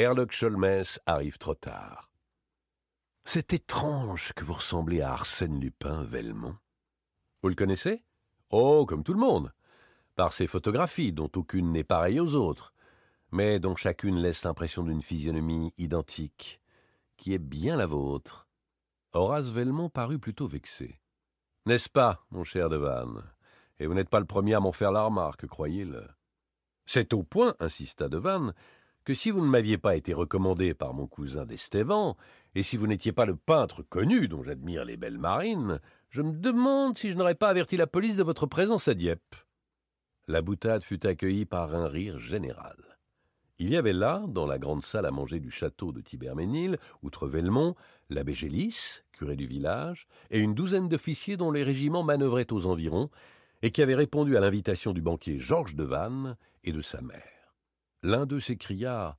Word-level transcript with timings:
Herlock 0.00 0.34
arrive 1.04 1.36
trop 1.36 1.54
tard. 1.54 2.10
C'est 3.26 3.52
étrange 3.52 4.32
que 4.34 4.44
vous 4.44 4.54
ressemblez 4.54 5.02
à 5.02 5.12
Arsène 5.12 5.60
Lupin, 5.60 6.04
Velmont. 6.04 6.56
Vous 7.42 7.50
le 7.50 7.54
connaissez? 7.54 8.02
Oh, 8.48 8.86
comme 8.86 9.04
tout 9.04 9.12
le 9.12 9.20
monde. 9.20 9.52
Par 10.16 10.32
ses 10.32 10.46
photographies, 10.46 11.12
dont 11.12 11.30
aucune 11.36 11.72
n'est 11.72 11.84
pareille 11.84 12.18
aux 12.18 12.34
autres, 12.34 12.72
mais 13.30 13.60
dont 13.60 13.76
chacune 13.76 14.16
laisse 14.16 14.44
l'impression 14.44 14.84
d'une 14.84 15.02
physionomie 15.02 15.74
identique, 15.76 16.62
qui 17.18 17.34
est 17.34 17.38
bien 17.38 17.76
la 17.76 17.86
vôtre. 17.86 18.48
Horace 19.12 19.50
Velmont 19.50 19.90
parut 19.90 20.18
plutôt 20.18 20.48
vexé. 20.48 20.98
N'est-ce 21.66 21.90
pas, 21.90 22.24
mon 22.30 22.42
cher 22.42 22.70
Devanne? 22.70 23.22
Et 23.78 23.86
vous 23.86 23.94
n'êtes 23.94 24.08
pas 24.08 24.20
le 24.20 24.26
premier 24.26 24.54
à 24.54 24.60
m'en 24.60 24.72
faire 24.72 24.92
la 24.92 25.02
remarque, 25.02 25.46
croyez-le. 25.46 26.08
C'est 26.86 27.12
au 27.12 27.22
point, 27.22 27.54
insista 27.60 28.08
Devanne, 28.08 28.54
que 29.10 29.14
si 29.14 29.32
vous 29.32 29.40
ne 29.40 29.50
m'aviez 29.50 29.76
pas 29.76 29.96
été 29.96 30.14
recommandé 30.14 30.72
par 30.72 30.94
mon 30.94 31.08
cousin 31.08 31.44
d'Estévan, 31.44 32.16
et 32.54 32.62
si 32.62 32.76
vous 32.76 32.86
n'étiez 32.86 33.10
pas 33.10 33.26
le 33.26 33.34
peintre 33.34 33.82
connu 33.82 34.28
dont 34.28 34.44
j'admire 34.44 34.84
les 34.84 34.96
belles 34.96 35.18
marines, 35.18 35.80
je 36.10 36.22
me 36.22 36.30
demande 36.30 36.96
si 36.96 37.10
je 37.10 37.16
n'aurais 37.16 37.34
pas 37.34 37.48
averti 37.48 37.76
la 37.76 37.88
police 37.88 38.14
de 38.14 38.22
votre 38.22 38.46
présence 38.46 38.86
à 38.86 38.94
Dieppe. 38.94 39.34
La 40.28 40.42
boutade 40.42 40.84
fut 40.84 41.04
accueillie 41.04 41.44
par 41.44 41.74
un 41.74 41.88
rire 41.88 42.20
général. 42.20 42.76
Il 43.58 43.70
y 43.70 43.76
avait 43.76 43.92
là, 43.92 44.22
dans 44.28 44.46
la 44.46 44.60
grande 44.60 44.84
salle 44.84 45.06
à 45.06 45.10
manger 45.10 45.40
du 45.40 45.50
château 45.50 45.90
de 45.90 46.02
Tiberménil, 46.02 46.78
outre 47.02 47.26
Velmont, 47.26 47.74
l'abbé 48.10 48.32
Gélis, 48.32 49.00
curé 49.10 49.34
du 49.34 49.48
village, 49.48 50.06
et 50.30 50.38
une 50.38 50.54
douzaine 50.54 50.88
d'officiers 50.88 51.36
dont 51.36 51.50
les 51.50 51.64
régiments 51.64 52.04
manœuvraient 52.04 52.52
aux 52.52 52.66
environs, 52.66 53.10
et 53.62 53.72
qui 53.72 53.82
avaient 53.82 53.96
répondu 53.96 54.36
à 54.36 54.40
l'invitation 54.40 54.92
du 54.92 55.02
banquier 55.02 55.40
Georges 55.40 55.74
de 55.74 55.82
Vannes 55.82 56.36
et 56.62 56.70
de 56.70 56.80
sa 56.80 57.00
mère. 57.00 57.39
L'un 58.02 58.26
d'eux 58.26 58.40
s'écria 58.40 59.18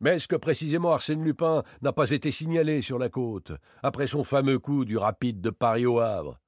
mais 0.00 0.16
est-ce 0.16 0.28
que 0.28 0.36
précisément 0.36 0.92
Arsène 0.92 1.24
Lupin 1.24 1.62
n'a 1.80 1.92
pas 1.92 2.10
été 2.10 2.30
signalé 2.30 2.82
sur 2.82 2.98
la 2.98 3.08
côte, 3.08 3.52
après 3.82 4.06
son 4.06 4.24
fameux 4.24 4.58
coup 4.58 4.84
du 4.84 4.98
rapide 4.98 5.40
de 5.40 5.50
Paris 5.50 5.86
au 5.86 6.00
Havre? 6.00 6.38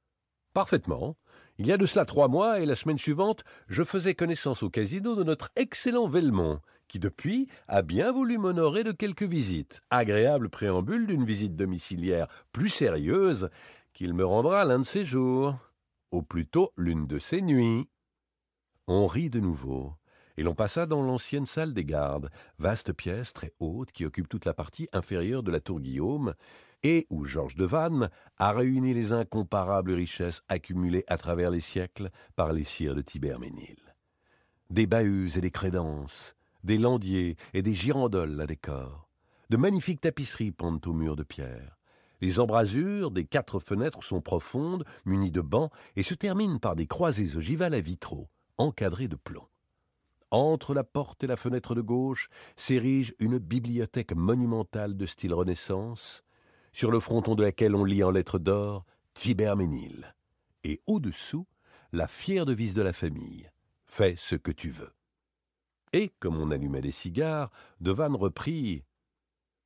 Parfaitement. 0.53 1.17
Il 1.57 1.67
y 1.67 1.73
a 1.73 1.77
de 1.77 1.87
cela 1.87 2.05
trois 2.05 2.29
mois, 2.29 2.61
et 2.61 2.67
la 2.67 2.77
semaine 2.77 2.99
suivante, 2.99 3.43
je 3.69 3.83
faisais 3.83 4.15
connaissance 4.15 4.63
au 4.63 4.71
casino 4.71 5.17
de 5.17 5.25
notre 5.25 5.51
excellent 5.57 6.09
Velmont, 6.09 6.61
qui 6.89 6.99
depuis 6.99 7.49
a 7.69 7.83
bien 7.83 8.13
voulu 8.13 8.39
m'honorer 8.39 8.85
de 8.85 8.93
quelques 8.93 9.25
visites, 9.25 9.81
agréable 9.91 10.51
préambule 10.51 11.07
d'une 11.07 11.25
visite 11.25 11.57
domiciliaire 11.57 12.29
plus 12.53 12.69
sérieuse 12.69 13.49
qu'il 13.93 14.15
me 14.15 14.25
rendra 14.25 14.65
l'un 14.65 14.79
de 14.79 14.85
ces 14.85 15.07
jours, 15.07 15.57
ou 16.13 16.23
plutôt 16.23 16.73
l'une 16.77 17.07
de 17.07 17.19
ces 17.19 17.43
nuits. 17.43 17.89
On 18.87 19.07
rit 19.07 19.31
de 19.31 19.41
nouveau 19.41 19.95
et 20.39 20.45
l'on 20.45 20.55
passa 20.55 20.87
dans 20.87 21.03
l'ancienne 21.03 21.47
salle 21.47 21.75
des 21.75 21.85
gardes, 21.85 22.31
vaste 22.61 22.93
pièce 22.93 23.33
très 23.33 23.53
haute 23.59 23.91
qui 23.91 24.05
occupe 24.05 24.29
toute 24.29 24.45
la 24.45 24.55
partie 24.55 24.89
inférieure 24.93 25.43
de 25.43 25.51
la 25.51 25.59
tour 25.59 25.81
Guillaume, 25.81 26.35
et 26.85 27.09
où 27.11 27.25
Georges 27.25 27.57
de 27.57 27.65
Vannes 27.65 28.09
a 28.39 28.53
réuni 28.53 28.95
les 28.95 29.13
incomparables 29.13 29.91
richesses 29.91 30.45
accumulées 30.49 31.03
à 31.09 31.17
travers 31.17 31.51
les 31.51 31.61
siècles 31.61 32.11
par 32.37 32.53
les 32.53 32.63
sires 32.63 32.95
de 32.95 33.03
Tiberménil. 33.03 33.79
Des 34.71 34.87
bahuts 34.87 35.37
et 35.37 35.41
des 35.41 35.51
crédences, 35.51 36.37
des 36.63 36.79
landiers 36.79 37.37
et 37.53 37.63
des 37.63 37.75
girandoles 37.75 38.41
à 38.41 38.47
décor, 38.47 39.11
de 39.51 39.57
magnifiques 39.57 40.03
tapisseries 40.03 40.53
pendent 40.53 40.87
aux 40.87 40.93
murs 40.93 41.17
de 41.17 41.25
pierre. 41.25 41.77
Les 42.21 42.39
embrasures 42.39 43.11
des 43.11 43.25
quatre 43.25 43.59
fenêtres 43.59 44.05
sont 44.05 44.21
profondes, 44.21 44.85
munies 45.05 45.33
de 45.33 45.41
bancs, 45.41 45.73
et 45.97 46.05
se 46.05 46.15
terminent 46.15 46.61
par 46.61 46.77
des 46.77 46.87
croisées 46.87 47.37
ogivales 47.37 47.75
à 47.75 47.81
vitraux, 47.81 48.29
encadrées 48.57 49.09
de 49.09 49.17
plomb. 49.17 49.49
Entre 50.31 50.75
la 50.75 50.85
porte 50.85 51.25
et 51.25 51.27
la 51.27 51.37
fenêtre 51.37 51.75
de 51.75 51.81
gauche 51.81 52.29
s'érige 52.57 53.15
une 53.19 53.39
bibliothèque 53.39 54.13
monumentale 54.13 54.97
de 54.97 55.07
style 55.07 55.33
Renaissance, 55.33 56.23
sur 56.73 56.91
le 56.91 57.01
fronton 57.01 57.35
de 57.35 57.43
laquelle 57.43 57.75
on 57.75 57.85
lit 57.85 58.05
en 58.05 58.11
lettres 58.11 58.39
d'or 58.39 58.85
Tiberménil, 59.15 60.15
et 60.65 60.81
au-dessous 60.87 61.47
la 61.93 62.07
fière 62.07 62.45
devise 62.45 62.75
de 62.75 62.83
la 62.83 62.93
famille 62.93 63.51
Fais 63.87 64.15
ce 64.17 64.35
que 64.35 64.53
tu 64.53 64.71
veux. 64.71 64.93
Et, 65.95 66.13
comme 66.21 66.37
on 66.37 66.51
allumait 66.51 66.83
des 66.83 66.93
cigares, 66.93 67.51
Devanne 67.81 68.15
reprit 68.15 68.85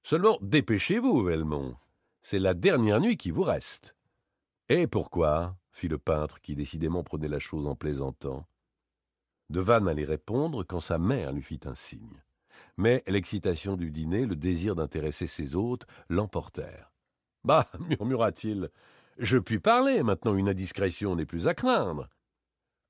Seulement 0.05 0.39
dépêchez-vous, 0.41 1.25
Velmont. 1.25 1.77
C'est 2.23 2.39
la 2.39 2.55
dernière 2.55 3.01
nuit 3.01 3.17
qui 3.17 3.33
vous 3.33 3.43
reste. 3.43 3.97
Et 4.69 4.87
pourquoi? 4.87 5.57
fit 5.73 5.89
le 5.89 5.99
peintre, 5.99 6.41
qui 6.41 6.55
décidément 6.55 7.03
prenait 7.03 7.29
la 7.29 7.41
chose 7.41 7.67
en 7.67 7.75
plaisantant. 7.75 8.47
Devanne 9.53 9.87
allait 9.87 10.07
répondre 10.07 10.65
quand 10.65 10.81
sa 10.81 10.97
mère 10.97 11.31
lui 11.31 11.43
fit 11.43 11.61
un 11.67 11.75
signe. 11.75 12.23
Mais 12.79 13.03
l'excitation 13.07 13.77
du 13.77 13.91
dîner, 13.91 14.25
le 14.25 14.35
désir 14.35 14.75
d'intéresser 14.75 15.27
ses 15.27 15.55
hôtes 15.55 15.85
l'emportèrent. 16.09 16.91
Bah, 17.45 17.69
murmura-t-il, 17.79 18.71
je 19.19 19.37
puis 19.37 19.59
parler, 19.59 20.03
maintenant 20.03 20.35
une 20.35 20.49
indiscrétion 20.49 21.15
n'est 21.17 21.27
plus 21.27 21.49
à 21.49 21.55
craindre. 21.55 22.09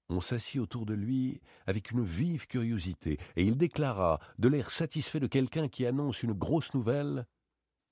On 0.09 0.21
s'assit 0.21 0.61
autour 0.61 0.87
de 0.87 0.95
lui 0.95 1.41
avec 1.67 1.91
une 1.91 2.05
vive 2.05 2.47
curiosité, 2.47 3.19
et 3.35 3.43
il 3.43 3.57
déclara, 3.57 4.21
de 4.39 4.49
l'air 4.49 4.71
satisfait 4.71 5.19
de 5.19 5.27
quelqu'un 5.27 5.67
qui 5.67 5.85
annonce 5.85 6.23
une 6.23 6.33
grosse 6.33 6.75
nouvelle 6.75 7.27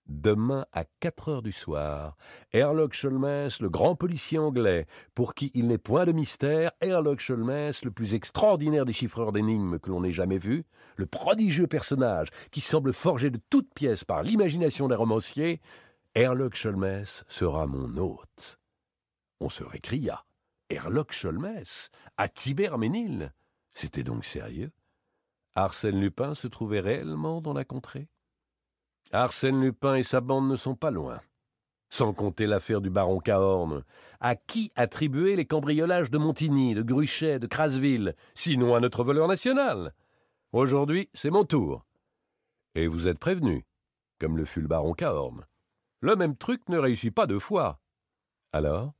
Demain 0.07 0.67
à 0.73 0.85
quatre 0.99 1.29
heures 1.29 1.43
du 1.43 1.53
soir, 1.53 2.17
Herlock 2.53 2.95
Sholmès, 2.95 3.61
le 3.61 3.69
grand 3.69 3.95
policier 3.95 4.39
anglais, 4.39 4.87
pour 5.15 5.35
qui 5.35 5.53
il 5.55 5.69
n'est 5.69 5.79
point 5.79 6.05
de 6.05 6.13
mystère, 6.13 6.73
Herlock 6.81 7.21
Sholmès, 7.21 7.85
le 7.85 7.91
plus 7.91 8.15
extraordinaire 8.15 8.85
des 8.85 8.93
chiffreurs 8.93 9.31
d'énigmes 9.31 9.79
que 9.79 9.91
l'on 9.91 10.03
ait 10.03 10.13
jamais 10.13 10.39
vu, 10.39 10.65
le 10.97 11.07
prodigieux 11.07 11.69
personnage 11.69 12.29
qui 12.51 12.61
semble 12.61 12.93
forgé 12.93 13.31
de 13.31 13.41
toutes 13.51 13.73
pièces 13.73 14.05
par 14.05 14.23
l'imagination 14.23 14.89
des 14.89 14.97
romanciers, 14.97 15.61
Herlock 16.15 16.57
Sholmès 16.57 17.25
sera 17.29 17.67
mon 17.67 17.97
hôte. 17.97 18.59
On 19.41 19.49
se 19.49 19.63
récria. 19.63 20.25
Herlock 20.71 21.13
Sholmès, 21.13 21.91
à 22.17 22.29
Tiberménil. 22.29 23.33
C'était 23.71 24.03
donc 24.03 24.25
sérieux? 24.25 24.73
Arsène 25.55 26.01
Lupin 26.01 26.35
se 26.35 26.47
trouvait 26.47 26.81
réellement 26.81 27.41
dans 27.41 27.53
la 27.53 27.65
contrée? 27.65 28.09
Arsène 29.13 29.61
Lupin 29.61 29.97
et 29.97 30.03
sa 30.03 30.21
bande 30.21 30.49
ne 30.49 30.57
sont 30.57 30.77
pas 30.77 30.91
loin. 30.91 31.21
Sans 31.89 32.13
compter 32.13 32.47
l'affaire 32.47 32.81
du 32.81 32.91
baron 32.91 33.19
Cahorn. 33.19 33.85
À 34.21 34.37
qui 34.37 34.71
attribuer 34.77 35.35
les 35.35 35.47
cambriolages 35.47 36.11
de 36.11 36.19
Montigny, 36.19 36.75
de 36.75 36.83
Gruchet, 36.83 37.41
de 37.41 37.49
Crasville, 37.49 38.15
sinon 38.35 38.77
à 38.77 38.81
notre 38.81 39.03
voleur 39.03 39.27
national? 39.27 39.93
Aujourd'hui, 40.53 41.11
c'est 41.13 41.31
mon 41.31 41.45
tour. 41.45 41.85
Et 42.77 42.87
vous 42.87 43.09
êtes 43.09 43.19
prévenu, 43.19 43.67
comme 44.21 44.37
le 44.37 44.45
fut 44.45 44.61
le 44.61 44.69
baron 44.69 44.95
Cahorn. 44.95 45.45
Le 46.01 46.15
même 46.15 46.37
truc 46.37 46.69
ne 46.69 46.79
réussit 46.79 47.15
pas 47.15 47.27
deux 47.27 47.41
fois. 47.41 47.81
Alors? 48.53 48.95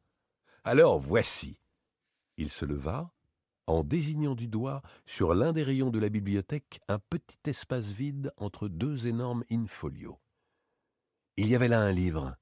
Alors 0.65 0.99
voici. 0.99 1.61
Il 2.37 2.51
se 2.51 2.65
leva, 2.65 3.13
en 3.71 3.85
désignant 3.85 4.35
du 4.35 4.49
doigt 4.49 4.83
sur 5.07 5.35
l'un 5.35 5.53
des 5.53 5.63
rayons 5.63 5.91
de 5.91 5.99
la 5.99 6.09
bibliothèque 6.09 6.81
un 6.89 6.99
petit 6.99 7.39
espace 7.47 7.87
vide 7.87 8.33
entre 8.37 8.69
deux 8.69 9.07
énormes 9.07 9.45
in-folios. 9.51 10.19
Il 11.37 11.49
y 11.49 11.55
avait 11.55 11.69
là 11.69 11.81
un 11.81 11.93
livre, 11.93 12.37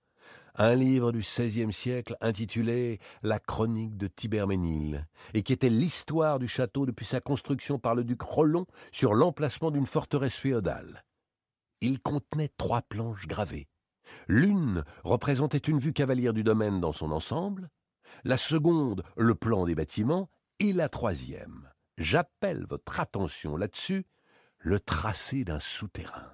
un 0.55 0.75
livre 0.75 1.12
du 1.12 1.21
XVIe 1.21 1.72
siècle 1.72 2.17
intitulé 2.21 2.99
La 3.22 3.38
chronique 3.38 3.97
de 3.97 4.09
Tiberménil, 4.09 5.06
et 5.34 5.43
qui 5.43 5.53
était 5.53 5.69
l'histoire 5.69 6.38
du 6.38 6.49
château 6.49 6.87
depuis 6.87 7.06
sa 7.06 7.21
construction 7.21 7.78
par 7.78 7.94
le 7.94 8.05
duc 8.05 8.22
Rollon 8.22 8.67
sur 8.91 9.15
l'emplacement 9.15 9.71
d'une 9.71 9.87
forteresse 9.87 10.37
féodale. 10.37 11.05
Il 11.81 12.00
contenait 12.00 12.50
trois 12.56 12.83
planches 12.83 13.28
gravées. 13.28 13.69
L'une 14.27 14.83
représentait 15.05 15.59
une 15.59 15.78
vue 15.78 15.93
cavalière 15.93 16.33
du 16.33 16.43
domaine 16.43 16.81
dans 16.81 16.93
son 16.93 17.12
ensemble, 17.12 17.69
la 18.25 18.38
seconde 18.38 19.03
le 19.17 19.34
plan 19.34 19.67
des 19.67 19.75
bâtiments, 19.75 20.31
et 20.61 20.73
la 20.73 20.89
troisième, 20.89 21.69
j'appelle 21.97 22.67
votre 22.69 23.01
attention 23.01 23.57
là-dessus, 23.57 24.07
le 24.59 24.81
tracé 24.81 25.45
d'un 25.45 25.61
souterrain, 25.61 26.33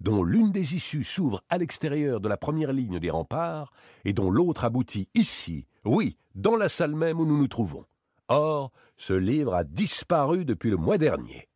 dont 0.00 0.22
l'une 0.22 0.52
des 0.52 0.74
issues 0.74 1.04
s'ouvre 1.04 1.42
à 1.48 1.58
l'extérieur 1.58 2.20
de 2.20 2.28
la 2.28 2.36
première 2.36 2.72
ligne 2.72 2.98
des 2.98 3.10
remparts, 3.10 3.72
et 4.04 4.12
dont 4.12 4.30
l'autre 4.30 4.64
aboutit 4.64 5.08
ici, 5.14 5.66
oui, 5.84 6.16
dans 6.34 6.56
la 6.56 6.68
salle 6.68 6.94
même 6.94 7.20
où 7.20 7.26
nous 7.26 7.38
nous 7.38 7.48
trouvons. 7.48 7.84
Or, 8.28 8.72
ce 8.96 9.12
livre 9.12 9.54
a 9.54 9.64
disparu 9.64 10.44
depuis 10.44 10.70
le 10.70 10.76
mois 10.76 10.98
dernier. 10.98 11.48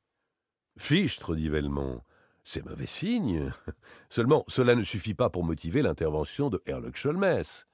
Fichtre, 0.77 1.35
dit 1.35 1.49
Velmont, 1.49 2.01
c'est 2.45 2.65
mauvais 2.65 2.87
signe. 2.87 3.53
Seulement, 4.11 4.45
cela 4.49 4.75
ne 4.75 4.85
suffit 4.85 5.15
pas 5.15 5.31
pour 5.31 5.45
motiver 5.45 5.83
l'intervention 5.83 6.49
de 6.51 6.63
Herlock 6.67 6.97
Sholmès. 6.97 7.67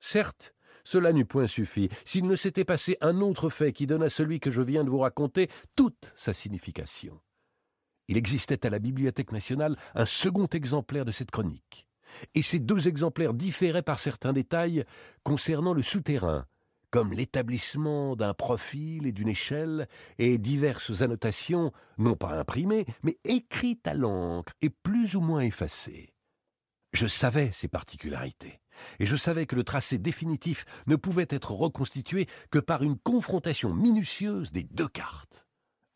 Certes, 0.00 0.54
cela 0.88 1.12
n'eût 1.12 1.26
point 1.26 1.46
suffi 1.46 1.90
s'il 2.06 2.26
ne 2.26 2.34
s'était 2.34 2.64
passé 2.64 2.96
un 3.02 3.20
autre 3.20 3.50
fait 3.50 3.74
qui 3.74 3.86
donne 3.86 4.02
à 4.02 4.08
celui 4.08 4.40
que 4.40 4.50
je 4.50 4.62
viens 4.62 4.84
de 4.84 4.88
vous 4.88 5.00
raconter 5.00 5.50
toute 5.76 6.10
sa 6.16 6.32
signification. 6.32 7.20
Il 8.08 8.16
existait 8.16 8.64
à 8.64 8.70
la 8.70 8.78
Bibliothèque 8.78 9.32
nationale 9.32 9.76
un 9.94 10.06
second 10.06 10.46
exemplaire 10.46 11.04
de 11.04 11.10
cette 11.10 11.30
chronique, 11.30 11.86
et 12.34 12.40
ces 12.40 12.58
deux 12.58 12.88
exemplaires 12.88 13.34
différaient 13.34 13.82
par 13.82 14.00
certains 14.00 14.32
détails 14.32 14.82
concernant 15.24 15.74
le 15.74 15.82
souterrain, 15.82 16.46
comme 16.88 17.12
l'établissement 17.12 18.16
d'un 18.16 18.32
profil 18.32 19.06
et 19.06 19.12
d'une 19.12 19.28
échelle, 19.28 19.88
et 20.16 20.38
diverses 20.38 21.02
annotations, 21.02 21.70
non 21.98 22.16
pas 22.16 22.32
imprimées, 22.32 22.86
mais 23.02 23.18
écrites 23.24 23.86
à 23.86 23.92
l'encre 23.92 24.54
et 24.62 24.70
plus 24.70 25.16
ou 25.16 25.20
moins 25.20 25.42
effacées. 25.42 26.14
Je 26.94 27.06
savais 27.06 27.50
ces 27.52 27.68
particularités, 27.68 28.58
et 28.98 29.06
je 29.06 29.16
savais 29.16 29.46
que 29.46 29.56
le 29.56 29.64
tracé 29.64 29.98
définitif 29.98 30.64
ne 30.86 30.96
pouvait 30.96 31.26
être 31.30 31.52
reconstitué 31.52 32.26
que 32.50 32.58
par 32.58 32.82
une 32.82 32.98
confrontation 32.98 33.72
minutieuse 33.72 34.52
des 34.52 34.64
deux 34.64 34.88
cartes. 34.88 35.46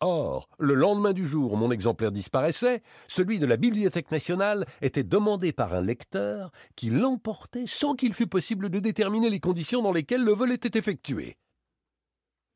Or, 0.05 0.49
le 0.59 0.75
lendemain 0.75 1.13
du 1.13 1.25
jour 1.25 1.53
où 1.53 1.57
mon 1.57 1.71
exemplaire 1.71 2.11
disparaissait, 2.11 2.83
celui 3.07 3.39
de 3.39 3.47
la 3.47 3.57
Bibliothèque 3.57 4.11
nationale 4.11 4.67
était 4.81 5.05
demandé 5.05 5.53
par 5.53 5.75
un 5.75 5.81
lecteur 5.81 6.51
qui 6.75 6.91
l'emportait 6.91 7.69
sans 7.69 7.95
qu'il 7.95 8.13
fût 8.13 8.27
possible 8.27 8.69
de 8.69 8.81
déterminer 8.81 9.31
les 9.31 9.39
conditions 9.39 9.81
dans 9.81 9.93
lesquelles 9.93 10.25
le 10.25 10.33
vol 10.33 10.51
était 10.51 10.77
effectué. 10.77 11.37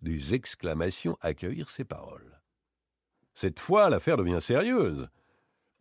Des 0.02 0.34
exclamations 0.34 1.16
accueillirent 1.20 1.70
ces 1.70 1.84
paroles. 1.84 2.40
Cette 3.34 3.60
fois, 3.60 3.90
l'affaire 3.90 4.16
devient 4.16 4.40
sérieuse. 4.40 5.08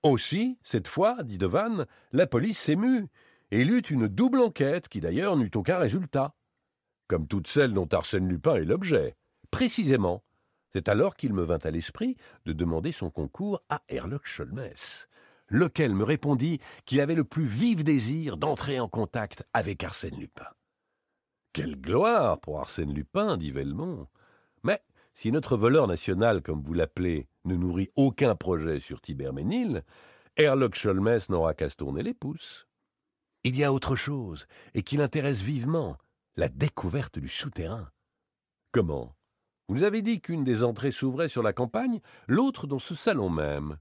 Aussi, 0.04 0.60
cette 0.62 0.88
fois, 0.88 1.24
dit 1.24 1.40
Devanne, 1.40 1.88
la 2.12 2.28
police 2.28 2.60
s'émut, 2.60 3.10
il 3.52 3.72
eut 3.72 3.80
une 3.80 4.08
double 4.08 4.40
enquête 4.40 4.88
qui 4.88 5.00
d'ailleurs 5.02 5.38
n'eut 5.38 5.52
aucun 5.56 5.78
résultat. 5.78 6.34
Comme 7.08 7.28
toutes 7.28 7.48
celles 7.48 7.74
dont 7.74 7.88
Arsène 7.92 8.28
Lupin 8.28 8.56
est 8.56 8.66
l'objet. 8.66 9.16
Précisément, 9.52 10.24
c'est 10.74 10.90
alors 10.90 11.16
qu'il 11.16 11.34
me 11.34 11.44
vint 11.44 11.60
à 11.64 11.72
l'esprit 11.72 12.18
de 12.46 12.54
demander 12.54 12.92
son 12.92 13.10
concours 13.10 13.62
à 13.70 13.82
Herlock 13.88 14.26
Sholmès, 14.26 15.08
lequel 15.48 15.94
me 15.94 16.04
répondit 16.04 16.60
qu'il 16.86 17.00
avait 17.00 17.16
le 17.16 17.24
plus 17.24 17.46
vif 17.46 17.84
désir 17.84 18.38
d'entrer 18.38 18.80
en 18.80 18.90
contact 18.90 19.44
avec 19.54 19.84
Arsène 19.84 20.20
Lupin. 20.20 20.48
Quelle 21.54 21.80
gloire 21.80 22.42
pour 22.42 22.60
Arsène 22.60 22.94
Lupin, 22.94 23.38
dit 23.38 23.52
Velmont. 23.52 24.08
Mais 24.64 24.82
si 25.14 25.32
notre 25.32 25.56
voleur 25.56 25.88
national, 25.88 26.42
comme 26.42 26.62
vous 26.62 26.74
l'appelez, 26.74 27.30
ne 27.46 27.56
nourrit 27.56 27.90
aucun 27.96 28.36
projet 28.36 28.82
sur 28.82 29.00
Tiberménil, 29.00 29.84
Herlock 30.36 30.76
Sholmès 30.76 31.30
n'aura 31.30 31.54
qu'à 31.54 31.70
se 31.70 31.78
tourner 31.78 32.04
les 32.04 32.14
pouces. 32.14 32.65
Il 33.48 33.56
y 33.56 33.64
a 33.64 33.72
autre 33.72 33.96
chose, 33.96 34.48
et 34.74 34.82
qui 34.82 34.98
l'intéresse 34.98 35.38
vivement, 35.38 35.98
la 36.36 36.50
découverte 36.50 37.20
du 37.20 37.28
souterrain. 37.28 37.92
Comment? 38.72 39.16
Vous 39.68 39.76
nous 39.76 39.84
avez 39.84 40.02
dit 40.02 40.20
qu'une 40.20 40.44
des 40.44 40.64
entrées 40.64 40.90
s'ouvrait 40.90 41.30
sur 41.30 41.44
la 41.44 41.54
campagne, 41.54 42.00
l'autre 42.28 42.66
dans 42.66 42.80
ce 42.80 42.96
salon 42.96 43.30
même. 43.30 43.78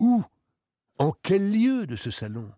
Où? 0.00 0.24
En 0.98 1.12
quel 1.22 1.52
lieu 1.52 1.86
de 1.86 1.94
ce 1.94 2.10
salon? 2.10 2.50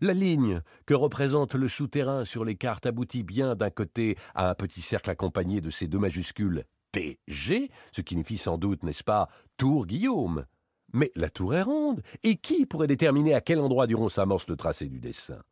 La 0.00 0.14
ligne 0.14 0.62
que 0.86 0.94
représente 0.94 1.54
le 1.54 1.68
souterrain 1.68 2.24
sur 2.24 2.46
les 2.46 2.56
cartes 2.56 2.86
aboutit 2.86 3.22
bien 3.22 3.54
d'un 3.54 3.68
côté 3.68 4.16
à 4.34 4.48
un 4.48 4.54
petit 4.54 4.80
cercle 4.80 5.10
accompagné 5.10 5.60
de 5.60 5.68
ces 5.68 5.86
deux 5.86 5.98
majuscules 5.98 6.64
TG, 6.92 7.70
ce 7.92 8.00
qui 8.00 8.14
signifie 8.14 8.38
sans 8.38 8.56
doute, 8.56 8.84
n'est-ce 8.84 9.04
pas, 9.04 9.28
Tour 9.58 9.84
Guillaume. 9.84 10.46
Mais 10.94 11.10
la 11.14 11.28
tour 11.28 11.54
est 11.54 11.60
ronde, 11.60 12.02
et 12.22 12.36
qui 12.36 12.64
pourrait 12.64 12.86
déterminer 12.86 13.34
à 13.34 13.42
quel 13.42 13.60
endroit 13.60 13.86
du 13.86 13.96
rond 13.96 14.08
s'amorce 14.08 14.48
le 14.48 14.56
tracé 14.56 14.86
du 14.86 14.98
dessin? 14.98 15.42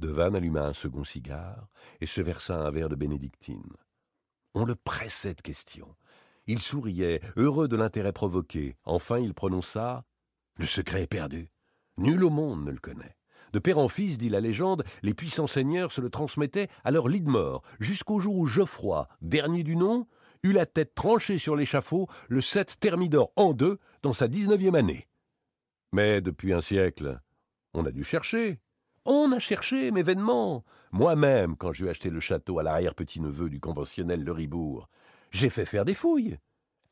Devanne 0.00 0.34
alluma 0.34 0.66
un 0.66 0.72
second 0.72 1.04
cigare 1.04 1.68
et 2.00 2.06
se 2.06 2.22
versa 2.22 2.56
un 2.56 2.70
verre 2.70 2.88
de 2.88 2.96
bénédictine. 2.96 3.76
On 4.54 4.64
le 4.64 4.74
pressait 4.74 5.34
de 5.34 5.42
questions. 5.42 5.94
Il 6.46 6.58
souriait, 6.60 7.20
heureux 7.36 7.68
de 7.68 7.76
l'intérêt 7.76 8.14
provoqué. 8.14 8.76
Enfin, 8.84 9.18
il 9.18 9.34
prononça 9.34 10.06
Le 10.56 10.64
secret 10.64 11.02
est 11.02 11.06
perdu. 11.06 11.50
Nul 11.98 12.24
au 12.24 12.30
monde 12.30 12.64
ne 12.64 12.70
le 12.70 12.78
connaît. 12.78 13.14
De 13.52 13.58
père 13.58 13.76
en 13.76 13.88
fils, 13.88 14.16
dit 14.16 14.30
la 14.30 14.40
légende, 14.40 14.84
les 15.02 15.12
puissants 15.12 15.46
seigneurs 15.46 15.92
se 15.92 16.00
le 16.00 16.08
transmettaient 16.08 16.68
à 16.82 16.92
leur 16.92 17.06
lit 17.06 17.20
de 17.20 17.28
mort, 17.28 17.62
jusqu'au 17.78 18.20
jour 18.20 18.36
où 18.36 18.46
Geoffroy, 18.46 19.06
dernier 19.20 19.64
du 19.64 19.76
nom, 19.76 20.06
eut 20.44 20.54
la 20.54 20.64
tête 20.64 20.94
tranchée 20.94 21.36
sur 21.36 21.56
l'échafaud 21.56 22.08
le 22.30 22.40
7 22.40 22.80
Thermidor 22.80 23.32
en 23.36 23.52
deux 23.52 23.78
dans 24.02 24.14
sa 24.14 24.28
dix-neuvième 24.28 24.76
année. 24.76 25.08
Mais 25.92 26.22
depuis 26.22 26.54
un 26.54 26.62
siècle, 26.62 27.20
on 27.74 27.84
a 27.84 27.90
dû 27.90 28.02
chercher. 28.02 28.60
On 29.12 29.32
a 29.32 29.40
cherché, 29.40 29.90
mais 29.90 30.04
vainement. 30.04 30.64
Moi-même, 30.92 31.56
quand 31.56 31.72
j'ai 31.72 31.88
acheté 31.88 32.10
le 32.10 32.20
château 32.20 32.60
à 32.60 32.62
l'arrière-petit-neveu 32.62 33.50
du 33.50 33.58
conventionnel 33.58 34.22
Le 34.22 34.30
Ribourg, 34.30 34.88
j'ai 35.32 35.50
fait 35.50 35.64
faire 35.64 35.84
des 35.84 35.94
fouilles. 35.94 36.38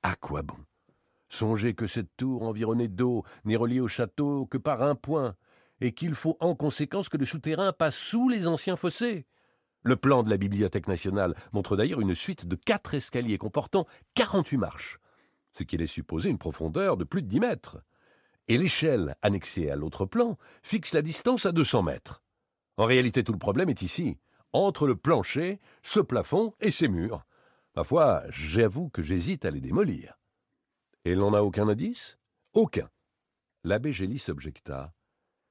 À 0.03 0.17
quoi 0.17 0.43
bon? 0.43 0.57
Songez 1.29 1.75
que 1.75 1.87
cette 1.87 2.17
tour 2.17 2.43
environnée 2.43 2.89
d'eau 2.89 3.23
n'est 3.45 3.55
reliée 3.55 3.79
au 3.79 3.87
château 3.87 4.47
que 4.47 4.59
par 4.59 4.83
un 4.83 4.97
point, 4.97 5.37
et 5.81 5.93
qu'il 5.93 6.17
faut 6.17 6.37
en 6.41 6.57
conséquence 6.57 7.09
que 7.09 7.19
le 7.19 7.25
souterrain 7.25 7.73
passe 7.73 7.95
sous 7.95 8.29
les 8.29 8.49
anciens 8.49 8.77
fossés. 8.77 9.25
Le 9.85 9.95
plan 9.95 10.25
de 10.25 10.31
la 10.31 10.39
Bibliothèque 10.39 10.89
nationale 10.89 11.37
montre 11.53 11.77
d'ailleurs 11.77 12.01
une 12.01 12.17
suite 12.17 12.47
de 12.47 12.57
quatre 12.57 12.95
escaliers 12.95 13.39
comportant 13.39 13.87
quarante-huit 14.15 14.59
marches, 14.59 14.99
ce 15.53 15.63
qui 15.63 15.77
laisse 15.77 15.93
supposer 15.93 16.31
une 16.31 16.39
profondeur 16.39 16.97
de 16.97 17.05
plus 17.05 17.23
de 17.23 17.29
dix 17.29 17.39
mètres 17.39 17.79
et 18.49 18.59
l'échelle 18.59 19.15
annexée 19.23 19.71
à 19.71 19.77
l'autre 19.77 20.07
plan 20.07 20.37
fixe 20.63 20.95
la 20.95 21.03
distance 21.03 21.47
à 21.47 21.53
200 21.53 21.83
mètres. 21.83 22.23
En 22.77 22.87
réalité, 22.87 23.23
tout 23.23 23.33
le 23.33 23.39
problème 23.39 23.69
est 23.69 23.83
ici, 23.83 24.17
entre 24.53 24.87
le 24.87 24.97
plancher, 24.97 25.61
ce 25.83 26.01
plafond 26.01 26.55
et 26.61 26.71
ces 26.71 26.89
murs. 26.89 27.25
Parfois, 27.75 28.23
j'avoue 28.31 28.89
que 28.89 29.03
j'hésite 29.03 29.45
à 29.45 29.51
les 29.51 29.61
démolir. 29.61 30.19
Et 31.05 31.15
l'on 31.15 31.31
n'a 31.31 31.45
aucun 31.45 31.69
indice? 31.69 32.19
Aucun. 32.55 32.89
L'abbé 33.65 33.93
Gélis 33.93 34.25
objecta. 34.29 34.95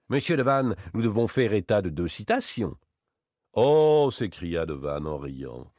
Monsieur 0.09 0.37
Devanne, 0.37 0.75
nous 0.93 1.01
devons 1.01 1.27
faire 1.27 1.53
état 1.53 1.81
de 1.81 1.89
deux 1.89 2.07
citations. 2.07 2.77
Oh 3.53 4.09
s'écria 4.11 4.65
Devanne 4.65 5.07
en 5.07 5.17
riant. 5.17 5.71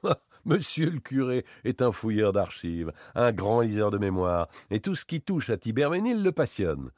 Monsieur 0.44 0.90
le 0.90 1.00
curé 1.00 1.44
est 1.64 1.82
un 1.82 1.92
fouilleur 1.92 2.32
d'archives, 2.32 2.92
un 3.14 3.32
grand 3.32 3.60
liseur 3.60 3.90
de 3.90 3.98
mémoire, 3.98 4.48
et 4.70 4.80
tout 4.80 4.94
ce 4.94 5.04
qui 5.04 5.20
touche 5.20 5.50
à 5.50 5.56
Tiberménil 5.56 6.22
le 6.22 6.32
passionne 6.32 6.90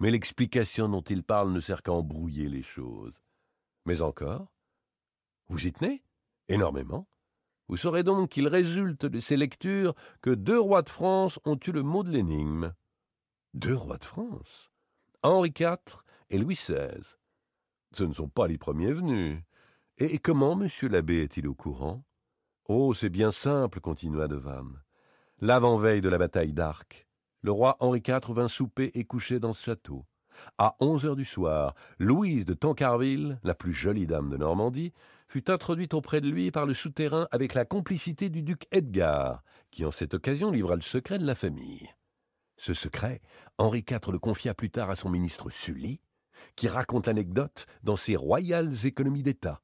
mais 0.00 0.10
l'explication 0.10 0.88
dont 0.88 1.02
il 1.02 1.22
parle 1.22 1.52
ne 1.52 1.60
sert 1.60 1.82
qu'à 1.82 1.92
embrouiller 1.92 2.48
les 2.48 2.62
choses. 2.62 3.22
Mais 3.86 4.02
encore 4.02 4.52
Vous 5.48 5.66
y 5.66 5.72
tenez 5.72 6.02
Énormément. 6.48 7.08
Vous 7.68 7.76
saurez 7.76 8.02
donc 8.02 8.30
qu'il 8.30 8.46
résulte 8.48 9.06
de 9.06 9.20
ces 9.20 9.36
lectures 9.36 9.94
que 10.20 10.30
deux 10.30 10.60
rois 10.60 10.82
de 10.82 10.90
France 10.90 11.38
ont 11.44 11.58
eu 11.66 11.72
le 11.72 11.82
mot 11.82 12.02
de 12.02 12.10
l'énigme. 12.10 12.74
Deux 13.54 13.74
rois 13.74 13.98
de 13.98 14.04
France? 14.04 14.70
Henri 15.22 15.52
IV 15.58 16.02
et 16.28 16.38
Louis 16.38 16.54
XVI. 16.56 17.16
Ce 17.92 18.04
ne 18.04 18.12
sont 18.12 18.28
pas 18.28 18.46
les 18.46 18.58
premiers 18.58 18.92
venus. 18.92 19.40
Et 19.96 20.18
comment 20.18 20.56
monsieur 20.56 20.88
l'abbé 20.88 21.22
est-il 21.22 21.46
au 21.46 21.54
courant? 21.54 22.04
Oh, 22.66 22.92
c'est 22.94 23.10
bien 23.10 23.30
simple, 23.30 23.80
continua 23.80 24.26
Devanne. 24.26 24.82
L'avant-veille 25.38 26.00
de 26.00 26.08
la 26.08 26.18
bataille 26.18 26.52
d'Arc, 26.52 27.06
le 27.44 27.52
roi 27.52 27.76
Henri 27.80 28.02
IV 28.04 28.32
vint 28.32 28.48
souper 28.48 28.90
et 28.94 29.04
coucher 29.04 29.38
dans 29.38 29.52
ce 29.52 29.66
château. 29.66 30.06
À 30.56 30.76
onze 30.80 31.04
heures 31.04 31.14
du 31.14 31.26
soir, 31.26 31.74
Louise 31.98 32.46
de 32.46 32.54
Tancarville, 32.54 33.38
la 33.44 33.54
plus 33.54 33.74
jolie 33.74 34.06
dame 34.06 34.30
de 34.30 34.38
Normandie, 34.38 34.94
fut 35.28 35.50
introduite 35.50 35.92
auprès 35.92 36.22
de 36.22 36.30
lui 36.30 36.50
par 36.50 36.64
le 36.64 36.72
souterrain 36.72 37.28
avec 37.32 37.52
la 37.52 37.66
complicité 37.66 38.30
du 38.30 38.42
duc 38.42 38.66
Edgar, 38.70 39.42
qui 39.70 39.84
en 39.84 39.90
cette 39.90 40.14
occasion 40.14 40.50
livra 40.50 40.74
le 40.74 40.80
secret 40.80 41.18
de 41.18 41.26
la 41.26 41.34
famille. 41.34 41.90
Ce 42.56 42.72
secret, 42.72 43.20
Henri 43.58 43.84
IV 43.88 44.10
le 44.10 44.18
confia 44.18 44.54
plus 44.54 44.70
tard 44.70 44.88
à 44.88 44.96
son 44.96 45.10
ministre 45.10 45.50
Sully, 45.50 46.00
qui 46.56 46.66
raconte 46.66 47.08
l'anecdote 47.08 47.66
dans 47.82 47.98
ses 47.98 48.16
royales 48.16 48.72
économies 48.86 49.22
d'État, 49.22 49.60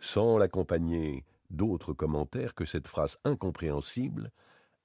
sans 0.00 0.38
l'accompagner 0.38 1.26
d'autres 1.50 1.92
commentaires 1.92 2.54
que 2.54 2.64
cette 2.64 2.88
phrase 2.88 3.18
incompréhensible 3.24 4.32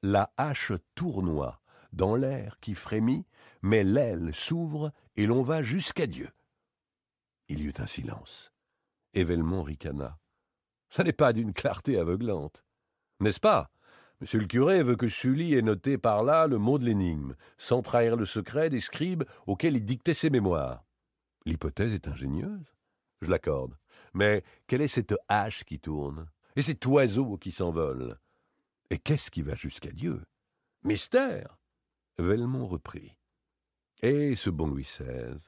La 0.03 0.33
hache 0.35 0.73
tournoie 0.93 1.61
dans 1.97 2.15
l'air 2.15 2.57
qui 2.61 2.75
frémit, 2.75 3.25
mais 3.61 3.83
l'aile 3.83 4.33
s'ouvre 4.33 4.93
et 5.17 5.25
l'on 5.25 5.41
va 5.41 5.63
jusqu'à 5.63 6.07
Dieu. 6.07 6.29
Il 7.49 7.59
y 7.59 7.63
eut 7.63 7.73
un 7.79 7.87
silence. 7.87 8.53
Événement 9.13 9.63
ricana. 9.63 10.17
Ça 10.89 11.03
n'est 11.03 11.11
pas 11.11 11.33
d'une 11.33 11.53
clarté 11.53 11.97
aveuglante. 11.97 12.63
N'est-ce 13.19 13.39
pas? 13.39 13.71
Monsieur 14.21 14.39
le 14.39 14.47
curé 14.47 14.83
veut 14.83 14.95
que 14.95 15.07
Sully 15.07 15.53
ait 15.53 15.61
noté 15.61 15.97
par 15.97 16.23
là 16.23 16.47
le 16.47 16.57
mot 16.57 16.79
de 16.79 16.85
l'énigme, 16.85 17.35
sans 17.57 17.81
trahir 17.81 18.15
le 18.15 18.25
secret 18.25 18.69
des 18.69 18.79
scribes 18.79 19.23
auxquels 19.45 19.75
il 19.75 19.85
dictait 19.85 20.13
ses 20.13 20.29
mémoires. 20.29 20.85
L'hypothèse 21.45 21.93
est 21.93 22.07
ingénieuse, 22.07 22.75
je 23.21 23.29
l'accorde. 23.29 23.77
Mais 24.13 24.43
quelle 24.67 24.81
est 24.81 24.87
cette 24.87 25.15
hache 25.27 25.63
qui 25.63 25.79
tourne? 25.79 26.27
Et 26.55 26.61
cet 26.61 26.85
oiseau 26.85 27.37
qui 27.37 27.51
s'envole? 27.51 28.19
Et 28.89 28.97
qu'est-ce 28.97 29.29
qui 29.29 29.41
va 29.41 29.55
jusqu'à 29.55 29.91
Dieu? 29.91 30.23
Mystère 30.83 31.56
Velmont 32.19 32.67
reprit. 32.67 33.15
Et 34.01 34.35
ce 34.35 34.49
bon 34.49 34.67
Louis 34.67 34.83
XVI 34.83 35.39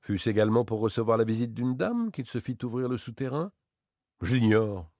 Fut-ce 0.00 0.30
également 0.30 0.64
pour 0.64 0.80
recevoir 0.80 1.18
la 1.18 1.24
visite 1.24 1.52
d'une 1.52 1.76
dame 1.76 2.10
qu'il 2.10 2.26
se 2.26 2.38
fit 2.38 2.56
ouvrir 2.62 2.88
le 2.88 2.96
souterrain? 2.96 3.50
J'ignore. 4.22 4.90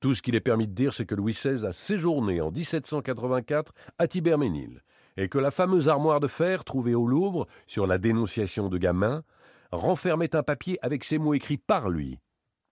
Tout 0.00 0.14
ce 0.14 0.22
qu'il 0.22 0.34
est 0.34 0.40
permis 0.40 0.66
de 0.66 0.72
dire, 0.72 0.92
c'est 0.92 1.06
que 1.06 1.14
Louis 1.14 1.32
XVI 1.32 1.66
a 1.66 1.72
séjourné 1.72 2.40
en 2.40 2.50
1784 2.50 3.72
à 3.98 4.08
Tiberménil, 4.08 4.82
et 5.16 5.28
que 5.28 5.38
la 5.38 5.50
fameuse 5.50 5.88
armoire 5.88 6.20
de 6.20 6.28
fer 6.28 6.64
trouvée 6.64 6.94
au 6.94 7.06
Louvre 7.06 7.46
sur 7.66 7.86
la 7.86 7.98
dénonciation 7.98 8.68
de 8.68 8.78
Gamin 8.78 9.22
renfermait 9.70 10.34
un 10.34 10.42
papier 10.42 10.78
avec 10.82 11.04
ces 11.04 11.18
mots 11.18 11.34
écrits 11.34 11.58
par 11.58 11.88
lui 11.88 12.20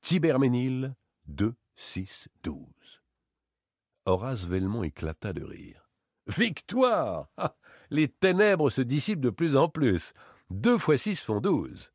Tiberménil 0.01 0.95
2, 1.27 1.55
6, 1.77 2.29
12. 2.43 2.57
Horace 4.07 4.47
Velmont 4.47 4.83
éclata 4.83 5.33
de 5.33 5.45
rire. 5.45 5.82
Victoire 6.26 7.29
ah, 7.37 7.57
Les 7.91 8.09
ténèbres 8.09 8.71
se 8.71 8.83
dissipent 8.83 9.21
de 9.21 9.31
plus 9.31 9.57
en 9.57 9.69
plus. 9.69 10.12
Deux 10.50 10.79
fois 10.79 10.99
six 10.99 11.17
font 11.17 11.41
douze. 11.41 11.93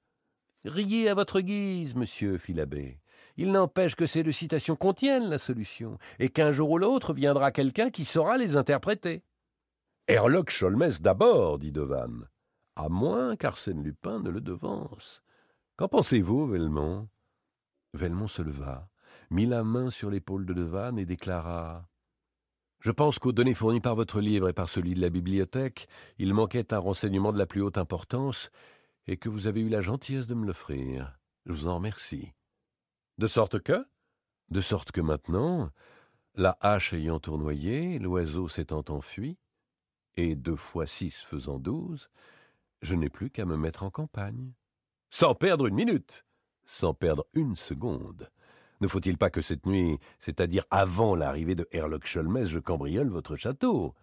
Riez 0.65 1.10
à 1.10 1.13
votre 1.13 1.39
guise, 1.39 1.96
monsieur, 1.96 2.38
fit 2.38 2.53
l'abbé. 2.53 3.00
Il 3.38 3.51
n'empêche 3.51 3.96
que 3.96 4.07
ces 4.07 4.24
deux 4.24 4.31
citations 4.31 4.75
contiennent 4.75 5.29
la 5.29 5.38
solution, 5.38 5.98
et 6.19 6.29
qu'un 6.29 6.51
jour 6.51 6.72
ou 6.72 6.77
l'autre 6.77 7.13
viendra 7.13 7.51
quelqu'un 7.51 7.89
qui 7.91 8.03
saura 8.03 8.38
les 8.38 8.55
interpréter. 8.55 9.24
Herlock 10.07 10.50
Sholmès 10.50 11.01
d'abord, 11.01 11.60
dit 11.60 11.72
Devanne. 11.72 12.27
À 12.75 12.89
moins 12.89 13.36
qu'Arsène 13.36 13.84
Lupin 13.84 14.19
ne 14.19 14.29
le 14.29 14.41
devance. 14.41 15.22
Qu'en 15.77 15.88
pensez-vous, 15.88 16.48
Velmont? 16.48 17.07
Velmont 17.93 18.27
se 18.27 18.41
leva, 18.41 18.89
mit 19.29 19.46
la 19.46 19.63
main 19.63 19.89
sur 19.89 20.10
l'épaule 20.10 20.46
de 20.46 20.53
Devanne 20.53 21.00
et 21.00 21.05
déclara 21.05 21.88
Je 22.79 22.91
pense 22.91 23.19
qu'aux 23.19 23.31
données 23.31 23.53
fournies 23.53 23.81
par 23.81 23.96
votre 23.96 24.22
livre 24.22 24.50
et 24.50 24.53
par 24.53 24.69
celui 24.69 24.93
de 24.93 25.01
la 25.01 25.10
bibliothèque, 25.10 25.88
il 26.19 26.34
manquait 26.34 26.74
un 26.74 26.79
renseignement 26.79 27.34
de 27.34 27.39
la 27.39 27.48
plus 27.48 27.62
haute 27.62 27.77
importance, 27.77 28.51
et 29.07 29.17
que 29.17 29.29
vous 29.29 29.48
avez 29.48 29.62
eu 29.62 29.69
la 29.69 29.81
gentillesse 29.81 30.27
de 30.27 30.36
me 30.36 30.46
l'offrir. 30.46 31.17
Je 31.46 31.53
vous 31.53 31.67
en 31.67 31.75
remercie. 31.75 32.34
De 33.17 33.27
sorte 33.27 33.60
que? 33.60 33.88
De 34.50 34.62
sorte 34.62 34.91
que 34.91 35.01
maintenant, 35.01 35.72
la 36.36 36.57
hache 36.62 36.93
ayant 36.93 37.19
tournoyé, 37.19 38.00
l'oiseau 38.00 38.48
s'étant 38.48 38.84
enfui, 38.89 39.38
et 40.15 40.36
deux 40.36 40.55
fois 40.55 40.88
six 40.88 41.15
faisant 41.15 41.57
douze, 41.57 42.10
je 42.81 42.96
n'ai 42.96 43.10
plus 43.10 43.29
qu'à 43.29 43.46
me 43.46 43.57
mettre 43.57 43.84
en 43.84 43.89
campagne. 43.89 44.53
Sans 45.10 45.36
perdre 45.36 45.67
une 45.67 45.75
minute, 45.75 46.25
sans 46.65 46.93
perdre 46.93 47.25
une 47.34 47.55
seconde. 47.55 48.29
Ne 48.79 48.88
faut-il 48.88 49.17
pas 49.17 49.29
que 49.29 49.41
cette 49.41 49.65
nuit, 49.65 49.98
c'est-à-dire 50.19 50.63
avant 50.69 51.15
l'arrivée 51.15 51.55
de 51.55 51.67
Herlock 51.72 52.05
Sholmès, 52.05 52.48
je 52.48 52.60
cambriole 52.60 53.10
votre 53.10 53.36
château? 53.36 53.96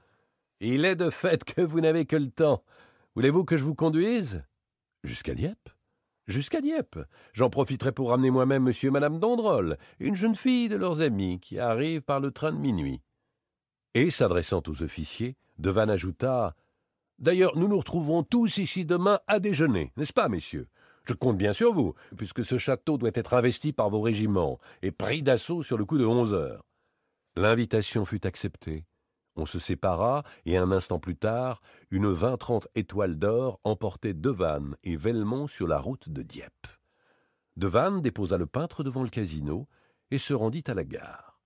Il 0.60 0.84
est 0.84 0.96
de 0.96 1.10
fait 1.10 1.44
que 1.44 1.60
vous 1.60 1.80
n'avez 1.80 2.06
que 2.06 2.16
le 2.16 2.30
temps. 2.30 2.64
Voulez-vous 3.14 3.44
que 3.44 3.56
je 3.56 3.64
vous 3.64 3.74
conduise? 3.74 4.42
Jusqu'à 5.04 5.34
Dieppe 5.34 5.68
Jusqu'à 6.26 6.60
Dieppe. 6.60 6.98
J'en 7.34 7.50
profiterai 7.50 7.92
pour 7.92 8.10
ramener 8.10 8.30
moi-même 8.30 8.62
monsieur 8.62 8.88
et 8.88 8.92
madame 8.92 9.20
Dondrol, 9.20 9.76
une 10.00 10.16
jeune 10.16 10.34
fille 10.34 10.68
de 10.68 10.76
leurs 10.76 11.02
amis 11.02 11.38
qui 11.38 11.58
arrive 11.58 12.00
par 12.00 12.18
le 12.18 12.30
train 12.30 12.50
de 12.50 12.58
minuit. 12.58 13.02
Et, 13.92 14.10
s'adressant 14.10 14.62
aux 14.66 14.82
officiers, 14.82 15.36
Devanne 15.58 15.90
ajouta 15.90 16.56
D'ailleurs, 17.18 17.56
nous 17.56 17.68
nous 17.68 17.78
retrouverons 17.78 18.24
tous 18.24 18.58
ici 18.58 18.84
demain 18.84 19.20
à 19.28 19.38
déjeuner, 19.38 19.92
n'est-ce 19.96 20.12
pas, 20.12 20.28
messieurs? 20.28 20.68
Je 21.04 21.12
compte 21.12 21.36
bien 21.36 21.52
sur 21.52 21.74
vous, 21.74 21.94
puisque 22.16 22.44
ce 22.44 22.56
château 22.56 22.96
doit 22.96 23.10
être 23.14 23.34
investi 23.34 23.72
par 23.72 23.90
vos 23.90 24.00
régiments 24.00 24.58
et 24.82 24.90
pris 24.90 25.22
d'assaut 25.22 25.62
sur 25.62 25.76
le 25.76 25.84
coup 25.84 25.98
de 25.98 26.06
onze 26.06 26.32
heures. 26.32 26.64
L'invitation 27.36 28.04
fut 28.04 28.26
acceptée. 28.26 28.86
On 29.36 29.46
se 29.46 29.58
sépara, 29.58 30.22
et 30.46 30.56
un 30.56 30.70
instant 30.70 31.00
plus 31.00 31.16
tard, 31.16 31.60
une 31.90 32.06
vingt-trente 32.06 32.68
étoiles 32.74 33.16
d'or 33.16 33.60
emportaient 33.64 34.14
Devanne 34.14 34.76
et 34.84 34.96
Velmont 34.96 35.48
sur 35.48 35.66
la 35.66 35.78
route 35.78 36.08
de 36.08 36.22
Dieppe. 36.22 36.68
Devanne 37.56 38.00
déposa 38.00 38.38
le 38.38 38.46
peintre 38.46 38.84
devant 38.84 39.02
le 39.02 39.10
casino 39.10 39.66
et 40.10 40.18
se 40.18 40.34
rendit 40.34 40.64
à 40.68 40.74
la 40.74 40.84
gare. 40.84 41.40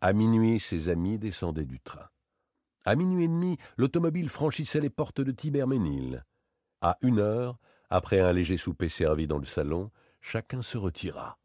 À 0.00 0.12
minuit, 0.12 0.58
ses 0.58 0.88
amis 0.88 1.18
descendaient 1.18 1.66
du 1.66 1.78
train. 1.80 2.08
À 2.84 2.96
minuit 2.96 3.24
et 3.24 3.28
demi, 3.28 3.58
l'automobile 3.76 4.28
franchissait 4.28 4.80
les 4.80 4.90
portes 4.90 5.20
de 5.20 5.30
Tiberménil. 5.30 6.24
À 6.80 6.96
une 7.02 7.20
heure, 7.20 7.58
après 7.94 8.20
un 8.20 8.32
léger 8.32 8.56
souper 8.56 8.88
servi 8.88 9.26
dans 9.26 9.36
le 9.36 9.44
salon, 9.44 9.90
chacun 10.22 10.62
se 10.62 10.78
retira. 10.78 11.38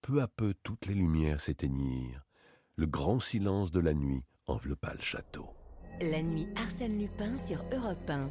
Peu 0.00 0.20
à 0.20 0.26
peu, 0.26 0.54
toutes 0.64 0.86
les 0.86 0.94
lumières 0.94 1.40
s'éteignirent. 1.40 2.26
Le 2.74 2.86
grand 2.86 3.20
silence 3.20 3.70
de 3.70 3.78
la 3.78 3.94
nuit 3.94 4.24
enveloppa 4.48 4.92
le 4.92 5.00
château. 5.00 5.54
La 6.00 6.20
nuit 6.20 6.48
Arsène 6.56 6.98
Lupin 6.98 7.38
sur 7.38 7.62
Europe 7.72 8.10
1. 8.10 8.28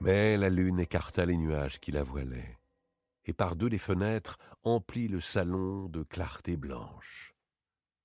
Mais 0.00 0.36
la 0.36 0.50
lune 0.50 0.78
écarta 0.78 1.24
les 1.24 1.38
nuages 1.38 1.80
qui 1.80 1.90
la 1.90 2.02
voilaient, 2.02 2.58
et 3.24 3.32
par 3.32 3.56
deux 3.56 3.70
des 3.70 3.78
fenêtres 3.78 4.36
emplit 4.62 5.08
le 5.08 5.22
salon 5.22 5.88
de 5.88 6.02
clarté 6.02 6.58
blanche. 6.58 7.34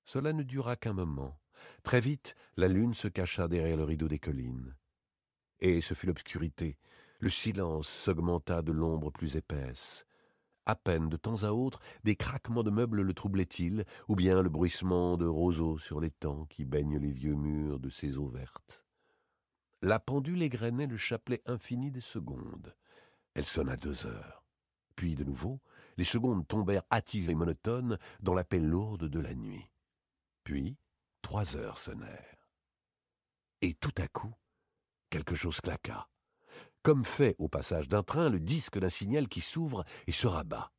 Cela 0.05 0.31
ne 0.31 0.43
dura 0.43 0.77
qu'un 0.77 0.93
moment. 0.93 1.37
Très 1.83 1.99
vite, 1.99 2.33
la 2.55 2.69
lune 2.69 2.93
se 2.93 3.09
cacha 3.09 3.49
derrière 3.49 3.75
le 3.75 3.83
rideau 3.83 4.07
des 4.07 4.19
collines. 4.19 4.73
Et 5.61 5.81
ce 5.81 5.93
fut 5.93 6.07
l'obscurité. 6.07 6.77
Le 7.19 7.29
silence 7.29 7.87
s'augmenta 7.87 8.63
de 8.63 8.71
l'ombre 8.71 9.11
plus 9.11 9.35
épaisse. 9.35 10.05
À 10.65 10.75
peine, 10.75 11.07
de 11.09 11.17
temps 11.17 11.43
à 11.43 11.51
autre, 11.51 11.79
des 12.03 12.15
craquements 12.15 12.63
de 12.63 12.71
meubles 12.71 13.01
le 13.01 13.13
troublaient-ils, 13.13 13.85
ou 14.07 14.15
bien 14.15 14.41
le 14.41 14.49
bruissement 14.49 15.17
de 15.17 15.25
roseaux 15.25 15.77
sur 15.77 15.99
l'étang 15.99 16.45
qui 16.45 16.65
baigne 16.65 16.97
les 16.97 17.11
vieux 17.11 17.35
murs 17.35 17.79
de 17.79 17.89
ses 17.89 18.17
eaux 18.17 18.29
vertes. 18.29 18.85
La 19.83 19.99
pendule 19.99 20.43
égrenait 20.43 20.87
le 20.87 20.97
chapelet 20.97 21.41
infini 21.45 21.91
des 21.91 22.01
secondes. 22.01 22.75
Elle 23.33 23.45
sonna 23.45 23.75
deux 23.75 24.05
heures. 24.05 24.43
Puis, 24.95 25.15
de 25.15 25.23
nouveau, 25.23 25.59
les 25.97 26.03
secondes 26.03 26.47
tombèrent 26.47 26.85
hâtives 26.91 27.29
et 27.29 27.35
monotones 27.35 27.97
dans 28.19 28.33
la 28.33 28.43
paix 28.43 28.59
lourde 28.59 29.07
de 29.07 29.19
la 29.19 29.33
nuit. 29.33 29.71
Puis, 30.43 30.77
trois 31.21 31.55
heures 31.55 31.77
sonnèrent. 31.77 32.49
Et 33.61 33.73
tout 33.73 33.93
à 33.97 34.07
coup, 34.07 34.33
quelque 35.11 35.35
chose 35.35 35.61
claqua 35.61 36.07
comme 36.83 37.05
fait 37.05 37.35
au 37.39 37.47
passage 37.47 37.87
d'un 37.87 38.03
train 38.03 38.29
le 38.29 38.39
disque 38.39 38.79
d'un 38.79 38.89
signal 38.89 39.27
qui 39.27 39.41
s'ouvre 39.41 39.83
et 40.07 40.11
se 40.11 40.27
rabat. 40.27 40.71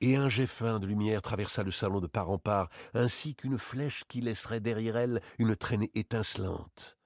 Et 0.00 0.16
un 0.16 0.28
jet 0.28 0.46
fin 0.46 0.80
de 0.80 0.86
lumière 0.86 1.22
traversa 1.22 1.62
le 1.62 1.70
salon 1.70 2.00
de 2.00 2.06
part 2.06 2.30
en 2.30 2.38
part, 2.38 2.68
ainsi 2.92 3.36
qu'une 3.36 3.58
flèche 3.58 4.04
qui 4.08 4.20
laisserait 4.20 4.60
derrière 4.60 4.96
elle 4.96 5.20
une 5.38 5.54
traînée 5.54 5.92
étincelante. 5.94 6.98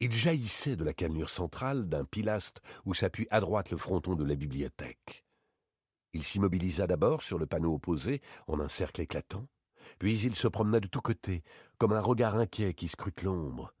Il 0.00 0.12
jaillissait 0.12 0.76
de 0.76 0.84
la 0.84 0.92
cannelure 0.92 1.30
centrale 1.30 1.88
d'un 1.88 2.04
pilastre 2.04 2.60
où 2.84 2.94
s'appuie 2.94 3.28
à 3.30 3.40
droite 3.40 3.70
le 3.70 3.76
fronton 3.76 4.14
de 4.14 4.24
la 4.24 4.34
bibliothèque. 4.34 5.24
Il 6.12 6.24
s'immobilisa 6.24 6.86
d'abord 6.86 7.22
sur 7.22 7.38
le 7.38 7.46
panneau 7.46 7.74
opposé 7.74 8.20
en 8.48 8.58
un 8.60 8.68
cercle 8.68 9.02
éclatant, 9.02 9.46
puis 9.98 10.18
il 10.18 10.34
se 10.34 10.48
promena 10.48 10.80
de 10.80 10.88
tous 10.88 11.00
côtés, 11.00 11.44
comme 11.78 11.92
un 11.92 12.00
regard 12.00 12.34
inquiet 12.34 12.74
qui 12.74 12.88
scrute 12.88 13.22
l'ombre. 13.22 13.72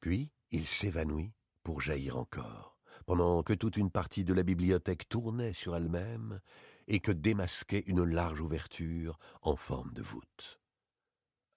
Puis 0.00 0.30
il 0.50 0.66
s'évanouit 0.66 1.32
pour 1.62 1.80
jaillir 1.80 2.16
encore 2.16 2.80
pendant 3.06 3.42
que 3.42 3.52
toute 3.52 3.76
une 3.76 3.90
partie 3.90 4.24
de 4.24 4.34
la 4.34 4.42
bibliothèque 4.42 5.08
tournait 5.08 5.52
sur 5.52 5.74
elle-même 5.74 6.40
et 6.86 7.00
que 7.00 7.12
démasquait 7.12 7.84
une 7.86 8.04
large 8.04 8.40
ouverture 8.40 9.18
en 9.42 9.56
forme 9.56 9.92
de 9.92 10.02
voûte. 10.02 10.60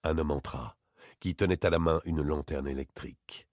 Un 0.02 0.18
homme 0.18 0.30
entra, 0.30 0.76
qui 1.20 1.34
tenait 1.34 1.64
à 1.64 1.70
la 1.70 1.78
main 1.78 2.00
une 2.04 2.22
lanterne 2.22 2.68
électrique. 2.68 3.46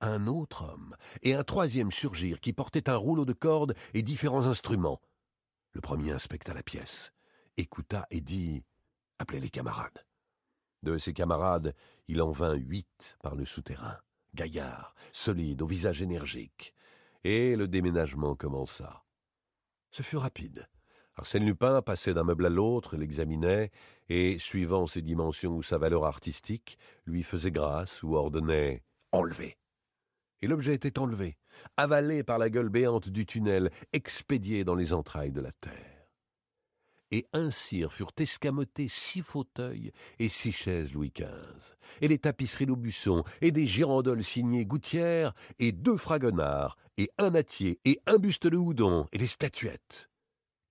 Un 0.00 0.26
autre 0.26 0.64
homme 0.64 0.96
et 1.22 1.34
un 1.34 1.44
troisième 1.44 1.90
surgirent, 1.90 2.40
qui 2.40 2.52
portait 2.52 2.90
un 2.90 2.96
rouleau 2.96 3.24
de 3.24 3.32
cordes 3.32 3.74
et 3.94 4.02
différents 4.02 4.46
instruments. 4.46 5.00
Le 5.72 5.80
premier 5.80 6.12
inspecta 6.12 6.52
la 6.52 6.62
pièce, 6.62 7.12
écouta 7.56 8.06
et 8.10 8.20
dit 8.20 8.64
Appelez 9.18 9.40
les 9.40 9.50
camarades. 9.50 10.04
De 10.82 10.98
ses 10.98 11.14
camarades, 11.14 11.74
il 12.06 12.20
en 12.20 12.30
vint 12.30 12.54
huit 12.54 13.16
par 13.22 13.34
le 13.34 13.46
souterrain, 13.46 13.98
gaillards, 14.36 14.94
solides, 15.10 15.62
au 15.62 15.66
visage 15.66 16.00
énergique 16.00 16.76
et 17.26 17.56
le 17.56 17.66
déménagement 17.66 18.36
commença. 18.36 19.04
Ce 19.90 20.04
fut 20.04 20.16
rapide. 20.16 20.68
Arsène 21.16 21.44
Lupin 21.44 21.82
passait 21.82 22.14
d'un 22.14 22.22
meuble 22.22 22.46
à 22.46 22.50
l'autre, 22.50 22.96
l'examinait, 22.96 23.72
et, 24.08 24.38
suivant 24.38 24.86
ses 24.86 25.02
dimensions 25.02 25.56
ou 25.56 25.62
sa 25.62 25.76
valeur 25.76 26.04
artistique, 26.04 26.78
lui 27.04 27.24
faisait 27.24 27.50
grâce 27.50 28.04
ou 28.04 28.14
ordonnait 28.14 28.84
Enlever. 29.10 29.56
Et 30.40 30.46
l'objet 30.46 30.74
était 30.74 31.00
enlevé, 31.00 31.36
avalé 31.76 32.22
par 32.22 32.38
la 32.38 32.48
gueule 32.48 32.68
béante 32.68 33.08
du 33.08 33.26
tunnel, 33.26 33.70
expédié 33.92 34.62
dans 34.62 34.76
les 34.76 34.92
entrailles 34.92 35.32
de 35.32 35.40
la 35.40 35.52
terre 35.52 35.95
et 37.16 37.26
ainsi 37.32 37.82
furent 37.88 38.12
escamotés 38.18 38.88
six 38.88 39.22
fauteuils 39.22 39.90
et 40.18 40.28
six 40.28 40.52
chaises 40.52 40.92
Louis 40.92 41.12
XV, 41.16 41.74
et 42.02 42.08
les 42.08 42.18
tapisseries 42.18 42.66
d'Aubusson, 42.66 43.24
et 43.40 43.52
des 43.52 43.66
girandoles 43.66 44.22
signées 44.22 44.66
Gouttière, 44.66 45.32
et 45.58 45.72
deux 45.72 45.96
fragonards, 45.96 46.76
et 46.98 47.10
un 47.16 47.30
nattier, 47.30 47.80
et 47.86 48.00
un 48.06 48.18
buste 48.18 48.46
de 48.46 48.58
Houdon, 48.58 49.06
et 49.12 49.18
des 49.18 49.26
statuettes. 49.26 50.10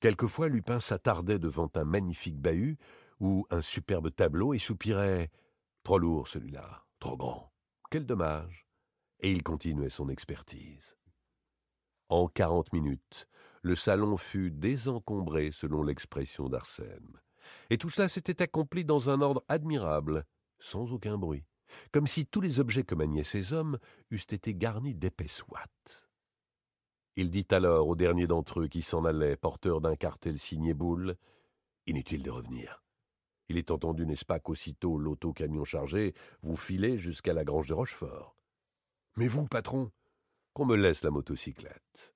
Quelquefois 0.02 0.50
Lupin 0.50 0.80
s'attardait 0.80 1.40
devant 1.40 1.72
un 1.74 1.84
magnifique 1.84 2.40
bahut 2.40 2.78
ou 3.20 3.48
un 3.50 3.64
superbe 3.64 4.14
tableau 4.14 4.54
et 4.54 4.60
soupirait 4.60 5.32
Trop 5.84 5.98
lourd 5.98 6.28
celui-là, 6.28 6.84
trop 7.00 7.18
grand. 7.18 7.52
Quel 7.90 8.06
dommage. 8.06 8.68
Et 9.20 9.32
il 9.32 9.42
continuait 9.42 9.90
son 9.90 10.10
expertise. 10.10 10.96
En 12.10 12.28
quarante 12.28 12.72
minutes, 12.72 13.28
le 13.66 13.74
salon 13.74 14.16
fut 14.16 14.52
désencombré 14.52 15.50
selon 15.52 15.82
l'expression 15.82 16.50
d'Arsène. 16.50 17.20
Et 17.72 17.80
tout 17.80 17.90
cela 17.90 18.08
s'était 18.08 18.44
accompli 18.44 18.86
dans 18.86 19.10
un 19.10 19.22
ordre 19.22 19.44
admirable, 19.48 20.24
sans 20.60 20.94
aucun 20.94 21.18
bruit, 21.18 21.48
comme 21.92 22.06
si 22.06 22.28
tous 22.28 22.42
les 22.42 22.60
objets 22.60 22.84
que 22.84 22.94
maniaient 22.94 23.24
ces 23.24 23.54
hommes 23.54 23.80
eussent 24.12 24.32
été 24.32 24.54
garnis 24.54 24.94
d'épaisses 24.94 25.42
ouates. 25.48 26.08
Il 27.16 27.32
dit 27.32 27.48
alors 27.50 27.88
au 27.88 27.96
dernier 27.96 28.28
d'entre 28.28 28.60
eux 28.60 28.68
qui 28.68 28.84
s'en 28.84 29.04
allait, 29.04 29.36
porteur 29.36 29.82
d'un 29.82 29.96
cartel 29.96 30.38
signé 30.38 30.76
boule 30.76 31.16
Inutile 31.88 32.22
de 32.22 32.30
revenir. 32.30 32.84
Il 33.50 33.58
est 33.58 33.72
entendu, 33.72 34.06
n'est-ce 34.06 34.26
pas, 34.26 34.40
qu'aussitôt 34.40 35.00
l'auto-camion 35.00 35.64
chargé, 35.64 36.14
vous 36.44 36.56
filez 36.56 37.00
jusqu'à 37.00 37.34
la 37.34 37.44
grange 37.44 37.68
de 37.68 37.74
Rochefort. 37.74 38.38
Mais 39.18 39.28
vous, 39.28 39.48
patron, 39.48 39.92
qu'on 40.54 40.66
me 40.68 40.76
laisse 40.76 41.02
la 41.02 41.10
motocyclette. 41.10 42.15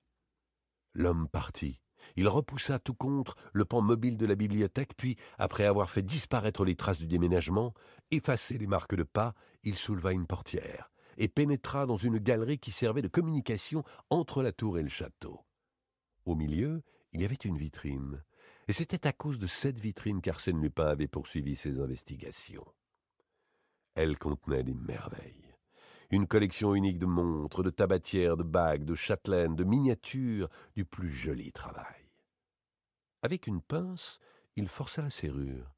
L'homme 0.94 1.28
partit. 1.28 1.80
Il 2.16 2.28
repoussa 2.28 2.78
tout 2.78 2.94
contre 2.94 3.36
le 3.52 3.64
pan 3.64 3.82
mobile 3.82 4.16
de 4.16 4.26
la 4.26 4.34
bibliothèque, 4.34 4.94
puis, 4.96 5.16
après 5.38 5.64
avoir 5.64 5.90
fait 5.90 6.02
disparaître 6.02 6.64
les 6.64 6.76
traces 6.76 6.98
du 6.98 7.06
déménagement, 7.06 7.74
effacé 8.10 8.58
les 8.58 8.66
marques 8.66 8.96
de 8.96 9.02
pas, 9.02 9.34
il 9.62 9.76
souleva 9.76 10.12
une 10.12 10.26
portière 10.26 10.90
et 11.20 11.28
pénétra 11.28 11.86
dans 11.86 11.98
une 11.98 12.18
galerie 12.18 12.58
qui 12.58 12.72
servait 12.72 13.02
de 13.02 13.08
communication 13.08 13.84
entre 14.08 14.42
la 14.42 14.52
tour 14.52 14.78
et 14.78 14.82
le 14.82 14.88
château. 14.88 15.44
Au 16.24 16.34
milieu, 16.34 16.82
il 17.12 17.20
y 17.20 17.24
avait 17.24 17.34
une 17.34 17.58
vitrine, 17.58 18.24
et 18.68 18.72
c'était 18.72 19.06
à 19.06 19.12
cause 19.12 19.38
de 19.38 19.46
cette 19.46 19.78
vitrine 19.78 20.22
qu'Arsène 20.22 20.60
Lupin 20.60 20.86
avait 20.86 21.08
poursuivi 21.08 21.56
ses 21.56 21.78
investigations. 21.78 22.66
Elle 23.94 24.18
contenait 24.18 24.62
des 24.62 24.74
merveilles. 24.74 25.39
Une 26.10 26.26
collection 26.26 26.74
unique 26.74 26.98
de 26.98 27.06
montres, 27.06 27.62
de 27.62 27.70
tabatières, 27.70 28.36
de 28.36 28.42
bagues, 28.42 28.84
de 28.84 28.94
châtelaines, 28.94 29.54
de 29.54 29.64
miniatures, 29.64 30.48
du 30.74 30.84
plus 30.84 31.10
joli 31.10 31.52
travail. 31.52 32.10
Avec 33.22 33.46
une 33.46 33.60
pince, 33.60 34.18
il 34.56 34.68
força 34.68 35.02
la 35.02 35.10
serrure, 35.10 35.72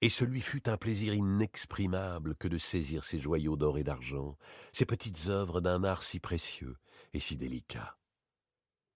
et 0.00 0.08
ce 0.08 0.24
lui 0.24 0.40
fut 0.40 0.68
un 0.68 0.76
plaisir 0.76 1.14
inexprimable 1.14 2.34
que 2.34 2.48
de 2.48 2.58
saisir 2.58 3.04
ces 3.04 3.20
joyaux 3.20 3.56
d'or 3.56 3.78
et 3.78 3.84
d'argent, 3.84 4.36
ces 4.72 4.84
petites 4.84 5.28
œuvres 5.28 5.60
d'un 5.60 5.84
art 5.84 6.02
si 6.02 6.18
précieux 6.18 6.76
et 7.14 7.20
si 7.20 7.36
délicat. 7.36 7.96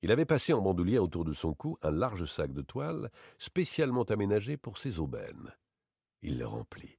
Il 0.02 0.10
avait 0.10 0.26
passé 0.26 0.52
en 0.52 0.60
bandoulière 0.60 1.02
autour 1.02 1.24
de 1.24 1.32
son 1.32 1.54
cou 1.54 1.78
un 1.82 1.92
large 1.92 2.24
sac 2.24 2.52
de 2.52 2.62
toile 2.62 3.10
spécialement 3.38 4.02
aménagé 4.02 4.56
pour 4.56 4.78
ses 4.78 4.98
aubaines. 4.98 5.54
Il 6.22 6.38
le 6.38 6.46
remplit. 6.46 6.98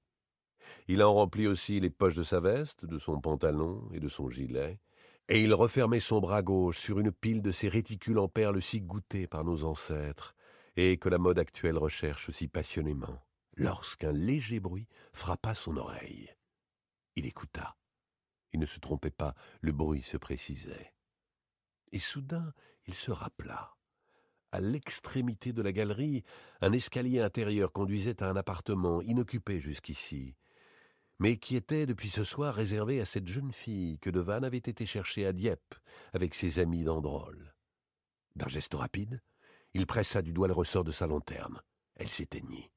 Il 0.87 1.03
en 1.03 1.13
remplit 1.13 1.47
aussi 1.47 1.79
les 1.79 1.89
poches 1.89 2.15
de 2.15 2.23
sa 2.23 2.39
veste, 2.39 2.85
de 2.85 2.97
son 2.97 3.19
pantalon 3.19 3.89
et 3.93 3.99
de 3.99 4.07
son 4.07 4.29
gilet, 4.29 4.79
et 5.29 5.43
il 5.43 5.53
refermait 5.53 5.99
son 5.99 6.19
bras 6.19 6.41
gauche 6.41 6.77
sur 6.77 6.99
une 6.99 7.11
pile 7.11 7.41
de 7.41 7.51
ces 7.51 7.69
réticules 7.69 8.19
en 8.19 8.27
perles 8.27 8.61
si 8.61 8.81
goûtées 8.81 9.27
par 9.27 9.43
nos 9.43 9.63
ancêtres, 9.65 10.35
et 10.75 10.97
que 10.97 11.09
la 11.09 11.17
mode 11.17 11.39
actuelle 11.39 11.77
recherche 11.77 12.31
si 12.31 12.47
passionnément 12.47 13.19
lorsqu'un 13.57 14.11
léger 14.11 14.59
bruit 14.59 14.87
frappa 15.13 15.55
son 15.55 15.77
oreille. 15.77 16.29
Il 17.15 17.25
écouta. 17.25 17.75
Il 18.53 18.59
ne 18.59 18.65
se 18.65 18.79
trompait 18.79 19.11
pas, 19.11 19.33
le 19.61 19.71
bruit 19.71 20.03
se 20.03 20.17
précisait. 20.17 20.93
Et 21.91 21.99
soudain, 21.99 22.53
il 22.85 22.93
se 22.93 23.11
rappela. 23.11 23.73
À 24.51 24.61
l'extrémité 24.61 25.51
de 25.51 25.61
la 25.61 25.73
galerie, 25.73 26.23
un 26.61 26.71
escalier 26.71 27.19
intérieur 27.19 27.73
conduisait 27.73 28.23
à 28.23 28.29
un 28.29 28.35
appartement 28.35 29.01
inoccupé 29.01 29.59
jusqu'ici, 29.59 30.35
mais 31.19 31.37
qui 31.37 31.55
était 31.55 31.85
depuis 31.85 32.09
ce 32.09 32.23
soir 32.23 32.53
réservé 32.53 33.01
à 33.01 33.05
cette 33.05 33.27
jeune 33.27 33.51
fille 33.51 33.99
que 33.99 34.09
Devanne 34.09 34.43
avait 34.43 34.57
été 34.57 34.85
chercher 34.85 35.25
à 35.25 35.33
Dieppe 35.33 35.75
avec 36.13 36.35
ses 36.35 36.59
amis 36.59 36.83
d'Androl. 36.83 37.55
D'un 38.35 38.47
geste 38.47 38.75
rapide, 38.75 39.21
il 39.73 39.87
pressa 39.87 40.21
du 40.21 40.33
doigt 40.33 40.47
le 40.47 40.53
ressort 40.53 40.83
de 40.83 40.91
sa 40.91 41.07
lanterne. 41.07 41.61
Elle 41.95 42.09
s'éteignit. 42.09 42.71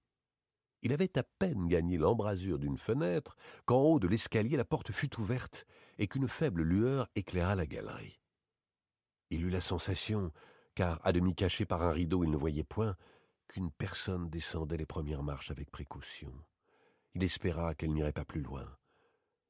Il 0.82 0.94
avait 0.94 1.18
à 1.18 1.23
peine 1.23 1.68
gagné 1.68 1.99
l'embrasure 1.99 2.59
d'une 2.59 2.78
fenêtre 2.78 3.37
qu'en 3.66 3.82
haut 3.82 4.00
de 4.00 4.09
l'escalier 4.09 4.56
la 4.56 4.64
porte 4.64 4.92
fut 4.92 5.20
ouverte 5.20 5.66
et 5.99 6.06
qu'une 6.06 6.28
faible 6.28 6.62
lueur 6.62 7.09
éclaira 7.14 7.54
la 7.54 7.66
galerie. 7.66 8.18
Il 9.28 9.44
eut 9.44 9.50
la 9.50 9.61
sensation, 9.61 10.32
car 10.75 10.99
à 11.04 11.12
demi 11.12 11.35
caché 11.35 11.66
par 11.66 11.82
un 11.82 11.92
rideau 11.92 12.25
il 12.25 12.30
ne 12.30 12.37
voyait 12.37 12.64
point, 12.64 12.97
qu'une 13.49 13.70
personne 13.70 14.30
descendait 14.30 14.78
les 14.78 14.87
premières 14.87 15.23
marches 15.23 15.50
avec 15.50 15.70
précaution. 15.70 16.32
Il 17.14 17.25
espéra 17.25 17.75
qu'elle 17.75 17.93
n'irait 17.93 18.12
pas 18.12 18.25
plus 18.25 18.43
loin. 18.43 18.67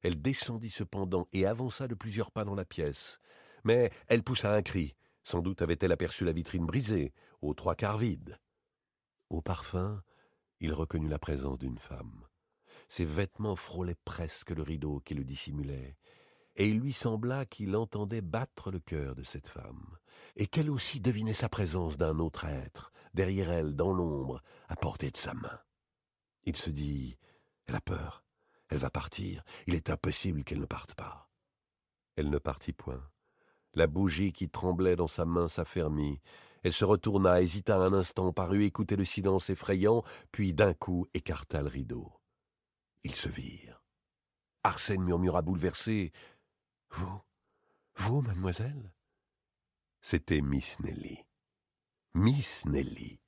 Elle 0.02 0.20
descendit 0.20 0.70
cependant 0.70 1.28
et 1.32 1.46
avança 1.46 1.88
de 1.88 1.94
plusieurs 1.94 2.30
pas 2.30 2.44
dans 2.44 2.54
la 2.54 2.64
pièce. 2.64 3.18
Mais 3.64 3.90
elle 4.08 4.22
poussa 4.22 4.54
un 4.54 4.62
cri. 4.62 4.94
Sans 5.24 5.40
doute 5.40 5.60
avait-elle 5.60 5.92
aperçu 5.92 6.24
la 6.24 6.32
vitrine 6.32 6.64
brisée, 6.64 7.12
aux 7.42 7.54
trois 7.54 7.74
quarts 7.74 7.98
vide. 7.98 8.38
Au 9.28 9.42
parfum, 9.42 10.02
il 10.60 10.72
reconnut 10.72 11.08
la 11.08 11.18
présence 11.18 11.58
d'une 11.58 11.78
femme. 11.78 12.26
Ses 12.88 13.04
vêtements 13.04 13.56
frôlaient 13.56 13.98
presque 14.04 14.50
le 14.50 14.62
rideau 14.62 15.00
qui 15.00 15.14
le 15.14 15.24
dissimulait, 15.24 15.96
et 16.56 16.68
il 16.68 16.80
lui 16.80 16.92
sembla 16.92 17.46
qu'il 17.46 17.76
entendait 17.76 18.22
battre 18.22 18.70
le 18.70 18.80
cœur 18.80 19.14
de 19.14 19.22
cette 19.22 19.46
femme, 19.46 19.96
et 20.36 20.46
qu'elle 20.46 20.70
aussi 20.70 21.00
devinait 21.00 21.34
sa 21.34 21.48
présence 21.48 21.96
d'un 21.96 22.18
autre 22.18 22.46
être, 22.46 22.92
derrière 23.14 23.50
elle, 23.50 23.76
dans 23.76 23.92
l'ombre, 23.92 24.42
à 24.68 24.76
portée 24.76 25.10
de 25.10 25.16
sa 25.16 25.34
main. 25.34 25.60
Il 26.44 26.56
se 26.56 26.70
dit 26.70 27.16
Elle 27.70 27.76
a 27.76 27.80
peur, 27.80 28.24
elle 28.68 28.78
va 28.78 28.90
partir, 28.90 29.44
il 29.68 29.76
est 29.76 29.90
impossible 29.90 30.42
qu'elle 30.42 30.58
ne 30.58 30.66
parte 30.66 30.96
pas. 30.96 31.30
Elle 32.16 32.28
ne 32.28 32.38
partit 32.38 32.72
point. 32.72 33.08
La 33.74 33.86
bougie 33.86 34.32
qui 34.32 34.48
tremblait 34.48 34.96
dans 34.96 35.06
sa 35.06 35.24
main 35.24 35.46
s'affermit, 35.46 36.20
elle 36.64 36.72
se 36.72 36.84
retourna, 36.84 37.40
hésita 37.40 37.76
un 37.76 37.92
instant, 37.92 38.32
parut 38.32 38.64
écouter 38.64 38.96
le 38.96 39.04
silence 39.04 39.50
effrayant, 39.50 40.02
puis 40.32 40.52
d'un 40.52 40.74
coup 40.74 41.06
écarta 41.14 41.62
le 41.62 41.68
rideau. 41.68 42.12
Ils 43.04 43.14
se 43.14 43.28
virent. 43.28 43.84
Arsène 44.64 45.04
murmura 45.04 45.40
bouleversé. 45.40 46.10
Vous 46.90 47.20
Vous, 47.94 48.20
mademoiselle? 48.20 48.92
C'était 50.00 50.40
Miss 50.40 50.80
Nelly. 50.80 51.24
Miss 52.14 52.66
Nelly, 52.66 53.20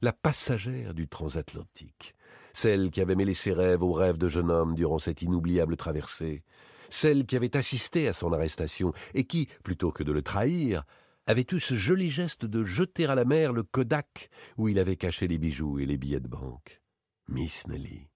la 0.00 0.12
passagère 0.12 0.94
du 0.94 1.06
transatlantique, 1.06 2.16
celle 2.54 2.90
qui 2.90 3.02
avait 3.02 3.16
mêlé 3.16 3.34
ses 3.34 3.52
rêves 3.52 3.82
aux 3.82 3.92
rêves 3.92 4.16
de 4.16 4.28
jeune 4.28 4.50
homme 4.50 4.74
durant 4.74 4.98
cette 4.98 5.20
inoubliable 5.20 5.76
traversée, 5.76 6.42
celle 6.88 7.26
qui 7.26 7.36
avait 7.36 7.56
assisté 7.56 8.08
à 8.08 8.12
son 8.12 8.32
arrestation 8.32 8.92
et 9.12 9.24
qui, 9.24 9.48
plutôt 9.62 9.90
que 9.90 10.04
de 10.04 10.12
le 10.12 10.22
trahir, 10.22 10.84
avait 11.26 11.46
eu 11.50 11.58
ce 11.58 11.74
joli 11.74 12.10
geste 12.10 12.44
de 12.44 12.64
jeter 12.64 13.06
à 13.06 13.14
la 13.14 13.24
mer 13.24 13.52
le 13.52 13.62
Kodak 13.62 14.30
où 14.56 14.68
il 14.68 14.78
avait 14.78 14.96
caché 14.96 15.26
les 15.26 15.38
bijoux 15.38 15.78
et 15.78 15.86
les 15.86 15.98
billets 15.98 16.20
de 16.20 16.28
banque. 16.28 16.80
Miss 17.28 17.66
Nelly, 17.66 18.08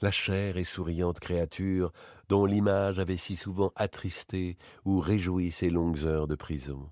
la 0.00 0.12
chère 0.12 0.56
et 0.56 0.64
souriante 0.64 1.18
créature 1.18 1.92
dont 2.28 2.46
l'image 2.46 2.98
avait 2.98 3.16
si 3.16 3.36
souvent 3.36 3.72
attristé 3.74 4.56
ou 4.84 5.00
réjoui 5.00 5.50
ses 5.50 5.70
longues 5.70 6.04
heures 6.04 6.28
de 6.28 6.36
prison. 6.36 6.90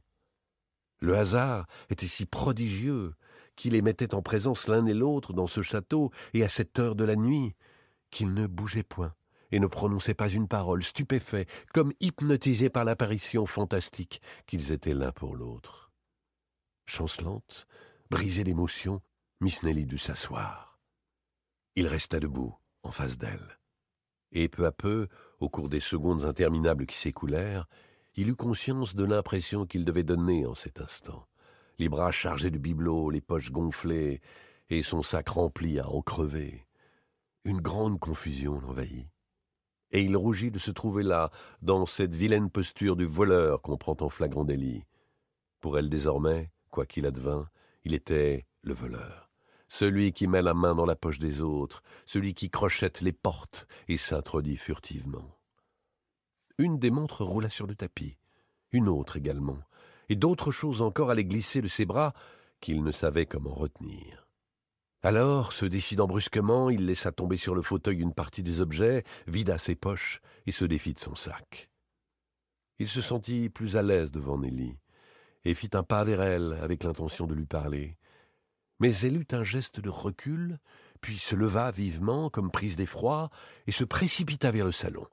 Le 0.99 1.17
hasard 1.17 1.67
était 1.91 2.09
si 2.09 2.27
prodigieux 2.27 3.15
qu'il 3.57 3.73
les 3.73 3.83
mettait 3.83 4.14
en 4.14 4.23
présence 4.23 4.69
l'un 4.69 4.87
et 4.87 4.95
l'autre 4.95 5.33
dans 5.33 5.47
ce 5.47 5.62
château 5.62 6.11
et 6.35 6.45
à 6.45 6.49
cette 6.49 6.79
heure 6.79 6.95
de 6.95 7.05
la 7.05 7.16
nuit, 7.16 7.55
qu'ils 8.11 8.35
ne 8.35 8.47
bougeaient 8.47 8.83
point 8.83 9.14
et 9.53 9.59
ne 9.59 9.66
prononçaient 9.66 10.14
pas 10.14 10.29
une 10.29 10.49
parole, 10.49 10.83
stupéfaits, 10.83 11.49
comme 11.73 11.92
hypnotisés 12.01 12.71
par 12.71 12.85
l'apparition 12.85 13.47
fantastique 13.47 14.21
qu'ils 14.47 14.73
étaient 14.73 14.95
l'un 14.95 15.12
pour 15.12 15.37
l'autre. 15.37 15.92
Chancelante, 16.87 17.66
brisée 18.11 18.45
d'émotion, 18.45 19.03
Miss 19.40 19.62
Nelly 19.62 19.87
dut 19.87 19.99
s'asseoir. 19.99 20.79
Il 21.75 21.87
resta 21.87 22.21
debout, 22.21 22.55
en 22.83 22.90
face 22.90 23.19
d'elle. 23.19 23.59
Et 24.33 24.49
peu 24.49 24.66
à 24.66 24.73
peu, 24.73 25.09
au 25.40 25.49
cours 25.49 25.69
des 25.69 25.81
secondes 25.81 26.25
interminables 26.25 26.87
qui 26.87 26.97
s'écoulèrent, 26.97 27.69
il 28.14 28.29
eut 28.29 28.37
conscience 28.37 28.97
de 28.97 29.05
l'impression 29.05 29.66
qu'il 29.66 29.85
devait 29.85 30.03
donner 30.03 30.47
en 30.47 30.55
cet 30.55 30.81
instant. 30.81 31.27
Les 31.79 31.89
bras 31.89 32.12
chargés 32.12 32.51
de 32.51 32.59
bibelots, 32.59 33.11
les 33.11 33.21
poches 33.21 33.51
gonflées, 33.51 34.21
et 34.69 34.83
son 34.83 35.03
sac 35.03 35.29
rempli 35.29 35.79
à 35.79 35.89
en 35.89 36.03
crever. 36.03 36.67
Une 37.45 37.61
grande 37.61 38.01
confusion 38.01 38.61
l'envahit 38.61 39.09
et 39.91 40.03
il 40.03 40.17
rougit 40.17 40.51
de 40.51 40.59
se 40.59 40.71
trouver 40.71 41.03
là, 41.03 41.31
dans 41.62 41.87
cette 41.87 42.15
vilaine 42.15 42.51
posture 42.51 42.97
du 42.97 43.07
voleur 43.07 43.62
qu'on 43.62 43.77
prend 43.77 43.97
en 44.01 44.09
flagrant 44.09 44.45
délit. 44.45 44.85
Pour 45.61 45.79
elle 45.79 45.89
désormais, 45.89 46.51
quoi 46.71 46.87
qu'il 46.87 47.07
advint, 47.07 47.49
il 47.85 47.95
était 47.95 48.47
le 48.62 48.75
voleur, 48.75 49.31
celui 49.69 50.12
qui 50.12 50.27
met 50.27 50.43
la 50.43 50.55
main 50.55 50.75
dans 50.75 50.87
la 50.87 50.97
poche 50.97 51.19
des 51.19 51.41
autres, 51.41 51.83
celui 52.05 52.35
qui 52.35 52.51
crochette 52.51 53.01
les 53.01 53.12
portes 53.12 53.67
et 53.89 53.97
s'introduit 53.97 54.57
furtivement. 54.57 55.39
Une 56.59 56.79
des 56.79 56.91
montres 56.91 57.25
roula 57.25 57.49
sur 57.49 57.67
le 57.67 57.75
tapis, 57.75 58.17
une 58.73 58.89
autre 58.89 59.17
également, 59.17 59.59
et 60.09 60.16
d'autres 60.16 60.51
choses 60.51 60.83
encore 60.83 61.11
allaient 61.11 61.25
glisser 61.25 61.62
de 61.62 61.69
ses 61.69 61.87
bras 61.87 62.12
qu'il 62.61 62.83
ne 62.83 62.92
savait 62.92 63.27
comment 63.27 63.55
retenir. 63.55 64.27
Alors, 65.03 65.53
se 65.53 65.66
décidant 65.66 66.07
brusquement, 66.07 66.69
il 66.71 66.87
laissa 66.87 67.12
tomber 67.12 67.37
sur 67.37 67.55
le 67.55 67.62
fauteuil 67.62 68.01
une 68.01 68.14
partie 68.14 68.42
des 68.42 68.61
objets, 68.61 69.05
vida 69.27 69.59
ses 69.59 69.77
poches 69.77 70.21
et 70.47 70.53
se 70.53 70.64
défit 70.64 70.95
de 70.95 70.99
son 70.99 71.14
sac. 71.14 71.71
Il 72.79 72.88
se 72.88 73.01
sentit 73.01 73.49
plus 73.49 73.77
à 73.77 73.83
l'aise 73.83 74.11
devant 74.11 74.38
Nelly, 74.38 74.77
et 75.45 75.55
fit 75.55 75.71
un 75.75 75.83
pas 75.83 76.03
vers 76.05 76.23
elle 76.23 76.59
avec 76.61 76.83
l'intention 76.83 77.27
de 77.27 77.35
lui 77.35 77.47
parler. 77.47 77.97
Mais 78.81 78.95
elle 78.99 79.16
eut 79.16 79.29
un 79.31 79.45
geste 79.45 79.81
de 79.81 79.88
recul, 79.88 80.59
puis 81.01 81.19
se 81.19 81.37
leva 81.37 81.71
vivement, 81.71 82.29
comme 82.29 82.51
prise 82.51 82.77
d'effroi, 82.77 83.31
et 83.66 83.73
se 83.73 83.85
précipita 83.85 84.51
vers 84.51 84.66
le 84.66 84.73
salon. 84.73 85.07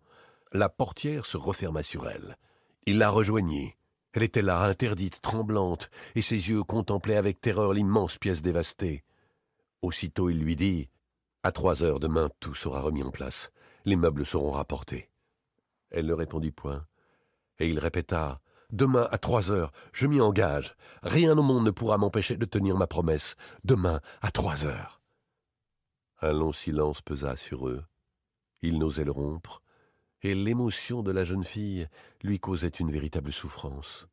La 0.52 0.70
portière 0.70 1.26
se 1.26 1.38
referma 1.38 1.84
sur 1.84 2.10
elle. 2.10 2.38
Il 2.86 2.98
la 2.98 3.10
rejoignit. 3.10 3.76
Elle 4.14 4.24
était 4.24 4.44
là, 4.44 4.64
interdite, 4.64 5.22
tremblante, 5.22 5.90
et 6.16 6.22
ses 6.22 6.50
yeux 6.50 6.64
contemplaient 6.64 7.18
avec 7.18 7.42
terreur 7.42 7.74
l'immense 7.74 8.18
pièce 8.18 8.42
dévastée. 8.42 9.04
Aussitôt 9.82 10.30
il 10.30 10.40
lui 10.40 10.56
dit 10.56 10.90
À 11.42 11.52
trois 11.52 11.84
heures 11.84 12.00
demain, 12.00 12.30
tout 12.40 12.54
sera 12.54 12.82
remis 12.82 13.04
en 13.04 13.12
place. 13.12 13.52
Les 13.86 13.96
meubles 13.96 14.26
seront 14.26 14.52
rapportés. 14.52 15.10
Elle 15.90 16.06
ne 16.06 16.14
répondit 16.14 16.52
point, 16.52 16.86
et 17.60 17.68
il 17.70 17.80
répéta 17.80 18.40
Demain 18.72 19.08
à 19.12 19.18
trois 19.18 19.52
heures, 19.52 19.72
je 19.92 20.08
m'y 20.08 20.22
engage. 20.22 20.76
Rien 21.04 21.38
au 21.38 21.44
monde 21.44 21.66
ne 21.66 21.72
pourra 21.72 21.98
m'empêcher 21.98 22.38
de 22.38 22.46
tenir 22.46 22.76
ma 22.76 22.88
promesse. 22.88 23.36
Demain 23.64 24.00
à 24.22 24.32
trois 24.32 24.66
heures. 24.66 25.02
Un 26.22 26.34
long 26.34 26.54
silence 26.54 27.02
pesa 27.02 27.36
sur 27.36 27.68
eux. 27.68 27.84
Il 28.62 28.80
n'osait 28.80 29.04
le 29.04 29.12
rompre, 29.12 29.62
et 30.24 30.36
l'émotion 30.36 31.04
de 31.04 31.12
la 31.12 31.26
jeune 31.26 31.44
fille 31.44 31.88
lui 32.24 32.40
causait 32.40 32.70
une 32.70 32.92
véritable 32.92 33.34
souffrance. 33.34 34.08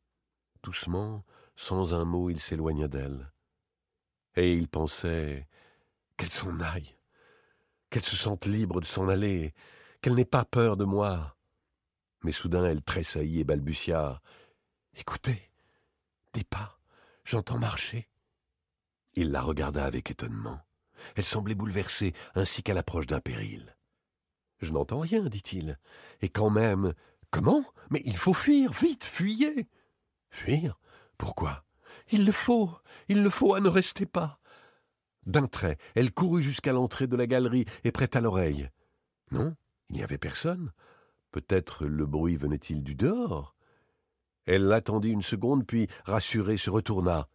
Doucement, 0.61 1.23
sans 1.55 1.93
un 1.93 2.03
mot, 2.03 2.29
il 2.29 2.39
s'éloigna 2.39 2.87
d'elle. 2.87 3.31
Et 4.35 4.53
il 4.53 4.67
pensait 4.67 5.47
qu'elle 6.17 6.29
s'en 6.29 6.59
aille, 6.59 6.95
qu'elle 7.89 8.03
se 8.03 8.15
sente 8.15 8.45
libre 8.45 8.81
de 8.81 8.85
s'en 8.85 9.07
aller, 9.07 9.53
qu'elle 10.01 10.15
n'ait 10.15 10.25
pas 10.25 10.45
peur 10.45 10.77
de 10.77 10.85
moi. 10.85 11.37
Mais 12.23 12.31
soudain 12.31 12.65
elle 12.65 12.83
tressaillit 12.83 13.39
et 13.39 13.43
balbutia. 13.43 14.21
Écoutez, 14.95 15.49
des 16.33 16.43
pas, 16.43 16.77
j'entends 17.23 17.57
marcher. 17.57 18.09
Il 19.13 19.31
la 19.31 19.41
regarda 19.41 19.85
avec 19.85 20.11
étonnement. 20.11 20.59
Elle 21.15 21.23
semblait 21.23 21.55
bouleversée, 21.55 22.13
ainsi 22.35 22.63
qu'à 22.63 22.73
l'approche 22.73 23.07
d'un 23.07 23.19
péril. 23.19 23.75
Je 24.61 24.71
n'entends 24.71 24.99
rien, 24.99 25.23
dit-il. 25.23 25.77
Et 26.21 26.29
quand 26.29 26.49
même. 26.49 26.93
Comment? 27.31 27.63
Mais 27.89 28.01
il 28.05 28.17
faut 28.17 28.33
fuir, 28.33 28.71
vite, 28.73 29.03
fuyez. 29.03 29.67
Fuir? 30.29 30.79
Pourquoi? 31.17 31.63
Il 32.11 32.25
le 32.25 32.31
faut, 32.31 32.71
il 33.09 33.23
le 33.23 33.29
faut, 33.29 33.53
à 33.53 33.59
ne 33.59 33.69
rester 33.69 34.05
pas. 34.05 34.39
D'un 35.25 35.47
trait, 35.47 35.77
elle 35.95 36.11
courut 36.13 36.41
jusqu'à 36.41 36.73
l'entrée 36.73 37.07
de 37.07 37.15
la 37.15 37.27
galerie 37.27 37.65
et 37.83 37.91
prêta 37.91 38.21
l'oreille. 38.21 38.69
Non, 39.31 39.55
il 39.89 39.97
n'y 39.97 40.03
avait 40.03 40.17
personne. 40.17 40.71
Peut-être 41.31 41.85
le 41.85 42.05
bruit 42.05 42.35
venait-il 42.35 42.83
du 42.83 42.95
dehors 42.95 43.55
Elle 44.45 44.65
l'attendit 44.65 45.11
une 45.11 45.21
seconde, 45.21 45.65
puis, 45.65 45.87
rassurée, 46.05 46.57
se 46.57 46.69
retourna. 46.69 47.27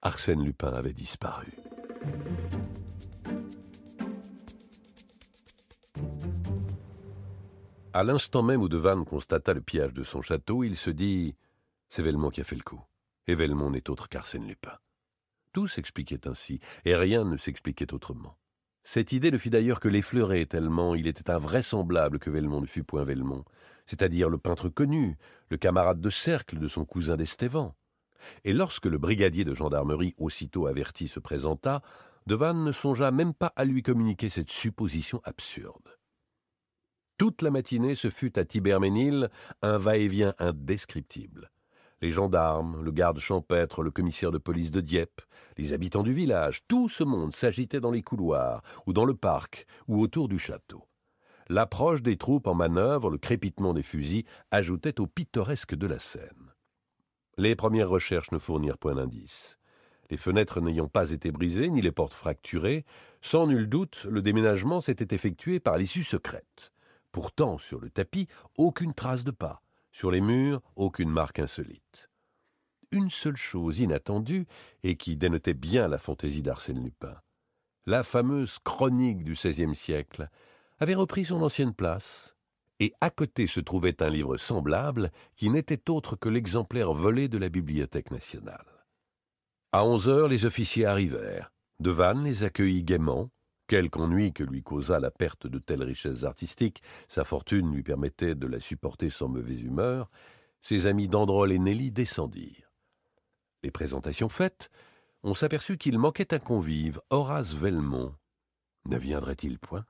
Arsène 0.00 0.44
Lupin 0.44 0.72
avait 0.72 0.92
disparu. 0.92 1.52
À 7.94 8.04
l'instant 8.04 8.42
même 8.42 8.60
où 8.60 8.68
Devanne 8.68 9.06
constata 9.06 9.54
le 9.54 9.62
pillage 9.62 9.94
de 9.94 10.04
son 10.04 10.20
château, 10.20 10.62
il 10.62 10.76
se 10.76 10.90
dit 10.90 11.34
C'est 11.88 12.02
Velmont 12.02 12.28
qui 12.28 12.42
a 12.42 12.44
fait 12.44 12.54
le 12.54 12.62
coup. 12.62 12.82
Et 13.26 13.34
Velmont 13.34 13.70
n'est 13.70 13.88
autre 13.88 14.08
qu'Arsène 14.10 14.46
Lupin. 14.46 14.76
Tout 15.54 15.68
s'expliquait 15.68 16.28
ainsi, 16.28 16.60
et 16.84 16.94
rien 16.94 17.24
ne 17.24 17.38
s'expliquait 17.38 17.92
autrement. 17.94 18.36
Cette 18.84 19.12
idée 19.12 19.30
ne 19.30 19.38
fit 19.38 19.48
d'ailleurs 19.48 19.80
que 19.80 19.88
l'effleurer, 19.88 20.44
tellement 20.44 20.94
il 20.94 21.06
était 21.06 21.30
invraisemblable 21.30 22.18
que 22.18 22.28
Velmont 22.28 22.60
ne 22.60 22.66
fût 22.66 22.84
point 22.84 23.04
Velmont, 23.04 23.44
c'est-à-dire 23.86 24.28
le 24.28 24.38
peintre 24.38 24.68
connu, 24.68 25.16
le 25.50 25.56
camarade 25.56 26.00
de 26.00 26.10
cercle 26.10 26.58
de 26.58 26.68
son 26.68 26.84
cousin 26.84 27.16
d'Estévan. 27.16 27.74
Et 28.44 28.52
lorsque 28.52 28.86
le 28.86 28.98
brigadier 28.98 29.44
de 29.44 29.54
gendarmerie, 29.54 30.14
aussitôt 30.18 30.66
averti, 30.66 31.08
se 31.08 31.20
présenta, 31.20 31.82
Devanne 32.26 32.64
ne 32.64 32.72
songea 32.72 33.10
même 33.10 33.32
pas 33.32 33.54
à 33.56 33.64
lui 33.64 33.82
communiquer 33.82 34.28
cette 34.28 34.50
supposition 34.50 35.22
absurde. 35.24 35.97
Toute 37.18 37.42
la 37.42 37.50
matinée, 37.50 37.96
ce 37.96 38.10
fut 38.10 38.38
à 38.38 38.44
Tiberménil 38.44 39.28
un 39.62 39.76
va-et-vient 39.76 40.34
indescriptible. 40.38 41.50
Les 42.00 42.12
gendarmes, 42.12 42.80
le 42.84 42.92
garde 42.92 43.18
champêtre, 43.18 43.82
le 43.82 43.90
commissaire 43.90 44.30
de 44.30 44.38
police 44.38 44.70
de 44.70 44.80
Dieppe, 44.80 45.20
les 45.56 45.72
habitants 45.72 46.04
du 46.04 46.12
village, 46.12 46.60
tout 46.68 46.88
ce 46.88 47.02
monde 47.02 47.34
s'agitait 47.34 47.80
dans 47.80 47.90
les 47.90 48.02
couloirs, 48.02 48.62
ou 48.86 48.92
dans 48.92 49.04
le 49.04 49.14
parc, 49.14 49.66
ou 49.88 50.00
autour 50.00 50.28
du 50.28 50.38
château. 50.38 50.84
L'approche 51.48 52.02
des 52.02 52.16
troupes 52.16 52.46
en 52.46 52.54
manœuvre, 52.54 53.10
le 53.10 53.18
crépitement 53.18 53.74
des 53.74 53.82
fusils, 53.82 54.24
ajoutaient 54.52 55.00
au 55.00 55.08
pittoresque 55.08 55.74
de 55.74 55.88
la 55.88 55.98
scène. 55.98 56.54
Les 57.36 57.56
premières 57.56 57.88
recherches 57.88 58.30
ne 58.30 58.38
fournirent 58.38 58.78
point 58.78 58.94
d'indice. 58.94 59.58
Les 60.08 60.18
fenêtres 60.18 60.60
n'ayant 60.60 60.88
pas 60.88 61.10
été 61.10 61.32
brisées, 61.32 61.68
ni 61.68 61.80
les 61.80 61.90
portes 61.90 62.14
fracturées, 62.14 62.84
sans 63.20 63.48
nul 63.48 63.68
doute, 63.68 64.06
le 64.08 64.22
déménagement 64.22 64.80
s'était 64.80 65.16
effectué 65.16 65.58
par 65.58 65.78
l'issue 65.78 66.04
secrète. 66.04 66.70
Pourtant, 67.12 67.58
sur 67.58 67.80
le 67.80 67.90
tapis, 67.90 68.28
aucune 68.56 68.94
trace 68.94 69.24
de 69.24 69.30
pas. 69.30 69.62
Sur 69.92 70.10
les 70.10 70.20
murs, 70.20 70.60
aucune 70.76 71.10
marque 71.10 71.38
insolite. 71.38 72.10
Une 72.90 73.10
seule 73.10 73.36
chose 73.36 73.80
inattendue, 73.80 74.46
et 74.82 74.96
qui 74.96 75.16
dénotait 75.16 75.54
bien 75.54 75.88
la 75.88 75.98
fantaisie 75.98 76.42
d'Arsène 76.42 76.82
Lupin. 76.82 77.16
La 77.86 78.04
fameuse 78.04 78.58
chronique 78.58 79.24
du 79.24 79.32
XVIe 79.32 79.74
siècle 79.74 80.28
avait 80.78 80.94
repris 80.94 81.24
son 81.24 81.42
ancienne 81.42 81.74
place, 81.74 82.34
et 82.80 82.92
à 83.00 83.10
côté 83.10 83.46
se 83.46 83.60
trouvait 83.60 84.02
un 84.02 84.08
livre 84.08 84.36
semblable 84.36 85.10
qui 85.36 85.50
n'était 85.50 85.90
autre 85.90 86.16
que 86.16 86.28
l'exemplaire 86.28 86.92
volé 86.92 87.28
de 87.28 87.38
la 87.38 87.48
Bibliothèque 87.48 88.10
nationale. 88.10 88.66
À 89.72 89.84
onze 89.84 90.08
heures, 90.08 90.28
les 90.28 90.44
officiers 90.44 90.86
arrivèrent. 90.86 91.52
Devanne 91.80 92.24
les 92.24 92.42
accueillit 92.42 92.84
gaiement, 92.84 93.30
Quelque 93.68 93.98
ennui 93.98 94.32
que 94.32 94.42
lui 94.42 94.62
causa 94.62 94.98
la 94.98 95.10
perte 95.10 95.46
de 95.46 95.58
telles 95.58 95.82
richesses 95.82 96.24
artistiques, 96.24 96.82
sa 97.06 97.22
fortune 97.22 97.70
lui 97.70 97.82
permettait 97.82 98.34
de 98.34 98.46
la 98.46 98.60
supporter 98.60 99.10
sans 99.10 99.28
mauvaise 99.28 99.62
humeur, 99.62 100.10
ses 100.62 100.86
amis 100.86 101.06
Dandrol 101.06 101.52
et 101.52 101.58
Nelly 101.58 101.90
descendirent. 101.90 102.72
Les 103.62 103.70
présentations 103.70 104.30
faites, 104.30 104.70
on 105.22 105.34
s'aperçut 105.34 105.76
qu'il 105.76 105.98
manquait 105.98 106.32
un 106.32 106.38
convive, 106.38 107.00
Horace 107.10 107.54
Velmont. 107.54 108.14
Ne 108.86 108.96
viendrait-il 108.96 109.58
point? 109.58 109.84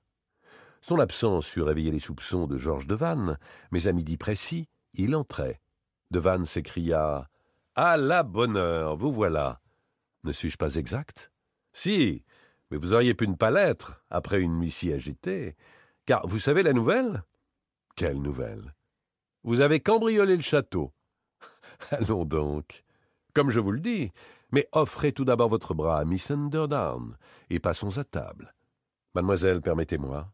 Son 0.81 0.99
absence 0.99 1.55
eût 1.55 1.63
réveillé 1.63 1.93
les 1.93 2.01
soupçons 2.01 2.49
de 2.49 2.57
Georges 2.57 2.89
Devanne, 2.89 3.39
mais 3.71 3.87
à 3.87 3.93
midi 3.93 4.17
précis, 4.17 4.69
il 4.95 5.15
entrait. 5.15 5.61
Devanne 6.11 6.47
s'écria 6.47 7.29
À 7.77 7.97
la 7.97 8.25
bonne 8.25 8.57
heure, 8.57 8.97
vous 8.97 9.13
voilà 9.13 9.61
Ne 10.25 10.33
suis-je 10.33 10.57
pas 10.57 10.75
exact? 10.75 11.31
Si, 11.73 12.25
mais 12.71 12.77
vous 12.77 12.93
auriez 12.93 13.15
pu 13.15 13.29
ne 13.29 13.35
pas 13.35 13.51
l'être, 13.51 14.03
après 14.11 14.41
une 14.41 14.59
nuit 14.59 14.71
si 14.71 14.93
agitée. 14.93 15.57
Car 16.07 16.27
vous 16.27 16.39
savez 16.39 16.63
la 16.63 16.73
nouvelle? 16.73 17.23
Quelle 17.97 18.21
nouvelle? 18.21 18.75
Vous 19.43 19.61
avez 19.61 19.81
cambriolé 19.81 20.37
le 20.37 20.43
château. 20.43 20.93
Allons 21.91 22.25
donc. 22.25 22.85
Comme 23.35 23.51
je 23.51 23.61
vous 23.61 23.73
le 23.73 23.81
dis, 23.81 24.13
mais 24.53 24.67
offrez 24.73 25.13
tout 25.13 25.25
d'abord 25.25 25.49
votre 25.49 25.75
bras 25.75 25.99
à 25.99 26.05
Miss 26.05 26.31
Underdown, 26.31 27.17
et 27.51 27.61
passons 27.61 27.99
à 27.99 28.05
table. 28.05 28.55
Mademoiselle, 29.15 29.61
permettez-moi. 29.61 30.33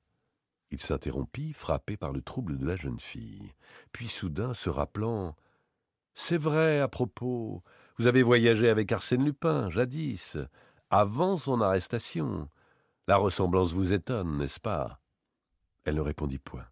Il 0.71 0.81
s'interrompit, 0.81 1.53
frappé 1.53 1.97
par 1.97 2.13
le 2.13 2.23
trouble 2.23 2.59
de 2.59 2.67
la 2.67 2.77
jeune 2.77 3.01
fille. 3.01 3.53
Puis 3.93 4.09
soudain, 4.09 4.55
se 4.55 4.71
rappelant 4.71 5.37
C'est 6.15 6.39
vrai, 6.39 6.81
à 6.81 6.89
propos, 6.89 7.63
vous 7.99 8.07
avez 8.07 8.23
voyagé 8.23 8.69
avec 8.69 8.91
Arsène 8.91 9.25
Lupin, 9.25 9.71
jadis 9.71 10.37
avant 10.97 11.39
son 11.39 11.61
arrestation. 11.61 12.49
La 13.09 13.17
ressemblance 13.17 13.73
vous 13.73 13.93
étonne, 13.93 14.39
n'est-ce 14.39 14.61
pas? 14.61 15.01
Elle 15.83 15.97
ne 15.97 16.01
répondit 16.01 16.39
point. 16.39 16.69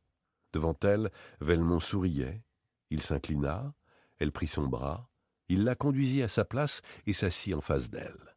Devant 0.52 0.76
elle, 0.84 1.10
Velmont 1.40 1.80
souriait. 1.80 2.44
Il 2.90 3.02
s'inclina, 3.02 3.74
elle 4.20 4.30
prit 4.30 4.46
son 4.46 4.68
bras, 4.68 5.08
il 5.48 5.64
la 5.64 5.74
conduisit 5.74 6.22
à 6.22 6.28
sa 6.28 6.44
place 6.44 6.82
et 7.06 7.12
s'assit 7.12 7.52
en 7.52 7.60
face 7.60 7.90
d'elle. 7.90 8.36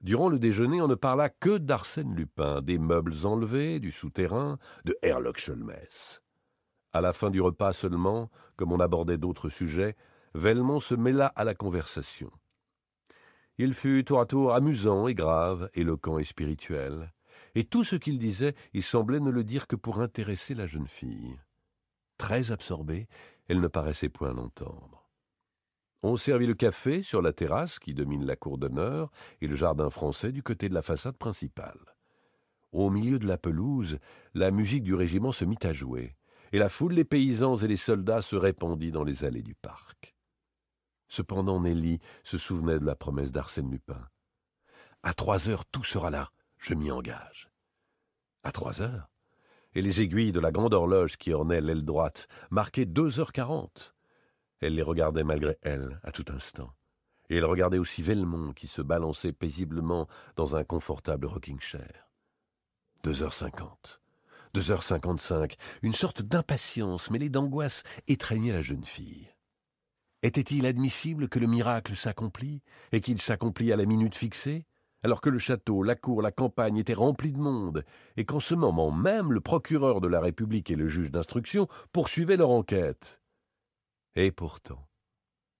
Durant 0.00 0.28
le 0.28 0.38
déjeuner, 0.38 0.80
on 0.80 0.86
ne 0.86 0.94
parla 0.94 1.30
que 1.30 1.58
d'Arsène 1.58 2.14
Lupin, 2.14 2.62
des 2.62 2.78
meubles 2.78 3.26
enlevés, 3.26 3.80
du 3.80 3.90
souterrain, 3.90 4.58
de 4.84 4.96
Herlock 5.02 5.38
Sholmès. 5.38 6.22
À 6.92 7.00
la 7.00 7.12
fin 7.12 7.30
du 7.30 7.40
repas 7.40 7.72
seulement, 7.72 8.30
comme 8.54 8.70
on 8.70 8.78
abordait 8.78 9.18
d'autres 9.18 9.48
sujets, 9.48 9.96
Velmont 10.34 10.78
se 10.78 10.94
mêla 10.94 11.26
à 11.26 11.42
la 11.42 11.56
conversation. 11.56 12.30
Il 13.58 13.74
fut 13.74 14.04
tour 14.04 14.20
à 14.20 14.26
tour 14.26 14.52
amusant 14.52 15.06
et 15.06 15.14
grave, 15.14 15.70
éloquent 15.74 16.18
et 16.18 16.24
spirituel, 16.24 17.12
et 17.54 17.64
tout 17.64 17.84
ce 17.84 17.94
qu'il 17.94 18.18
disait, 18.18 18.54
il 18.72 18.82
semblait 18.82 19.20
ne 19.20 19.30
le 19.30 19.44
dire 19.44 19.68
que 19.68 19.76
pour 19.76 20.00
intéresser 20.00 20.54
la 20.54 20.66
jeune 20.66 20.88
fille. 20.88 21.38
Très 22.18 22.50
absorbée, 22.50 23.06
elle 23.48 23.60
ne 23.60 23.68
paraissait 23.68 24.08
point 24.08 24.32
l'entendre. 24.32 25.08
On 26.02 26.16
servit 26.16 26.46
le 26.46 26.54
café 26.54 27.02
sur 27.02 27.22
la 27.22 27.32
terrasse 27.32 27.78
qui 27.78 27.94
domine 27.94 28.26
la 28.26 28.36
cour 28.36 28.58
d'honneur 28.58 29.10
et 29.40 29.46
le 29.46 29.56
jardin 29.56 29.88
français 29.88 30.32
du 30.32 30.42
côté 30.42 30.68
de 30.68 30.74
la 30.74 30.82
façade 30.82 31.16
principale. 31.16 31.78
Au 32.72 32.90
milieu 32.90 33.18
de 33.18 33.26
la 33.26 33.38
pelouse, 33.38 33.98
la 34.34 34.50
musique 34.50 34.82
du 34.82 34.94
régiment 34.94 35.32
se 35.32 35.44
mit 35.44 35.58
à 35.62 35.72
jouer, 35.72 36.16
et 36.52 36.58
la 36.58 36.68
foule 36.68 36.96
des 36.96 37.04
paysans 37.04 37.56
et 37.56 37.68
des 37.68 37.76
soldats 37.76 38.20
se 38.20 38.36
répandit 38.36 38.90
dans 38.90 39.04
les 39.04 39.24
allées 39.24 39.42
du 39.42 39.54
parc. 39.54 40.13
Cependant, 41.08 41.60
Nelly 41.60 42.00
se 42.22 42.38
souvenait 42.38 42.78
de 42.78 42.84
la 42.84 42.96
promesse 42.96 43.32
d'Arsène 43.32 43.70
Lupin. 43.70 44.08
À 45.02 45.14
trois 45.14 45.48
heures, 45.48 45.64
tout 45.66 45.84
sera 45.84 46.10
là, 46.10 46.30
je 46.58 46.74
m'y 46.74 46.90
engage. 46.90 47.50
À 48.42 48.52
trois 48.52 48.80
heures 48.80 49.10
Et 49.74 49.82
les 49.82 50.00
aiguilles 50.00 50.32
de 50.32 50.40
la 50.40 50.50
grande 50.50 50.74
horloge 50.74 51.16
qui 51.16 51.32
ornait 51.32 51.60
l'aile 51.60 51.84
droite 51.84 52.26
marquaient 52.50 52.86
deux 52.86 53.20
heures 53.20 53.32
quarante. 53.32 53.94
Elle 54.60 54.76
les 54.76 54.82
regardait 54.82 55.24
malgré 55.24 55.58
elle, 55.62 56.00
à 56.04 56.12
tout 56.12 56.24
instant. 56.28 56.72
Et 57.28 57.36
elle 57.36 57.44
regardait 57.44 57.78
aussi 57.78 58.02
Velmont 58.02 58.52
qui 58.52 58.66
se 58.66 58.82
balançait 58.82 59.32
paisiblement 59.32 60.08
dans 60.36 60.56
un 60.56 60.64
confortable 60.64 61.26
rocking-chair. 61.26 62.08
Deux 63.02 63.22
heures 63.22 63.34
cinquante. 63.34 64.00
Deux 64.54 64.70
heures 64.70 64.82
cinquante-cinq. 64.82 65.56
Une 65.82 65.92
sorte 65.92 66.22
d'impatience 66.22 67.10
mêlée 67.10 67.28
d'angoisse 67.28 67.82
étreignait 68.06 68.52
la 68.52 68.62
jeune 68.62 68.84
fille. 68.84 69.33
Était-il 70.24 70.64
admissible 70.64 71.28
que 71.28 71.38
le 71.38 71.46
miracle 71.46 71.94
s'accomplît, 71.94 72.62
et 72.92 73.02
qu'il 73.02 73.20
s'accomplit 73.20 73.72
à 73.72 73.76
la 73.76 73.84
minute 73.84 74.16
fixée, 74.16 74.64
alors 75.02 75.20
que 75.20 75.28
le 75.28 75.38
château, 75.38 75.82
la 75.82 75.96
cour, 75.96 76.22
la 76.22 76.32
campagne 76.32 76.78
étaient 76.78 76.94
remplis 76.94 77.30
de 77.30 77.40
monde, 77.40 77.84
et 78.16 78.24
qu'en 78.24 78.40
ce 78.40 78.54
moment 78.54 78.90
même 78.90 79.34
le 79.34 79.42
procureur 79.42 80.00
de 80.00 80.08
la 80.08 80.20
République 80.20 80.70
et 80.70 80.76
le 80.76 80.88
juge 80.88 81.10
d'instruction 81.10 81.68
poursuivaient 81.92 82.38
leur 82.38 82.48
enquête? 82.48 83.20
Et 84.16 84.32
pourtant, 84.32 84.88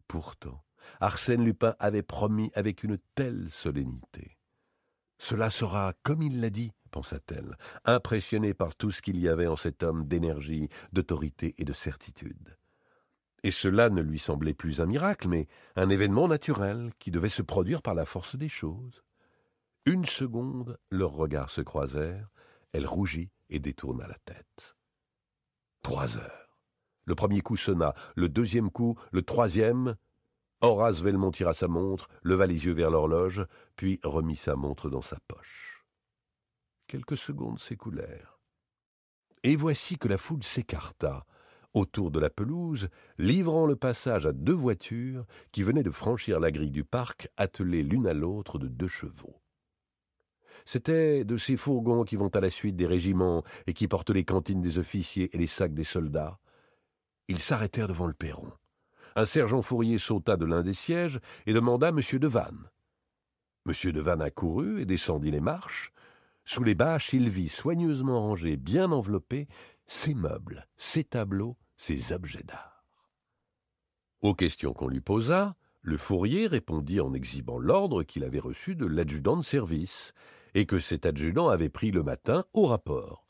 pourtant, 0.09 0.65
Arsène 0.99 1.45
Lupin 1.45 1.75
avait 1.79 2.03
promis 2.03 2.51
avec 2.55 2.85
une 2.85 2.97
telle 3.15 3.51
solennité. 3.51 4.39
Cela 5.19 5.51
sera 5.51 5.93
comme 6.05 6.23
il 6.23 6.41
l'a 6.41 6.49
dit, 6.49 6.73
pensa-t-elle, 6.91 7.59
impressionnée 7.85 8.55
par 8.55 8.75
tout 8.75 8.93
ce 8.93 9.03
qu'il 9.03 9.21
y 9.21 9.29
avait 9.29 9.47
en 9.47 9.59
cet 9.59 9.83
homme 9.83 10.07
d'énergie, 10.07 10.71
d'autorité 10.91 11.55
et 11.59 11.67
de 11.67 11.75
certitude. 11.75 12.57
Et 13.45 13.51
cela 13.51 13.91
ne 13.91 14.01
lui 14.01 14.19
semblait 14.19 14.55
plus 14.55 14.81
un 14.81 14.87
miracle, 14.87 15.29
mais 15.29 15.49
un 15.77 15.91
événement 15.91 16.29
naturel 16.29 16.91
qui 16.99 17.11
devait 17.11 17.29
se 17.29 17.43
produire 17.43 17.83
par 17.83 17.95
la 17.95 18.07
force 18.07 18.37
des 18.37 18.49
choses. 18.49 19.05
Une 19.85 20.07
seconde, 20.07 20.79
leurs 20.91 21.13
regards 21.13 21.51
se 21.51 21.61
croisèrent, 21.61 22.31
elle 22.73 22.87
rougit 22.87 23.31
et 23.51 23.59
détourna 23.59 24.09
la 24.09 24.17
tête. 24.25 24.77
Trois 25.83 26.17
heures. 26.17 26.59
Le 27.05 27.15
premier 27.15 27.43
coup 27.43 27.59
sonna, 27.59 27.93
le 28.17 28.31
deuxième 28.31 28.71
coup, 28.71 28.99
le 29.13 29.21
troisième. 29.21 29.95
Horace 30.63 31.03
Velmont 31.03 31.31
tira 31.31 31.53
sa 31.53 31.69
montre, 31.69 32.09
leva 32.23 32.47
les 32.47 32.65
yeux 32.65 32.73
vers 32.73 32.91
l'horloge, 32.91 33.45
puis 33.77 34.01
remit 34.03 34.37
sa 34.37 34.57
montre 34.57 34.89
dans 34.89 35.03
sa 35.03 35.19
poche. 35.29 35.85
Quelques 36.87 37.19
secondes 37.19 37.59
s'écoulèrent. 37.59 38.41
Et 39.43 39.55
voici 39.57 39.99
que 39.99 40.09
la 40.09 40.17
foule 40.17 40.43
s'écarta, 40.43 41.27
autour 41.75 42.11
de 42.11 42.21
la 42.21 42.31
pelouse, 42.31 42.89
livrant 43.19 43.67
le 43.67 43.77
passage 43.77 44.27
à 44.27 44.33
deux 44.33 44.55
voitures 44.55 45.27
qui 45.53 45.63
venaient 45.63 45.83
de 45.83 45.91
franchir 45.91 46.41
la 46.41 46.51
grille 46.51 46.71
du 46.71 46.85
parc, 46.85 47.29
attelées 47.37 47.83
l'une 47.83 48.07
à 48.07 48.15
l'autre 48.15 48.59
de 48.59 48.69
deux 48.69 48.89
chevaux. 48.89 49.41
C'étaient 50.65 51.25
de 51.25 51.37
ces 51.37 51.57
fourgons 51.57 52.05
qui 52.05 52.17
vont 52.17 52.29
à 52.29 52.41
la 52.41 52.51
suite 52.51 52.77
des 52.77 52.87
régiments 52.87 53.43
et 53.67 53.75
qui 53.75 53.89
portent 53.89 54.11
les 54.11 54.25
cantines 54.25 54.63
des 54.63 54.79
officiers 54.79 55.35
et 55.35 55.39
les 55.39 55.47
sacs 55.47 55.75
des 55.75 55.85
soldats. 55.85 56.39
Ils 57.29 57.41
s'arrêtèrent 57.41 57.89
devant 57.89 58.07
le 58.07 58.15
perron. 58.15 58.51
Un 59.17 59.27
sergent 59.27 59.63
fourrier 59.63 59.99
sauta 59.99 60.37
de 60.37 60.45
l'un 60.45 60.63
des 60.63 60.75
sièges 60.75 61.21
et 61.47 61.53
demanda 61.53 61.89
M. 61.89 62.01
Devanne. 62.19 62.71
M. 63.67 63.93
Devanne 63.93 64.23
accourut 64.23 64.81
et 64.81 64.87
descendit 64.87 65.31
les 65.31 65.41
marches. 65.41 65.93
Sous 66.45 66.65
les 66.65 66.75
bâches, 66.75 67.13
il 67.13 67.29
vit 67.29 67.49
soigneusement 67.49 68.21
rangés, 68.21 68.57
bien 68.57 68.93
enveloppés, 68.93 69.49
ses 69.87 70.15
meubles, 70.15 70.67
ses 70.77 71.05
tableaux, 71.05 71.57
ses 71.77 72.13
objets 72.13 72.43
d'art. 72.43 72.85
Aux 74.21 74.35
questions 74.35 74.73
qu'on 74.73 74.89
lui 74.89 75.01
posa, 75.01 75.57
le 75.83 75.99
fourrier 75.99 76.47
répondit 76.47 77.01
en 77.01 77.13
exhibant 77.13 77.59
l'ordre 77.59 78.03
qu'il 78.05 78.25
avait 78.25 78.39
reçu 78.39 78.75
de 78.75 78.87
l'adjudant 78.87 79.37
de 79.37 79.45
service, 79.45 80.15
et 80.55 80.67
que 80.67 80.79
cet 80.79 81.05
adjudant 81.05 81.49
avait 81.49 81.69
pris 81.69 81.91
le 81.91 82.03
matin 82.03 82.45
au 82.55 82.67
rapport. 82.67 83.25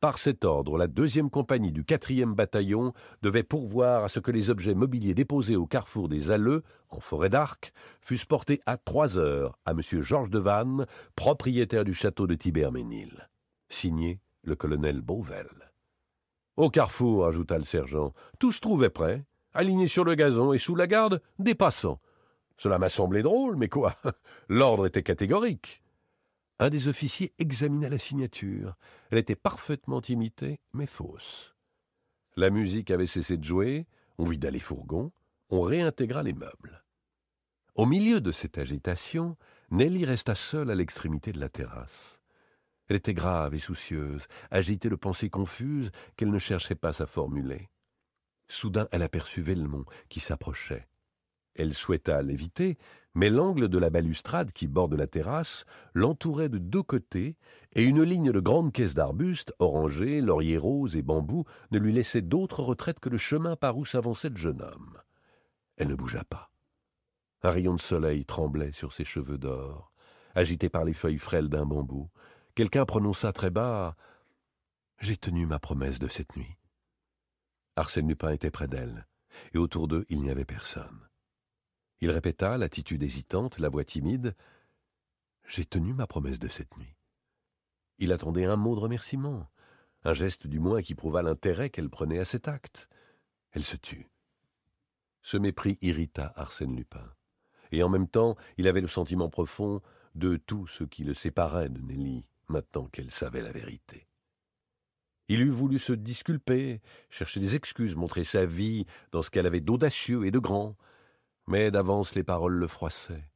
Par 0.00 0.18
cet 0.18 0.44
ordre, 0.44 0.76
la 0.76 0.88
deuxième 0.88 1.30
compagnie 1.30 1.72
du 1.72 1.84
quatrième 1.84 2.34
bataillon 2.34 2.92
devait 3.22 3.42
pourvoir 3.42 4.04
à 4.04 4.08
ce 4.10 4.20
que 4.20 4.30
les 4.30 4.50
objets 4.50 4.74
mobiliers 4.74 5.14
déposés 5.14 5.56
au 5.56 5.66
carrefour 5.66 6.08
des 6.08 6.30
Alleux, 6.30 6.62
en 6.90 7.00
forêt 7.00 7.30
d'Arc, 7.30 7.72
fussent 8.02 8.26
portés 8.26 8.60
à 8.66 8.76
trois 8.76 9.16
heures 9.16 9.58
à 9.64 9.70
M. 9.70 9.80
Georges 9.80 10.30
de 10.30 10.38
Vannes, 10.38 10.86
propriétaire 11.14 11.84
du 11.84 11.94
château 11.94 12.26
de 12.26 12.34
Tiberménil. 12.34 13.28
Signé 13.70 14.20
le 14.42 14.54
colonel 14.54 15.00
Beauvel. 15.00 15.65
Au 16.56 16.70
carrefour, 16.70 17.26
ajouta 17.26 17.58
le 17.58 17.64
sergent, 17.64 18.14
tout 18.38 18.52
se 18.52 18.60
trouvait 18.60 18.90
prêt, 18.90 19.24
aligné 19.52 19.88
sur 19.88 20.04
le 20.04 20.14
gazon 20.14 20.52
et 20.52 20.58
sous 20.58 20.74
la 20.74 20.86
garde 20.86 21.20
des 21.38 21.54
passants. 21.54 22.00
Cela 22.58 22.78
m'a 22.78 22.88
semblé 22.88 23.22
drôle, 23.22 23.56
mais 23.56 23.68
quoi? 23.68 23.94
L'ordre 24.48 24.86
était 24.86 25.02
catégorique. 25.02 25.82
Un 26.58 26.70
des 26.70 26.88
officiers 26.88 27.34
examina 27.38 27.90
la 27.90 27.98
signature. 27.98 28.76
Elle 29.10 29.18
était 29.18 29.36
parfaitement 29.36 30.00
imitée, 30.00 30.60
mais 30.72 30.86
fausse. 30.86 31.54
La 32.36 32.48
musique 32.48 32.90
avait 32.90 33.06
cessé 33.06 33.36
de 33.36 33.44
jouer, 33.44 33.86
on 34.18 34.24
vida 34.24 34.50
les 34.50 34.60
fourgons, 34.60 35.12
on 35.50 35.60
réintégra 35.60 36.22
les 36.22 36.32
meubles. 36.32 36.82
Au 37.74 37.84
milieu 37.84 38.22
de 38.22 38.32
cette 38.32 38.56
agitation, 38.56 39.36
Nelly 39.70 40.06
resta 40.06 40.34
seule 40.34 40.70
à 40.70 40.74
l'extrémité 40.74 41.32
de 41.32 41.40
la 41.40 41.50
terrasse. 41.50 42.15
Elle 42.88 42.96
était 42.96 43.14
grave 43.14 43.54
et 43.54 43.58
soucieuse, 43.58 44.26
agitée 44.50 44.88
de 44.88 44.94
pensées 44.94 45.30
confuses 45.30 45.90
qu'elle 46.16 46.30
ne 46.30 46.38
cherchait 46.38 46.74
pas 46.74 47.02
à 47.02 47.06
formuler. 47.06 47.68
Soudain, 48.48 48.86
elle 48.92 49.02
aperçut 49.02 49.42
Velmont 49.42 49.84
qui 50.08 50.20
s'approchait. 50.20 50.86
Elle 51.54 51.74
souhaita 51.74 52.22
l'éviter, 52.22 52.76
mais 53.14 53.30
l'angle 53.30 53.68
de 53.68 53.78
la 53.78 53.88
balustrade 53.88 54.52
qui 54.52 54.68
borde 54.68 54.94
la 54.94 55.06
terrasse 55.06 55.64
l'entourait 55.94 56.50
de 56.50 56.58
deux 56.58 56.82
côtés, 56.82 57.36
et 57.72 57.84
une 57.84 58.02
ligne 58.02 58.30
de 58.30 58.40
grandes 58.40 58.72
caisses 58.72 58.94
d'arbustes, 58.94 59.54
orangers, 59.58 60.20
lauriers 60.20 60.58
roses 60.58 60.96
et 60.96 61.02
bambous, 61.02 61.44
ne 61.70 61.78
lui 61.78 61.92
laissait 61.92 62.22
d'autre 62.22 62.62
retraite 62.62 63.00
que 63.00 63.08
le 63.08 63.18
chemin 63.18 63.56
par 63.56 63.78
où 63.78 63.84
s'avançait 63.84 64.28
le 64.28 64.36
jeune 64.36 64.62
homme. 64.62 64.98
Elle 65.76 65.88
ne 65.88 65.94
bougea 65.94 66.24
pas. 66.24 66.50
Un 67.42 67.50
rayon 67.50 67.74
de 67.74 67.80
soleil 67.80 68.24
tremblait 68.24 68.72
sur 68.72 68.92
ses 68.92 69.04
cheveux 69.04 69.38
d'or, 69.38 69.92
agité 70.34 70.68
par 70.68 70.84
les 70.84 70.94
feuilles 70.94 71.18
frêles 71.18 71.48
d'un 71.48 71.64
bambou. 71.64 72.10
Quelqu'un 72.56 72.86
prononça 72.86 73.34
très 73.34 73.50
bas 73.50 73.96
J'ai 74.98 75.18
tenu 75.18 75.44
ma 75.44 75.58
promesse 75.58 75.98
de 75.98 76.08
cette 76.08 76.36
nuit. 76.36 76.56
Arsène 77.76 78.08
Lupin 78.08 78.30
était 78.30 78.50
près 78.50 78.66
d'elle, 78.66 79.06
et 79.52 79.58
autour 79.58 79.88
d'eux 79.88 80.06
il 80.08 80.22
n'y 80.22 80.30
avait 80.30 80.46
personne. 80.46 81.06
Il 82.00 82.10
répéta, 82.10 82.56
l'attitude 82.56 83.02
hésitante, 83.02 83.58
la 83.58 83.68
voix 83.68 83.84
timide. 83.84 84.34
J'ai 85.46 85.66
tenu 85.66 85.92
ma 85.92 86.06
promesse 86.06 86.38
de 86.38 86.48
cette 86.48 86.78
nuit. 86.78 86.96
Il 87.98 88.10
attendait 88.10 88.46
un 88.46 88.56
mot 88.56 88.74
de 88.74 88.80
remerciement, 88.80 89.50
un 90.04 90.14
geste 90.14 90.46
du 90.46 90.58
moins 90.58 90.80
qui 90.80 90.94
prouva 90.94 91.20
l'intérêt 91.20 91.68
qu'elle 91.68 91.90
prenait 91.90 92.20
à 92.20 92.24
cet 92.24 92.48
acte. 92.48 92.88
Elle 93.50 93.64
se 93.64 93.76
tut. 93.76 94.08
Ce 95.20 95.36
mépris 95.36 95.76
irrita 95.82 96.32
Arsène 96.36 96.74
Lupin, 96.74 97.12
et 97.70 97.82
en 97.82 97.90
même 97.90 98.08
temps 98.08 98.34
il 98.56 98.66
avait 98.66 98.80
le 98.80 98.88
sentiment 98.88 99.28
profond 99.28 99.82
de 100.14 100.38
tout 100.38 100.66
ce 100.66 100.84
qui 100.84 101.04
le 101.04 101.12
séparait 101.12 101.68
de 101.68 101.82
Nelly, 101.82 102.26
maintenant 102.48 102.86
qu'elle 102.86 103.10
savait 103.10 103.42
la 103.42 103.52
vérité. 103.52 104.06
Il 105.28 105.40
eût 105.40 105.50
voulu 105.50 105.78
se 105.78 105.92
disculper, 105.92 106.80
chercher 107.10 107.40
des 107.40 107.54
excuses, 107.56 107.96
montrer 107.96 108.24
sa 108.24 108.46
vie 108.46 108.86
dans 109.10 109.22
ce 109.22 109.30
qu'elle 109.30 109.46
avait 109.46 109.60
d'audacieux 109.60 110.24
et 110.24 110.30
de 110.30 110.38
grand, 110.38 110.76
mais 111.48 111.70
d'avance 111.70 112.14
les 112.14 112.22
paroles 112.22 112.54
le 112.54 112.68
froissaient, 112.68 113.28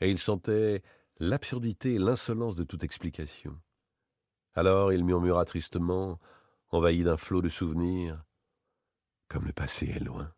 et 0.00 0.10
il 0.10 0.18
sentait 0.18 0.82
l'absurdité 1.18 1.94
et 1.94 1.98
l'insolence 1.98 2.56
de 2.56 2.64
toute 2.64 2.84
explication. 2.84 3.60
Alors 4.54 4.92
il 4.92 5.04
murmura 5.04 5.44
tristement, 5.44 6.20
envahi 6.70 7.02
d'un 7.02 7.16
flot 7.16 7.42
de 7.42 7.48
souvenirs, 7.48 8.24
comme 9.28 9.46
le 9.46 9.52
passé 9.52 9.86
est 9.86 10.04
loin. 10.04 10.32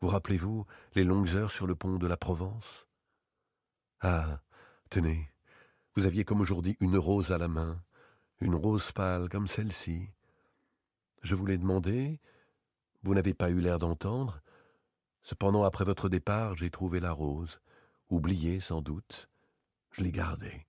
Vous 0.00 0.08
rappelez-vous 0.08 0.66
les 0.94 1.04
longues 1.04 1.30
heures 1.30 1.50
sur 1.50 1.66
le 1.66 1.74
pont 1.74 1.98
de 1.98 2.06
la 2.06 2.16
Provence? 2.16 2.86
Ah, 4.00 4.40
tenez, 4.90 5.32
vous 5.96 6.06
aviez 6.06 6.24
comme 6.24 6.40
aujourd'hui 6.40 6.76
une 6.80 6.96
rose 6.96 7.30
à 7.32 7.38
la 7.38 7.48
main, 7.48 7.82
une 8.40 8.54
rose 8.54 8.92
pâle 8.92 9.28
comme 9.28 9.48
celle-ci. 9.48 10.10
Je 11.22 11.34
vous 11.34 11.46
l'ai 11.46 11.58
demandé, 11.58 12.20
vous 13.02 13.14
n'avez 13.14 13.34
pas 13.34 13.50
eu 13.50 13.60
l'air 13.60 13.78
d'entendre, 13.78 14.40
Cependant, 15.28 15.64
après 15.64 15.84
votre 15.84 16.08
départ, 16.08 16.56
j'ai 16.56 16.70
trouvé 16.70 17.00
la 17.00 17.12
rose, 17.12 17.60
oubliée 18.08 18.60
sans 18.60 18.80
doute. 18.80 19.28
Je 19.90 20.02
l'ai 20.02 20.10
gardée. 20.10 20.66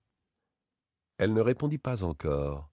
Elle 1.16 1.32
ne 1.32 1.40
répondit 1.40 1.78
pas 1.78 2.04
encore. 2.04 2.70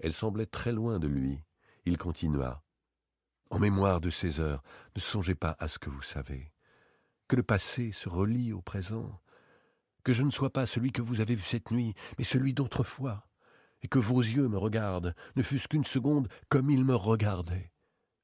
Elle 0.00 0.12
semblait 0.12 0.44
très 0.44 0.70
loin 0.70 0.98
de 0.98 1.08
lui. 1.08 1.42
Il 1.86 1.96
continua. 1.96 2.62
En 3.48 3.58
mémoire 3.58 4.02
de 4.02 4.10
ces 4.10 4.38
heures, 4.38 4.62
ne 4.94 5.00
songez 5.00 5.34
pas 5.34 5.56
à 5.58 5.66
ce 5.66 5.78
que 5.78 5.88
vous 5.88 6.02
savez. 6.02 6.52
Que 7.26 7.36
le 7.36 7.42
passé 7.42 7.90
se 7.90 8.10
relie 8.10 8.52
au 8.52 8.60
présent. 8.60 9.18
Que 10.04 10.12
je 10.12 10.22
ne 10.22 10.30
sois 10.30 10.50
pas 10.50 10.66
celui 10.66 10.92
que 10.92 11.02
vous 11.02 11.20
avez 11.20 11.34
vu 11.34 11.42
cette 11.42 11.70
nuit, 11.70 11.94
mais 12.18 12.24
celui 12.24 12.54
d'autrefois. 12.54 13.26
Et 13.82 13.88
que 13.88 13.98
vos 13.98 14.20
yeux 14.20 14.48
me 14.48 14.58
regardent, 14.58 15.14
ne 15.36 15.42
fût-ce 15.42 15.68
qu'une 15.68 15.84
seconde, 15.84 16.28
comme 16.48 16.70
ils 16.70 16.84
me 16.84 16.94
regardaient. 16.94 17.72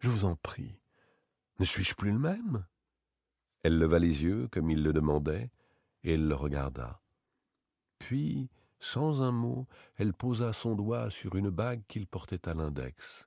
Je 0.01 0.09
vous 0.09 0.25
en 0.25 0.37
prie. 0.37 0.81
Ne 1.59 1.65
suis-je 1.65 1.95
plus 1.95 2.13
le 2.13 2.19
même? 2.19 2.67
Elle 3.63 3.79
leva 3.79 3.99
les 3.99 4.25
yeux 4.25 4.49
comme 4.49 4.71
il 4.71 4.83
le 4.83 4.93
demandait, 4.93 5.51
et 6.05 6.15
elle 6.15 6.29
le 6.29 6.35
regarda. 6.35 7.01
Puis, 7.99 8.51
sans 8.79 9.23
un 9.23 9.33
mot, 9.33 9.67
elle 9.97 10.13
posa 10.13 10.53
son 10.53 10.75
doigt 10.75 11.11
sur 11.11 11.35
une 11.37 11.51
bague 11.51 11.83
qu'il 11.89 12.07
portait 12.07 12.49
à 12.49 12.55
l'index. 12.55 13.27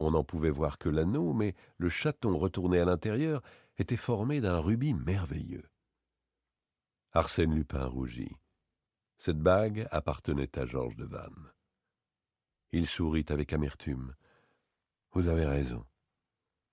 On 0.00 0.10
n'en 0.12 0.24
pouvait 0.24 0.50
voir 0.50 0.78
que 0.78 0.88
l'anneau, 0.88 1.32
mais 1.32 1.54
le 1.78 1.88
chaton 1.88 2.36
retourné 2.36 2.80
à 2.80 2.84
l'intérieur 2.84 3.42
était 3.78 3.96
formé 3.96 4.40
d'un 4.40 4.58
rubis 4.58 4.94
merveilleux. 4.94 5.68
Arsène 7.16 7.54
Lupin 7.54 7.86
rougit. 7.86 8.36
Cette 9.18 9.38
bague 9.38 9.86
appartenait 9.92 10.58
à 10.58 10.66
Georges 10.66 10.96
de 10.96 11.04
Vannes. 11.04 11.52
Il 12.72 12.88
sourit 12.88 13.26
avec 13.28 13.52
amertume. 13.52 14.16
Vous 15.12 15.28
avez 15.28 15.44
raison. 15.44 15.86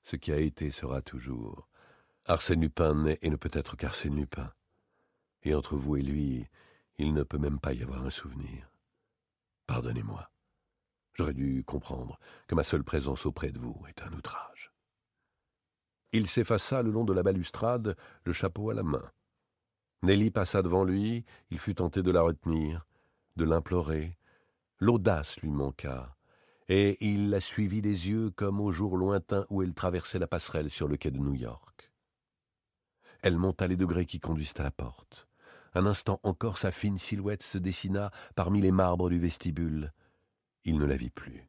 Ce 0.02 0.16
qui 0.16 0.32
a 0.32 0.38
été 0.38 0.72
sera 0.72 1.04
toujours. 1.04 1.70
Arsène 2.26 2.62
Lupin 2.62 2.96
n'est 2.96 3.20
et 3.22 3.30
ne 3.30 3.36
peut 3.36 3.52
être 3.54 3.78
qu'Arsène 3.78 4.16
Lupin. 4.16 4.52
Et 5.44 5.54
entre 5.54 5.76
vous 5.76 5.98
et 5.98 6.02
lui, 6.02 6.48
il 6.98 7.14
ne 7.14 7.22
peut 7.22 7.38
même 7.38 7.60
pas 7.60 7.74
y 7.74 7.84
avoir 7.84 8.04
un 8.04 8.10
souvenir. 8.10 8.72
Pardonnez-moi. 9.68 10.32
J'aurais 11.14 11.36
dû 11.36 11.64
comprendre 11.64 12.18
que 12.48 12.56
ma 12.56 12.64
seule 12.64 12.84
présence 12.84 13.28
auprès 13.28 13.52
de 13.52 13.60
vous 13.60 13.80
est 13.88 14.02
un 14.02 14.12
outrage. 14.14 14.74
Il 16.14 16.28
s'effaça 16.28 16.82
le 16.82 16.90
long 16.90 17.04
de 17.04 17.14
la 17.14 17.22
balustrade, 17.22 17.96
le 18.26 18.34
chapeau 18.34 18.72
à 18.72 18.74
la 18.74 18.82
main. 18.82 19.12
Nelly 20.04 20.32
passa 20.32 20.62
devant 20.62 20.84
lui, 20.84 21.26
il 21.52 21.60
fut 21.60 21.76
tenté 21.76 22.02
de 22.02 22.12
la 22.12 22.22
retenir, 22.22 22.88
de 23.36 23.44
l'implorer. 23.44 24.18
L'audace 24.80 25.40
lui 25.42 25.52
manqua, 25.52 26.18
et 26.70 26.98
il 27.02 27.30
la 27.30 27.40
suivit 27.40 27.82
des 27.82 28.10
yeux 28.10 28.32
comme 28.32 28.60
au 28.60 28.72
jour 28.72 28.98
lointain 28.98 29.46
où 29.50 29.62
elle 29.62 29.74
traversait 29.74 30.20
la 30.20 30.28
passerelle 30.28 30.70
sur 30.70 30.88
le 30.88 30.98
quai 30.98 31.12
de 31.12 31.20
New 31.20 31.36
York. 31.36 31.92
Elle 33.22 33.38
monta 33.38 33.68
les 33.68 33.78
degrés 33.78 34.08
qui 34.08 34.20
conduisent 34.20 34.56
à 34.58 34.64
la 34.64 34.72
porte. 34.72 35.28
Un 35.74 35.86
instant 35.86 36.20
encore 36.24 36.58
sa 36.58 36.72
fine 36.72 36.98
silhouette 36.98 37.44
se 37.44 37.58
dessina 37.58 38.12
parmi 38.36 38.60
les 38.60 38.72
marbres 38.72 39.10
du 39.10 39.20
vestibule. 39.20 39.94
Il 40.66 40.80
ne 40.80 40.86
la 40.86 40.98
vit 40.98 41.12
plus. 41.12 41.48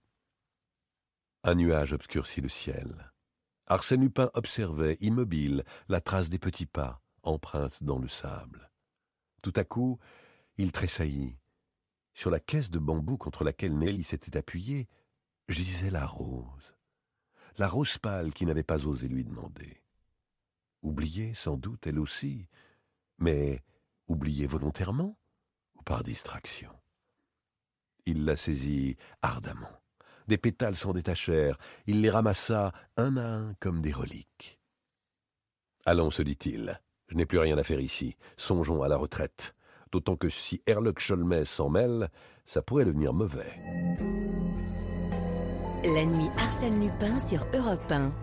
Un 1.45 1.57
nuage 1.57 1.93
obscurcit 1.93 2.41
le 2.41 2.49
ciel. 2.49 3.11
Arsène 3.67 4.03
Lupin 4.03 4.31
observait, 4.35 4.97
immobile, 5.01 5.65
la 5.89 6.01
trace 6.01 6.29
des 6.29 6.39
petits 6.39 6.67
pas, 6.67 7.02
empreinte 7.23 7.83
dans 7.83 7.99
le 7.99 8.09
sable. 8.09 8.71
Tout 9.43 9.53
à 9.57 9.65
coup, 9.65 9.99
il 10.57 10.73
tressaillit. 10.73 11.39
Sur 12.15 12.31
la 12.31 12.41
caisse 12.41 12.71
de 12.71 12.79
bambou 12.79 13.17
contre 13.17 13.45
laquelle 13.45 13.77
Nelly 13.77 14.05
s'était 14.05 14.37
appuyée, 14.37 14.89
gisait 15.49 15.91
la 15.91 16.07
rose. 16.07 16.75
La 17.59 17.69
rose 17.69 17.99
pâle 17.99 18.33
qui 18.33 18.47
n'avait 18.47 18.63
pas 18.63 18.87
osé 18.87 19.09
lui 19.09 19.25
demander. 19.25 19.83
Oubliée, 20.83 21.35
sans 21.35 21.57
doute, 21.57 21.87
elle 21.87 21.99
aussi, 21.99 22.49
mais 23.19 23.63
oubliée 24.09 24.47
volontairement 24.47 25.17
ou 25.75 25.83
par 25.83 26.03
distraction? 26.03 26.73
Il 28.05 28.25
la 28.25 28.37
saisit 28.37 28.97
ardemment. 29.23 29.71
Des 30.29 30.39
pétales 30.39 30.77
s'en 30.77 30.93
détachèrent, 30.93 31.59
il 31.87 32.01
les 32.01 32.11
ramassa 32.11 32.73
un 32.97 33.17
à 33.17 33.27
un 33.27 33.55
comme 33.55 33.81
des 33.81 33.93
reliques. 33.93 34.61
Allons, 35.85 36.11
se 36.11 36.23
dit-il, 36.23 36.81
je 37.13 37.17
n'ai 37.19 37.27
plus 37.27 37.39
rien 37.39 37.59
à 37.59 37.63
faire 37.63 37.81
ici. 37.81 38.17
Songeons 38.39 38.83
à 38.83 38.89
la 38.89 38.97
retraite. 38.97 39.55
D'autant 39.93 40.17
que 40.17 40.31
si 40.31 40.63
Herlock 40.67 40.99
Sholmès 40.99 41.47
s'en 41.47 41.69
mêle, 41.69 42.09
ça 42.47 42.63
pourrait 42.63 42.87
devenir 42.87 43.13
mauvais. 43.13 43.55
La 45.85 46.07
nuit 46.07 46.31
Arsène 46.39 46.81
Lupin 46.81 47.19
sur 47.19 47.45
Europe 47.53 47.93
1. 47.93 48.15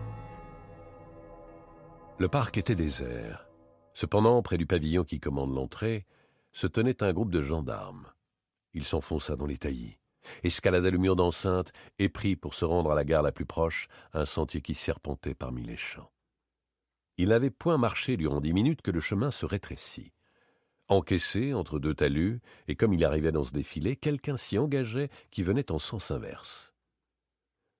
Le 2.18 2.28
parc 2.28 2.58
était 2.58 2.74
désert. 2.74 3.46
Cependant, 3.94 4.42
près 4.42 4.58
du 4.58 4.66
pavillon 4.66 5.04
qui 5.04 5.20
commande 5.20 5.54
l'entrée, 5.54 6.04
se 6.50 6.66
tenait 6.66 7.00
un 7.04 7.12
groupe 7.12 7.30
de 7.30 7.42
gendarmes. 7.42 8.08
Il 8.74 8.82
s'enfonça 8.84 9.36
dans 9.36 9.46
les 9.46 9.58
taillis, 9.58 10.00
escalada 10.42 10.90
le 10.90 10.98
mur 10.98 11.14
d'enceinte 11.14 11.72
et 12.00 12.08
prit, 12.08 12.34
pour 12.34 12.54
se 12.54 12.64
rendre 12.64 12.90
à 12.90 12.96
la 12.96 13.04
gare 13.04 13.22
la 13.22 13.30
plus 13.30 13.46
proche, 13.46 13.86
un 14.14 14.26
sentier 14.26 14.62
qui 14.62 14.74
serpentait 14.74 15.34
parmi 15.34 15.62
les 15.62 15.76
champs. 15.76 16.10
Il 17.20 17.28
n'avait 17.28 17.50
point 17.50 17.76
marché 17.76 18.16
durant 18.16 18.40
dix 18.40 18.54
minutes 18.54 18.80
que 18.80 18.90
le 18.90 19.02
chemin 19.02 19.30
se 19.30 19.44
rétrécit. 19.44 20.14
Encaissé 20.88 21.52
entre 21.52 21.78
deux 21.78 21.92
talus, 21.92 22.40
et 22.66 22.76
comme 22.76 22.94
il 22.94 23.04
arrivait 23.04 23.30
dans 23.30 23.44
ce 23.44 23.52
défilé, 23.52 23.94
quelqu'un 23.94 24.38
s'y 24.38 24.56
engageait 24.56 25.10
qui 25.30 25.42
venait 25.42 25.70
en 25.70 25.78
sens 25.78 26.10
inverse. 26.10 26.72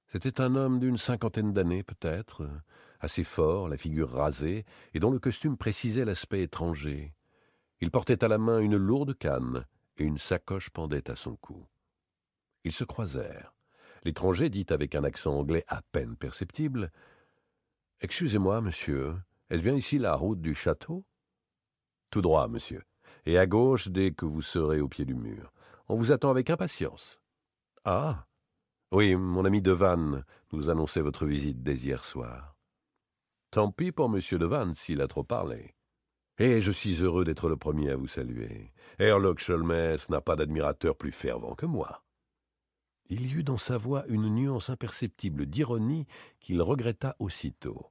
C'était 0.08 0.42
un 0.42 0.56
homme 0.56 0.78
d'une 0.78 0.98
cinquantaine 0.98 1.54
d'années 1.54 1.82
peut-être, 1.82 2.46
assez 3.00 3.24
fort, 3.24 3.70
la 3.70 3.78
figure 3.78 4.10
rasée, 4.10 4.66
et 4.92 5.00
dont 5.00 5.10
le 5.10 5.18
costume 5.18 5.56
précisait 5.56 6.04
l'aspect 6.04 6.42
étranger. 6.42 7.14
Il 7.80 7.90
portait 7.90 8.22
à 8.22 8.28
la 8.28 8.36
main 8.36 8.58
une 8.58 8.76
lourde 8.76 9.16
canne, 9.16 9.64
et 9.96 10.04
une 10.04 10.18
sacoche 10.18 10.68
pendait 10.68 11.10
à 11.10 11.16
son 11.16 11.36
cou. 11.36 11.66
Ils 12.64 12.72
se 12.72 12.84
croisèrent. 12.84 13.54
L'étranger 14.04 14.50
dit 14.50 14.66
avec 14.68 14.94
un 14.94 15.04
accent 15.04 15.32
anglais 15.32 15.64
à 15.66 15.80
peine 15.92 16.14
perceptible 16.14 16.92
Excusez-moi, 18.02 18.60
monsieur, 18.60 19.14
est-ce 19.50 19.62
bien 19.62 19.74
ici 19.74 19.98
la 19.98 20.14
route 20.14 20.40
du 20.40 20.54
château? 20.54 21.04
Tout 22.10 22.22
droit, 22.22 22.46
monsieur, 22.46 22.84
et 23.26 23.36
à 23.36 23.46
gauche 23.46 23.88
dès 23.88 24.12
que 24.12 24.24
vous 24.24 24.42
serez 24.42 24.80
au 24.80 24.88
pied 24.88 25.04
du 25.04 25.14
mur. 25.14 25.52
On 25.88 25.96
vous 25.96 26.12
attend 26.12 26.30
avec 26.30 26.50
impatience. 26.50 27.20
Ah 27.84 28.28
Oui, 28.92 29.16
mon 29.16 29.44
ami 29.44 29.60
Devanne 29.60 30.24
nous 30.52 30.70
annonçait 30.70 31.00
votre 31.00 31.26
visite 31.26 31.64
dès 31.64 31.74
hier 31.74 32.04
soir. 32.04 32.56
Tant 33.50 33.72
pis 33.72 33.90
pour 33.90 34.08
monsieur 34.08 34.38
Devanne 34.38 34.76
s'il 34.76 35.00
a 35.00 35.08
trop 35.08 35.24
parlé. 35.24 35.74
Et 36.38 36.62
je 36.62 36.70
suis 36.70 37.02
heureux 37.02 37.24
d'être 37.24 37.48
le 37.48 37.56
premier 37.56 37.90
à 37.90 37.96
vous 37.96 38.06
saluer. 38.06 38.72
Herlock 39.00 39.40
Sholmès 39.40 40.08
n'a 40.10 40.20
pas 40.20 40.36
d'admirateur 40.36 40.96
plus 40.96 41.12
fervent 41.12 41.56
que 41.56 41.66
moi. 41.66 42.04
Il 43.08 43.26
y 43.26 43.34
eut 43.34 43.42
dans 43.42 43.58
sa 43.58 43.78
voix 43.78 44.06
une 44.06 44.32
nuance 44.32 44.70
imperceptible 44.70 45.46
d'ironie 45.46 46.06
qu'il 46.38 46.62
regretta 46.62 47.16
aussitôt 47.18 47.90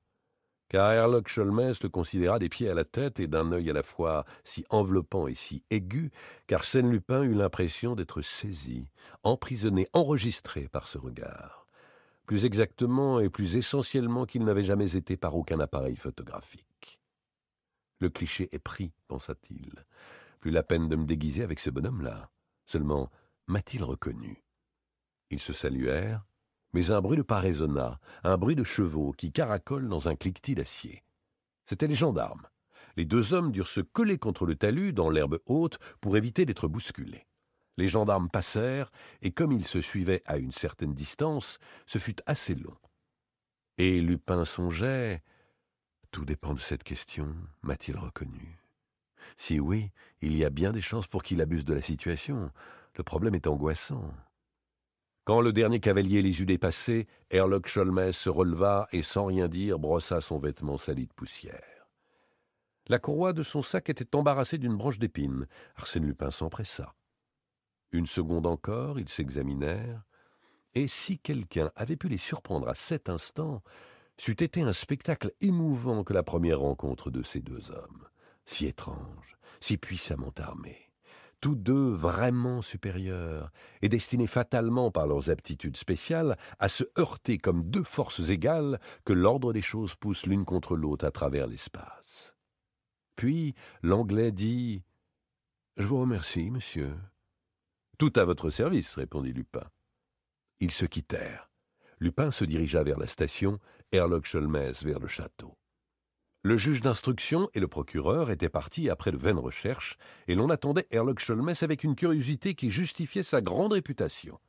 car 0.70 0.92
Herlock 0.92 1.28
Sholmès 1.28 1.82
le 1.84 1.90
considéra 1.90 2.40
des 2.40 2.48
pieds 2.48 2.70
à 2.70 2.76
la 2.76 2.86
tête 2.86 3.20
et 3.20 3.28
d'un 3.28 3.52
œil 3.52 3.70
à 3.70 3.74
la 3.74 3.84
fois 3.84 4.24
si 4.44 4.66
enveloppant 4.70 5.28
et 5.28 5.34
si 5.34 5.64
aigu 5.72 6.12
qu'Arsène 6.48 6.92
Lupin 6.92 7.24
eut 7.24 7.34
l'impression 7.34 7.96
d'être 7.96 8.22
saisi, 8.22 8.88
emprisonné, 9.24 9.88
enregistré 9.94 10.68
par 10.68 10.88
ce 10.88 10.98
regard. 10.98 11.68
Plus 12.28 12.46
exactement 12.46 13.20
et 13.20 13.30
plus 13.30 13.56
essentiellement 13.56 14.26
qu'il 14.26 14.46
n'avait 14.46 14.64
jamais 14.64 14.96
été 14.96 15.18
par 15.18 15.36
aucun 15.36 15.60
appareil 15.60 15.96
photographique. 15.96 17.00
Le 18.00 18.10
cliché 18.10 18.48
est 18.52 18.60
pris, 18.60 18.94
pensa-t-il. 19.08 19.74
Plus 20.40 20.52
la 20.52 20.64
peine 20.64 20.88
de 20.88 20.96
me 20.96 21.06
déguiser 21.06 21.44
avec 21.44 21.60
ce 21.60 21.72
bonhomme-là. 21.72 22.30
Seulement, 22.66 23.10
m'a-t-il 23.48 23.84
reconnu? 23.84 24.44
Ils 25.32 25.40
se 25.40 25.52
saluèrent, 25.52 26.24
mais 26.74 26.92
un 26.92 27.02
bruit 27.02 27.18
de 27.18 27.24
pas 27.24 27.40
résonna, 27.40 28.00
un 28.24 28.38
bruit 28.38 28.56
de 28.56 28.64
chevaux 28.64 29.12
qui 29.12 29.32
caracolent 29.32 29.90
dans 29.90 30.08
un 30.08 30.16
cliquetis 30.16 30.56
d'acier. 30.56 31.04
C'étaient 31.66 31.88
les 31.88 31.96
gendarmes. 31.96 32.48
Les 32.98 33.06
deux 33.06 33.34
hommes 33.34 33.52
durent 33.52 33.68
se 33.68 33.82
coller 33.82 34.18
contre 34.18 34.46
le 34.46 34.56
talus 34.56 34.94
dans 34.94 35.10
l'herbe 35.10 35.40
haute 35.46 35.80
pour 36.02 36.18
éviter 36.18 36.46
d'être 36.46 36.68
bousculés. 36.68 37.26
Les 37.78 37.88
gendarmes 37.88 38.30
passèrent, 38.30 38.92
et 39.22 39.32
comme 39.32 39.52
ils 39.52 39.66
se 39.66 39.80
suivaient 39.80 40.22
à 40.26 40.38
une 40.38 40.52
certaine 40.52 40.94
distance, 40.94 41.60
ce 41.86 41.98
fut 41.98 42.18
assez 42.26 42.56
long. 42.56 42.76
Et 43.78 44.02
Lupin 44.02 44.44
songeait 44.44 45.24
Tout 46.12 46.26
dépend 46.26 46.54
de 46.54 46.60
cette 46.60 46.84
question. 46.84 47.34
M'a-t-il 47.62 47.98
reconnu 47.98 48.60
Si 49.38 49.62
oui, 49.62 49.92
il 50.22 50.36
y 50.36 50.44
a 50.44 50.50
bien 50.50 50.74
des 50.74 50.82
chances 50.82 51.08
pour 51.08 51.24
qu'il 51.24 51.42
abuse 51.42 51.64
de 51.64 51.74
la 51.74 51.82
situation. 51.82 52.52
Le 52.96 53.04
problème 53.04 53.36
est 53.36 53.48
angoissant. 53.48 54.14
Quand 55.26 55.42
le 55.42 55.54
dernier 55.54 55.80
cavalier 55.80 56.22
les 56.22 56.42
eut 56.42 56.46
dépassés, 56.46 57.08
Herlock 57.30 57.68
Sholmès 57.68 58.18
se 58.18 58.30
releva 58.30 58.88
et 58.92 59.04
sans 59.04 59.26
rien 59.26 59.48
dire 59.48 59.78
brossa 59.78 60.22
son 60.22 60.40
vêtement 60.40 60.78
sali 60.78 61.08
de 61.08 61.14
poussière. 61.14 61.88
La 62.88 62.98
courroie 62.98 63.34
de 63.34 63.44
son 63.44 63.62
sac 63.62 63.90
était 63.90 64.16
embarrassée 64.16 64.58
d'une 64.58 64.76
branche 64.76 64.98
d'épines. 64.98 65.46
Arsène 65.76 66.06
Lupin 66.06 66.32
s'empressa. 66.32 66.96
Une 67.92 68.08
seconde 68.08 68.48
encore, 68.48 69.00
ils 69.00 69.10
s'examinèrent, 69.10 70.04
et 70.74 70.88
si 70.88 71.20
quelqu'un 71.20 71.72
avait 71.76 71.98
pu 71.98 72.10
les 72.10 72.18
surprendre 72.18 72.68
à 72.68 72.76
cet 72.76 73.10
instant, 73.10 73.62
c'eût 74.18 74.44
été 74.44 74.62
un 74.62 74.74
spectacle 74.74 75.32
émouvant 75.42 76.04
que 76.04 76.14
la 76.14 76.24
première 76.24 76.60
rencontre 76.60 77.12
de 77.12 77.24
ces 77.24 77.40
deux 77.40 77.72
hommes, 77.72 78.08
si 78.46 78.66
étrange, 78.66 79.38
si 79.60 79.78
puissamment 79.78 80.34
armés 80.38 80.89
tous 81.42 81.56
deux 81.56 81.92
vraiment 81.92 82.62
supérieurs, 82.62 83.52
et 83.82 83.90
destinés 83.90 84.28
fatalement 84.28 84.92
par 84.92 85.08
leurs 85.08 85.30
aptitudes 85.30 85.78
spéciales 85.78 86.38
à 86.60 86.70
se 86.70 86.84
heurter 86.98 87.38
comme 87.38 87.70
deux 87.70 87.84
forces 87.84 88.30
égales 88.30 88.80
que 89.06 89.14
l'ordre 89.14 89.54
des 89.54 89.62
choses 89.62 89.96
pousse 89.96 90.26
l'une 90.26 90.46
contre 90.46 90.76
l'autre 90.76 91.06
à 91.06 91.12
travers 91.12 91.48
l'espace. 91.48 92.36
Puis 93.16 93.54
l'Anglais 93.84 94.32
dit 94.32 94.84
Je 95.78 95.86
vous 95.86 96.00
remercie, 96.00 96.50
monsieur. 96.52 96.96
Tout 97.98 98.14
à 98.16 98.24
votre 98.24 98.50
service, 98.50 98.96
répondit 98.96 99.34
Lupin. 99.34 99.70
Ils 100.62 100.72
se 100.72 100.86
quittèrent. 100.86 101.50
Lupin 102.00 102.32
se 102.32 102.46
dirigea 102.46 102.82
vers 102.84 102.98
la 102.98 103.08
station, 103.08 103.60
Herlock 103.92 104.26
Sholmès 104.26 104.84
vers 104.84 105.00
le 105.00 105.10
château. 105.10 105.59
Le 106.42 106.58
juge 106.58 106.82
d'instruction 106.82 107.50
et 107.54 107.60
le 107.60 107.68
procureur 107.68 108.32
étaient 108.32 108.48
partis 108.48 108.90
après 108.90 109.12
de 109.12 109.18
vaines 109.18 109.40
recherches, 109.40 109.98
et 110.30 110.36
l'on 110.36 110.50
attendait 110.50 110.88
Herlock 110.90 111.20
Sholmès 111.20 111.64
avec 111.64 111.84
une 111.84 111.96
curiosité 111.96 112.54
qui 112.54 112.70
justifiait 112.70 113.24
sa 113.24 113.42
grande 113.42 113.74
réputation. 113.74 114.40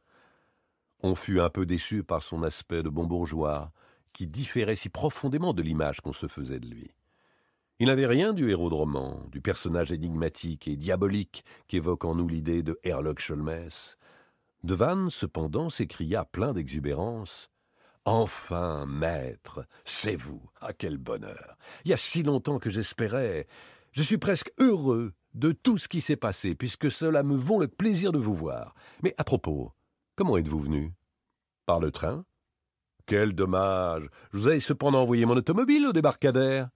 On 1.03 1.17
fut 1.17 1.41
un 1.41 1.51
peu 1.51 1.67
déçu 1.67 2.05
par 2.05 2.23
son 2.23 2.45
aspect 2.45 2.85
de 2.85 2.89
bon 2.89 3.07
bourgeois, 3.07 3.73
qui 4.13 4.29
différait 4.29 4.77
si 4.77 4.89
profondément 4.89 5.53
de 5.53 5.63
l'image 5.63 6.01
qu'on 6.01 6.13
se 6.13 6.29
faisait 6.29 6.61
de 6.61 6.69
lui. 6.69 6.95
Il 7.81 7.87
n'avait 7.87 8.07
rien 8.07 8.35
du 8.35 8.51
héros 8.51 8.71
de 8.71 8.75
roman, 8.75 9.27
du 9.33 9.41
personnage 9.41 9.91
énigmatique 9.91 10.69
et 10.69 10.77
diabolique 10.77 11.45
qu'évoque 11.67 12.05
en 12.05 12.15
nous 12.15 12.29
l'idée 12.29 12.63
de 12.63 12.79
Herlock 12.85 13.19
Sholmès. 13.19 13.97
Devanne, 14.63 15.11
cependant, 15.11 15.71
s'écria 15.71 16.25
plein 16.25 16.53
d'exubérance. 16.53 17.50
Enfin, 18.05 18.87
maître, 18.87 19.67
c'est 19.85 20.17
vous. 20.17 20.43
Ah, 20.61 20.73
quel 20.73 20.97
bonheur. 20.97 21.57
Il 21.85 21.91
y 21.91 21.95
a 21.95 21.99
si 21.99 22.23
longtemps 22.23 22.59
que 22.59 22.71
j'espérais. 22.71 23.47
Je 23.93 24.03
suis 24.03 24.19
presque 24.19 24.53
heureux 24.59 25.13
de 25.35 25.53
tout 25.53 25.79
ce 25.79 25.89
qui 25.89 26.01
s'est 26.01 26.17
passé, 26.17 26.55
puisque 26.55 26.91
cela 26.91 27.23
me 27.23 27.37
vaut 27.37 27.61
le 27.61 27.69
plaisir 27.69 28.13
de 28.13 28.19
vous 28.19 28.35
voir. 28.35 28.75
Mais 29.03 29.15
à 29.19 29.25
propos, 29.25 29.73
comment 30.17 30.37
êtes-vous 30.37 30.61
venu? 30.61 30.95
Par 31.67 31.79
le 31.79 31.91
train? 31.91 32.25
Quel 33.07 33.33
dommage. 33.35 34.09
Je 34.33 34.39
vous 34.39 34.47
avais 34.49 34.61
cependant 34.61 35.03
envoyé 35.03 35.27
mon 35.27 35.37
automobile 35.37 35.87
au 35.87 35.93
débarcadère. 35.93 36.71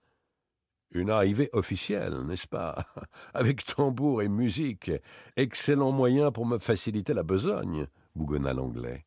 Une 0.91 1.09
arrivée 1.09 1.49
officielle, 1.53 2.21
n'est-ce 2.21 2.47
pas? 2.47 2.85
Avec 3.33 3.65
tambour 3.65 4.21
et 4.21 4.29
musique. 4.29 4.91
Excellent 5.35 5.91
moyen 5.91 6.31
pour 6.31 6.45
me 6.45 6.59
faciliter 6.59 7.13
la 7.13 7.23
besogne, 7.23 7.87
bougonna 8.15 8.53
l'anglais. 8.53 9.05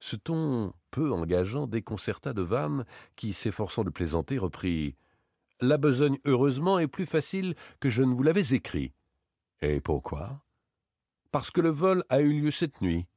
Ce 0.00 0.16
ton 0.16 0.72
peu 0.92 1.12
engageant 1.12 1.66
déconcerta 1.66 2.32
de 2.32 2.42
Vannes, 2.42 2.84
qui, 3.16 3.32
s'efforçant 3.32 3.82
de 3.82 3.90
plaisanter, 3.90 4.38
reprit 4.38 4.94
La 5.60 5.78
besogne, 5.78 6.18
heureusement, 6.24 6.78
est 6.78 6.86
plus 6.86 7.06
facile 7.06 7.56
que 7.80 7.90
je 7.90 8.02
ne 8.02 8.14
vous 8.14 8.22
l'avais 8.22 8.54
écrit. 8.54 8.92
Et 9.62 9.80
pourquoi 9.80 10.44
Parce 11.32 11.50
que 11.50 11.60
le 11.60 11.70
vol 11.70 12.04
a 12.08 12.20
eu 12.20 12.32
lieu 12.32 12.50
cette 12.52 12.80
nuit. 12.82 13.08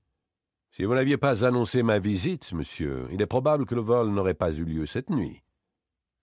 Si 0.71 0.84
vous 0.84 0.95
n'aviez 0.95 1.17
pas 1.17 1.45
annoncé 1.45 1.84
ma 1.84 1.99
visite, 1.99 2.51
monsieur, 2.53 3.07
il 3.11 3.21
est 3.21 3.28
probable 3.28 3.65
que 3.65 3.76
le 3.76 3.82
vol 3.82 4.09
n'aurait 4.09 4.34
pas 4.34 4.53
eu 4.53 4.65
lieu 4.65 4.86
cette 4.86 5.09
nuit. 5.09 5.43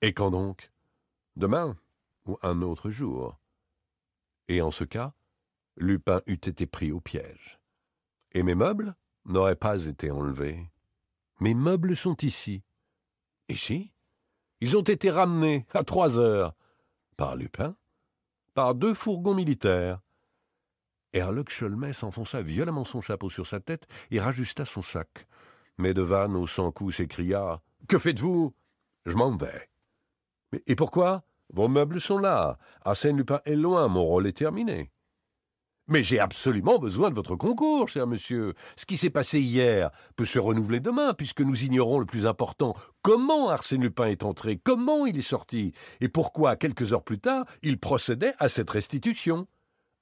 Et 0.00 0.12
quand 0.12 0.30
donc? 0.30 0.72
Demain 1.36 1.76
ou 2.26 2.38
un 2.42 2.62
autre 2.62 2.90
jour. 2.90 3.38
Et 4.48 4.61
en 4.61 4.70
ce 4.70 4.84
cas, 4.84 5.14
Lupin 5.76 6.20
eût 6.26 6.34
été 6.34 6.66
pris 6.66 6.92
au 6.92 7.00
piège. 7.00 7.61
Et 8.32 8.42
mes 8.42 8.55
meubles 8.55 8.94
n'auraient 9.24 9.57
pas 9.57 9.84
été 9.86 10.11
enlevés. 10.11 10.72
Mes 11.43 11.55
meubles 11.55 11.97
sont 11.97 12.16
ici. 12.22 12.62
Ici? 13.49 13.90
Ils 14.61 14.76
ont 14.76 14.82
été 14.82 15.11
ramenés 15.11 15.66
à 15.74 15.82
trois 15.82 16.16
heures. 16.16 16.55
Par 17.16 17.34
Lupin 17.34 17.74
Par 18.55 18.76
deux 18.76 18.95
fourgons 18.95 19.34
militaires. 19.34 20.01
Herlock 21.12 21.51
Sholmès 21.51 22.01
enfonça 22.05 22.43
violemment 22.43 22.84
son 22.84 23.01
chapeau 23.01 23.28
sur 23.28 23.49
sa 23.49 23.59
tête 23.59 23.88
et 24.12 24.20
rajusta 24.20 24.64
son 24.64 24.82
sac. 24.82 25.26
Mais 25.78 25.95
Devanne, 25.95 26.36
au 26.36 26.47
sans-coup, 26.47 26.93
s'écria 26.93 27.61
Que 27.88 27.99
faites-vous? 27.99 28.55
Je 29.05 29.16
m'en 29.16 29.36
vais. 29.36 29.68
Mais 30.53 30.62
et 30.68 30.76
pourquoi? 30.76 31.24
Vos 31.53 31.66
meubles 31.66 32.01
sont 32.01 32.18
là. 32.18 32.57
Arsène 32.82 33.16
Lupin 33.16 33.40
est 33.47 33.57
loin, 33.57 33.88
mon 33.88 34.05
rôle 34.05 34.28
est 34.28 34.36
terminé. 34.36 34.93
Mais 35.89 36.03
j'ai 36.03 36.20
absolument 36.20 36.78
besoin 36.78 37.11
de 37.11 37.14
votre 37.14 37.35
concours, 37.35 37.89
cher 37.89 38.07
monsieur. 38.07 38.55
Ce 38.76 38.87
qui 38.87 38.97
s'est 38.97 39.11
passé 39.11 39.41
hier 39.41 39.91
peut 40.16 40.24
se 40.24 40.39
renouveler 40.39 40.80
demain, 40.80 41.12
puisque 41.12 41.41
nous 41.41 41.64
ignorons 41.64 41.99
le 41.99 42.07
plus 42.07 42.26
important. 42.26 42.74
Comment 43.03 43.51
Arsène 43.51 43.83
Lupin 43.83 44.07
est 44.07 44.22
entré? 44.22 44.57
Comment 44.57 45.07
il 45.07 45.18
est 45.18 45.22
sorti? 45.22 45.72
Et 46.01 46.09
pourquoi, 46.09 46.57
quelques 46.57 46.93
heures 46.93 47.03
plus 47.03 47.18
tard, 47.18 47.45
il 47.62 47.78
procédait 47.78 48.35
à 48.39 48.49
cette 48.49 48.70
restitution? 48.70 49.49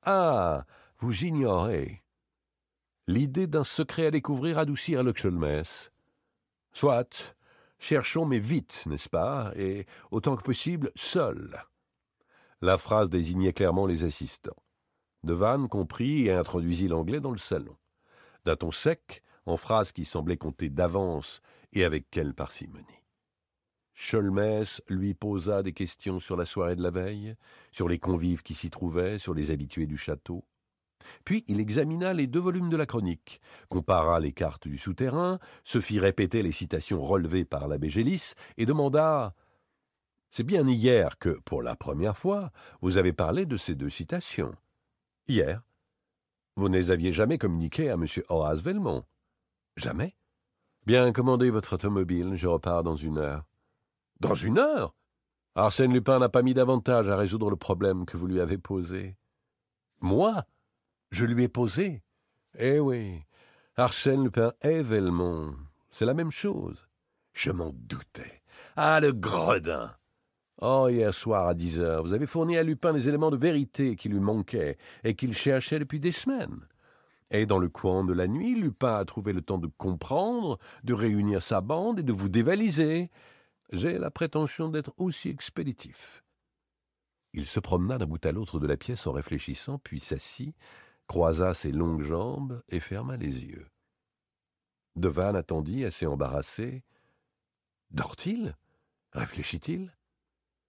Ah, 0.05 0.67
vous 0.99 1.25
ignorez. 1.25 2.03
L'idée 3.07 3.47
d'un 3.47 3.65
secret 3.65 4.07
à 4.07 4.11
découvrir 4.11 4.59
adoucit 4.59 4.97
à 4.97 5.03
Soit, 6.73 7.35
Cherchons, 7.81 8.27
mais 8.27 8.39
vite, 8.39 8.85
n'est-ce 8.87 9.09
pas, 9.09 9.53
et 9.57 9.87
autant 10.11 10.37
que 10.37 10.43
possible, 10.43 10.93
seul. 10.95 11.65
La 12.61 12.77
phrase 12.77 13.09
désignait 13.09 13.55
clairement 13.55 13.87
les 13.87 14.05
assistants. 14.05 14.63
Devanne 15.23 15.69
comprit 15.69 16.27
et 16.27 16.33
introduisit 16.33 16.89
l'anglais 16.89 17.21
dans 17.21 17.31
le 17.31 17.39
salon. 17.39 17.77
D'un 18.45 18.57
ton 18.57 18.71
sec, 18.71 19.23
en 19.47 19.57
phrases 19.57 19.93
qui 19.93 20.05
semblaient 20.05 20.37
compter 20.37 20.71
d'avance 20.71 21.41
et 21.73 21.85
avec 21.85 22.11
quelle 22.11 22.35
parcimonie. 22.35 22.87
Scholmès 23.95 24.81
lui 24.89 25.13
posa 25.13 25.63
des 25.63 25.75
questions 25.75 26.21
sur 26.21 26.37
la 26.37 26.47
soirée 26.47 26.77
de 26.77 26.83
la 26.83 26.91
veille, 26.91 27.35
sur 27.71 27.87
les 27.87 27.99
convives 27.99 28.43
qui 28.43 28.55
s'y 28.55 28.71
trouvaient, 28.71 29.19
sur 29.19 29.35
les 29.35 29.51
habitués 29.51 29.87
du 29.87 29.99
château. 29.99 30.45
Puis 31.25 31.45
il 31.49 31.61
examina 31.61 32.15
les 32.15 32.27
deux 32.27 32.41
volumes 32.41 32.71
de 32.71 32.77
la 32.77 32.87
chronique, 32.87 33.41
compara 33.69 34.21
les 34.21 34.33
cartes 34.33 34.69
du 34.69 34.79
souterrain, 34.79 35.39
se 35.65 35.81
fit 35.81 35.99
répéter 35.99 36.43
les 36.43 36.53
citations 36.53 37.03
relevées 37.03 37.45
par 37.45 37.69
l'abbé 37.69 37.91
Gélis, 37.91 38.33
et 38.57 38.67
demanda 38.67 39.35
C'est 40.31 40.45
bien 40.45 40.67
hier 40.67 41.19
que, 41.19 41.39
pour 41.45 41.63
la 41.63 41.77
première 41.77 42.17
fois, 42.17 42.53
vous 42.81 42.97
avez 42.97 43.13
parlé 43.13 43.45
de 43.45 43.57
ces 43.57 43.75
deux 43.75 43.91
citations. 43.91 44.55
Hier. 45.31 45.63
Vous 46.57 46.69
ne 46.69 46.77
les 46.77 46.91
aviez 46.91 47.13
jamais 47.13 47.39
communiquées 47.39 47.89
à 47.89 47.95
M. 47.95 48.05
Horace 48.31 48.59
Velmont. 48.59 49.05
Jamais. 49.77 50.17
Bien, 50.87 51.13
commandez 51.13 51.51
votre 51.51 51.75
automobile, 51.75 52.35
je 52.35 52.49
repars 52.49 52.83
dans 52.83 52.97
une 52.97 53.19
heure. 53.19 53.45
Dans 54.19 54.35
une 54.35 54.59
heure? 54.59 54.93
Arsène 55.55 55.93
Lupin 55.93 56.19
n'a 56.19 56.29
pas 56.29 56.43
mis 56.43 56.53
davantage 56.53 57.09
à 57.09 57.17
résoudre 57.17 57.49
le 57.49 57.55
problème 57.55 58.07
que 58.07 58.17
vous 58.17 58.27
lui 58.27 58.41
avez 58.41 58.59
posé. 58.59 59.17
Moi? 60.01 60.43
Je 61.13 61.25
lui 61.25 61.45
ai 61.45 61.49
posé. 61.49 62.03
Eh 62.59 62.81
oui, 62.81 63.23
Arsène 63.77 64.25
Lupin 64.25 64.53
et 64.63 64.83
Velmont, 64.83 65.55
c'est 65.93 66.07
la 66.07 66.15
même 66.15 66.33
chose. 66.33 66.89
Je 67.35 67.53
m'en 67.53 67.71
doutais. 67.73 68.43
Ah, 68.75 68.99
le 68.99 69.13
gredin 69.13 69.95
Oh, 70.63 70.89
hier 70.91 71.15
soir 71.15 71.49
à 71.49 71.55
dix 71.55 71.79
heures, 71.79 72.03
vous 72.03 72.13
avez 72.13 72.27
fourni 72.27 72.59
à 72.59 72.63
Lupin 72.63 72.93
les 72.93 73.09
éléments 73.09 73.31
de 73.31 73.37
vérité 73.39 73.97
qui 73.97 74.11
lui 74.11 74.21
manquaient 74.21 74.77
et 75.05 75.15
qu'il 75.15 75.33
cherchait 75.33 75.79
depuis 75.79 76.01
des 76.01 76.13
semaines. 76.13 76.69
Et 77.31 77.47
dans 77.47 77.59
le 77.59 77.71
coin 77.71 78.05
de 78.05 78.13
la 78.13 78.29
nuit, 78.29 78.55
Lupin 78.55 78.97
a 78.97 79.05
trouvé 79.07 79.33
le 79.33 79.41
temps 79.41 79.57
de 79.57 79.69
comprendre, 79.79 80.59
de 80.85 80.93
réunir 80.93 81.43
sa 81.43 81.63
bande 81.63 82.01
et 82.01 82.03
de 82.03 82.13
vous 82.13 82.29
dévaliser. 82.29 83.11
J'ai 83.73 83.97
la 83.97 84.11
prétention 84.11 84.69
d'être 84.69 84.93
aussi 84.99 85.31
expéditif. 85.31 86.23
Il 87.33 87.47
se 87.47 87.61
promena 87.61 87.97
d'un 87.97 88.07
bout 88.07 88.25
à 88.27 88.33
l'autre 88.33 88.59
de 88.59 88.67
la 88.67 88.77
pièce 88.77 89.07
en 89.07 89.13
réfléchissant, 89.13 89.79
puis 89.79 90.01
s'assit, 90.01 90.55
croisa 91.07 91.55
ses 91.55 91.73
longues 91.73 92.03
jambes 92.03 92.63
et 92.69 92.81
ferma 92.81 93.17
les 93.17 93.45
yeux. 93.45 93.69
Devanne 94.97 95.37
attendit, 95.37 95.87
assez 95.87 96.05
embarrassé. 96.05 96.83
Dort-il? 97.93 98.57
Réfléchit-il? 99.13 99.91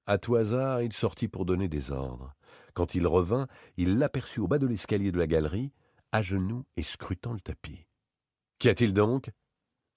À 0.08 0.18
tout 0.18 0.36
hasard, 0.36 0.82
il 0.82 0.94
sortit 0.94 1.28
pour 1.28 1.46
donner 1.46 1.68
des 1.68 1.92
ordres. 1.92 2.34
Quand 2.74 2.96
il 2.96 3.06
revint, 3.06 3.48
il 3.78 3.98
l'aperçut 3.98 4.40
au 4.40 4.48
bas 4.48 4.58
de 4.58 4.68
l'escalier 4.68 5.12
de 5.12 5.18
la 5.18 5.28
galerie, 5.28 5.72
à 6.12 6.24
genoux 6.24 6.66
et 6.76 6.84
scrutant 6.84 7.34
le 7.34 7.40
tapis. 7.40 7.86
Qu'y 8.60 8.70
a-t-il 8.70 8.94
donc 8.94 9.30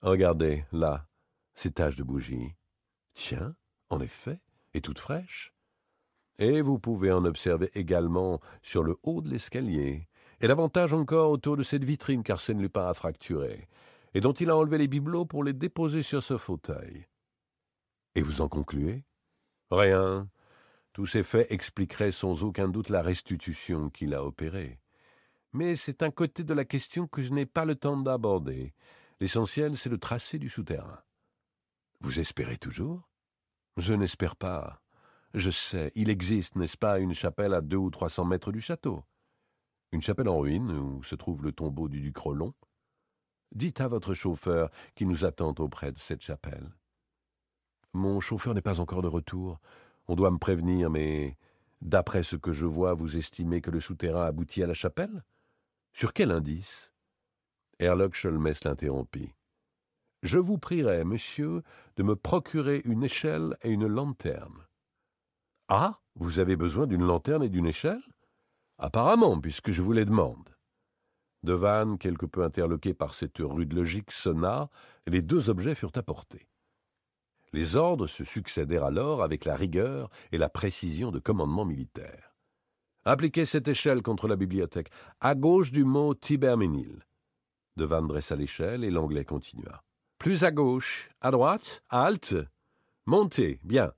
Regardez, 0.02 0.64
là, 0.72 1.08
ces 1.54 1.72
taches 1.72 1.96
de 1.96 2.02
bougie. 2.02 2.54
Tiens, 3.14 3.56
en 3.88 4.00
effet, 4.00 4.40
et 4.74 4.80
toutes 4.80 4.98
fraîches. 4.98 5.54
Et 6.38 6.62
vous 6.62 6.78
pouvez 6.78 7.12
en 7.12 7.24
observer 7.24 7.70
également 7.74 8.40
sur 8.62 8.82
le 8.82 8.96
haut 9.02 9.22
de 9.22 9.30
l'escalier, 9.30 10.08
et 10.40 10.48
davantage 10.48 10.92
encore 10.92 11.30
autour 11.30 11.56
de 11.56 11.62
cette 11.62 11.84
vitrine 11.84 12.22
qu'Arsène 12.22 12.60
Lupin 12.60 12.86
a 12.86 12.94
fracturée, 12.94 13.68
et 14.14 14.20
dont 14.20 14.32
il 14.32 14.50
a 14.50 14.56
enlevé 14.56 14.78
les 14.78 14.88
bibelots 14.88 15.26
pour 15.26 15.44
les 15.44 15.52
déposer 15.52 16.02
sur 16.02 16.22
ce 16.22 16.36
fauteuil. 16.36 17.06
Et 18.14 18.22
vous 18.22 18.40
en 18.40 18.48
concluez? 18.48 19.04
Rien. 19.70 20.28
Tous 20.92 21.06
ces 21.06 21.22
faits 21.22 21.50
expliqueraient 21.50 22.12
sans 22.12 22.44
aucun 22.44 22.68
doute 22.68 22.88
la 22.88 23.02
restitution 23.02 23.90
qu'il 23.90 24.14
a 24.14 24.24
opérée. 24.24 24.78
Mais 25.52 25.76
c'est 25.76 26.02
un 26.02 26.10
côté 26.10 26.44
de 26.44 26.54
la 26.54 26.64
question 26.64 27.06
que 27.06 27.22
je 27.22 27.32
n'ai 27.32 27.46
pas 27.46 27.64
le 27.64 27.74
temps 27.74 27.96
d'aborder. 27.96 28.74
L'essentiel, 29.20 29.76
c'est 29.76 29.90
le 29.90 29.98
tracé 29.98 30.38
du 30.38 30.48
souterrain. 30.48 31.00
Vous 32.00 32.20
espérez 32.20 32.58
toujours? 32.58 33.08
Je 33.76 33.92
n'espère 33.92 34.36
pas. 34.36 34.82
Je 35.32 35.50
sais, 35.50 35.90
il 35.94 36.10
existe, 36.10 36.56
n'est-ce 36.56 36.76
pas, 36.76 37.00
une 37.00 37.14
chapelle 37.14 37.54
à 37.54 37.60
deux 37.60 37.76
ou 37.76 37.90
trois 37.90 38.10
cents 38.10 38.24
mètres 38.24 38.52
du 38.52 38.60
château 38.60 39.04
une 39.94 40.02
chapelle 40.02 40.28
en 40.28 40.40
ruine 40.40 40.72
où 40.72 41.02
se 41.04 41.14
trouve 41.14 41.42
le 41.42 41.52
tombeau 41.52 41.88
du 41.88 42.00
duc 42.00 42.16
Rollon. 42.16 42.52
Dites 43.54 43.80
à 43.80 43.88
votre 43.88 44.12
chauffeur 44.12 44.70
qu'il 44.96 45.06
nous 45.06 45.24
attend 45.24 45.54
auprès 45.58 45.92
de 45.92 45.98
cette 46.00 46.22
chapelle. 46.22 46.68
Mon 47.94 48.18
chauffeur 48.18 48.54
n'est 48.54 48.60
pas 48.60 48.80
encore 48.80 49.02
de 49.02 49.08
retour. 49.08 49.60
On 50.08 50.16
doit 50.16 50.32
me 50.32 50.38
prévenir, 50.38 50.90
mais 50.90 51.36
d'après 51.80 52.24
ce 52.24 52.34
que 52.34 52.52
je 52.52 52.66
vois, 52.66 52.92
vous 52.92 53.16
estimez 53.16 53.60
que 53.60 53.70
le 53.70 53.78
souterrain 53.78 54.26
aboutit 54.26 54.64
à 54.64 54.66
la 54.66 54.74
chapelle? 54.74 55.22
Sur 55.92 56.12
quel 56.12 56.32
indice? 56.32 56.92
Herlock 57.78 58.14
Scholmès 58.14 58.64
l'interrompit. 58.64 59.32
Je 60.24 60.38
vous 60.38 60.58
prierai, 60.58 61.04
monsieur, 61.04 61.62
de 61.96 62.02
me 62.02 62.16
procurer 62.16 62.82
une 62.84 63.04
échelle 63.04 63.56
et 63.62 63.70
une 63.70 63.86
lanterne. 63.86 64.66
Ah 65.68 66.00
Vous 66.16 66.40
avez 66.40 66.56
besoin 66.56 66.88
d'une 66.88 67.06
lanterne 67.06 67.44
et 67.44 67.48
d'une 67.48 67.66
échelle? 67.66 68.02
Apparemment, 68.78 69.40
puisque 69.40 69.70
je 69.70 69.82
vous 69.82 69.92
les 69.92 70.04
demande. 70.04 70.50
Devanne, 71.44 71.98
quelque 71.98 72.26
peu 72.26 72.42
interloqué 72.42 72.92
par 72.92 73.14
cette 73.14 73.38
rude 73.38 73.72
logique, 73.72 74.10
sonna, 74.10 74.68
et 75.06 75.10
les 75.10 75.22
deux 75.22 75.48
objets 75.48 75.76
furent 75.76 75.92
apportés. 75.94 76.48
Les 77.54 77.76
ordres 77.76 78.08
se 78.08 78.24
succédèrent 78.24 78.82
alors 78.82 79.22
avec 79.22 79.44
la 79.44 79.54
rigueur 79.54 80.10
et 80.32 80.38
la 80.38 80.48
précision 80.48 81.12
de 81.12 81.20
commandements 81.20 81.64
militaires. 81.64 82.34
Appliquez 83.04 83.46
cette 83.46 83.68
échelle 83.68 84.02
contre 84.02 84.26
la 84.26 84.34
bibliothèque, 84.34 84.90
à 85.20 85.36
gauche 85.36 85.70
du 85.70 85.84
mot 85.84 86.16
Tiberménil. 86.16 87.04
Devanne 87.76 88.08
dressa 88.08 88.34
l'échelle 88.34 88.82
et 88.82 88.90
l'anglais 88.90 89.24
continua. 89.24 89.84
Plus 90.18 90.42
à 90.42 90.50
gauche, 90.50 91.10
à 91.20 91.30
droite, 91.30 91.84
halte, 91.90 92.34
montez, 93.06 93.60
bien. 93.62 93.92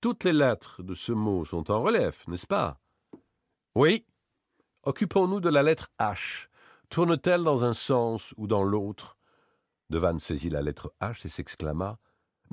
Toutes 0.00 0.24
les 0.24 0.32
lettres 0.32 0.82
de 0.82 0.94
ce 0.94 1.12
mot 1.12 1.44
sont 1.44 1.70
en 1.70 1.82
relief, 1.82 2.26
n'est-ce 2.28 2.46
pas? 2.46 2.80
Oui. 3.74 4.06
Occupons-nous 4.84 5.40
de 5.40 5.50
la 5.50 5.62
lettre 5.62 5.90
H. 5.98 6.48
Tourne-t-elle 6.88 7.44
dans 7.44 7.62
un 7.62 7.74
sens 7.74 8.32
ou 8.38 8.46
dans 8.46 8.64
l'autre? 8.64 9.18
Devanne 9.90 10.18
saisit 10.18 10.48
la 10.48 10.62
lettre 10.62 10.94
H 11.02 11.26
et 11.26 11.28
s'exclama 11.28 11.98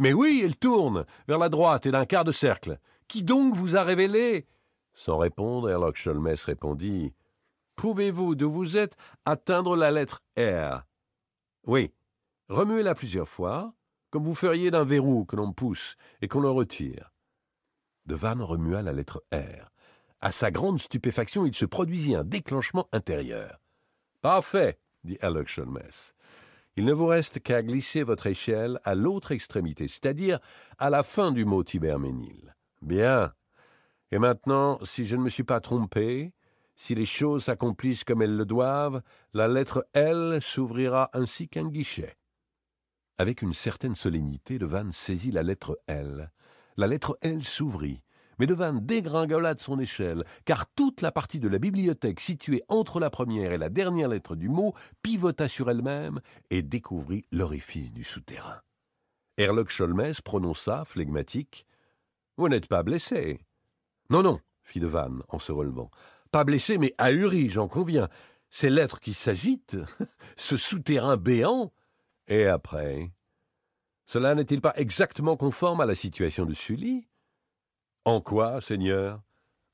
mais 0.02 0.14
oui, 0.14 0.42
elle 0.44 0.56
tourne, 0.56 1.06
vers 1.28 1.38
la 1.38 1.48
droite 1.48 1.86
et 1.86 1.92
d'un 1.92 2.06
quart 2.06 2.24
de 2.24 2.32
cercle. 2.32 2.80
Qui 3.08 3.22
donc 3.22 3.56
vous 3.56 3.76
a 3.76 3.84
révélé? 3.84 4.48
Sans 4.96 5.20
répondre, 5.20 5.70
Herlock 5.70 5.96
Sholmès 5.96 6.44
répondit 6.44 7.14
Pouvez-vous, 7.76 8.34
d'où 8.34 8.52
vous 8.52 8.78
êtes, 8.78 8.98
atteindre 9.26 9.76
la 9.76 9.92
lettre 9.92 10.24
R? 10.40 10.82
Oui. 11.68 11.94
Remuez-la 12.50 12.96
plusieurs 12.96 13.30
fois, 13.30 13.76
comme 14.10 14.24
vous 14.24 14.34
feriez 14.34 14.72
d'un 14.72 14.86
verrou 14.86 15.24
que 15.26 15.36
l'on 15.36 15.54
pousse 15.54 15.98
et 16.24 16.28
qu'on 16.28 16.42
le 16.42 16.50
retire. 16.50 17.12
Devanne 18.08 18.42
remua 18.42 18.82
la 18.82 18.94
lettre 18.94 19.24
R. 19.32 19.70
À 20.20 20.32
sa 20.32 20.50
grande 20.50 20.80
stupéfaction, 20.80 21.46
il 21.46 21.54
se 21.54 21.66
produisit 21.66 22.16
un 22.16 22.24
déclenchement 22.24 22.88
intérieur. 22.92 23.60
Parfait, 24.24 24.80
dit 25.04 25.20
Herlock. 25.22 25.48
Il 26.78 26.86
ne 26.86 26.94
vous 26.94 27.08
reste 27.08 27.42
qu'à 27.42 27.62
glisser 27.62 28.04
votre 28.04 28.28
échelle 28.28 28.80
à 28.84 28.96
l'autre 28.96 29.32
extrémité, 29.32 29.88
c'est-à-dire 29.88 30.40
à 30.78 30.90
la 30.90 31.04
fin 31.04 31.32
du 31.32 31.44
mot 31.44 31.64
Tiberménil. 31.64 32.56
Bien. 32.82 33.34
Et 34.12 34.20
maintenant, 34.20 34.80
si 34.84 35.06
je 35.06 35.16
ne 35.16 35.22
me 35.22 35.30
suis 35.30 35.44
pas 35.44 35.60
trompé, 35.60 36.34
si 36.76 36.96
les 36.96 37.06
choses 37.06 37.44
s'accomplissent 37.44 38.04
comme 38.04 38.22
elles 38.22 38.38
le 38.38 38.46
doivent, 38.46 39.02
la 39.34 39.48
lettre 39.48 39.86
L 39.94 40.40
s'ouvrira 40.42 41.10
ainsi 41.14 41.48
qu'un 41.48 41.68
guichet. 41.68 42.18
Avec 43.18 43.42
une 43.42 43.54
certaine 43.54 43.96
solennité, 43.96 44.58
Vannes 44.58 44.92
saisit 44.92 45.32
la 45.32 45.44
lettre 45.44 45.80
L. 45.88 46.32
La 46.78 46.88
lettre 46.88 47.18
L 47.22 47.44
s'ouvrit, 47.44 48.02
mais 48.42 48.48
Devanne 48.48 48.84
dégringola 48.84 49.54
de 49.54 49.62
son 49.62 49.80
échelle, 49.80 50.24
car 50.46 50.66
toute 50.74 51.02
la 51.02 51.12
partie 51.12 51.40
de 51.40 51.48
la 51.48 51.60
bibliothèque 51.60 52.20
située 52.20 52.64
entre 52.70 53.00
la 53.00 53.12
première 53.12 53.52
et 53.52 53.60
la 53.60 53.70
dernière 53.70 54.08
lettre 54.08 54.36
du 54.36 54.50
mot 54.50 54.74
pivota 55.04 55.48
sur 55.48 55.70
elle-même 55.70 56.22
et 56.50 56.64
découvrit 56.64 57.24
l'orifice 57.32 57.94
du 57.94 58.04
souterrain. 58.04 58.60
Herlock 59.38 59.70
Sholmès 59.70 60.22
prononça, 60.22 60.86
flegmatique 60.86 61.68
Vous 62.36 62.50
n'êtes 62.50 62.66
pas 62.66 62.82
blessé. 62.82 63.42
Non, 64.10 64.24
non, 64.24 64.40
fit 64.64 64.80
Devanne 64.80 65.22
en 65.28 65.38
se 65.38 65.52
relevant. 65.52 65.92
Pas 66.32 66.44
blessé, 66.44 66.80
mais 66.80 66.96
ahuri, 66.98 67.48
j'en 67.48 67.68
conviens. 67.68 68.10
Ces 68.50 68.72
lettres 68.72 69.00
qui 69.00 69.14
s'agitent, 69.14 69.78
ce 70.36 70.58
souterrain 70.58 71.16
béant. 71.16 71.72
Et 72.28 72.48
après 72.48 73.12
Cela 74.08 74.34
n'est-il 74.34 74.62
pas 74.62 74.74
exactement 74.78 75.38
conforme 75.38 75.82
à 75.82 75.86
la 75.86 75.94
situation 75.94 76.48
de 76.48 76.56
Sully? 76.56 77.08
En 78.06 78.22
quoi, 78.22 78.62
Seigneur? 78.62 79.22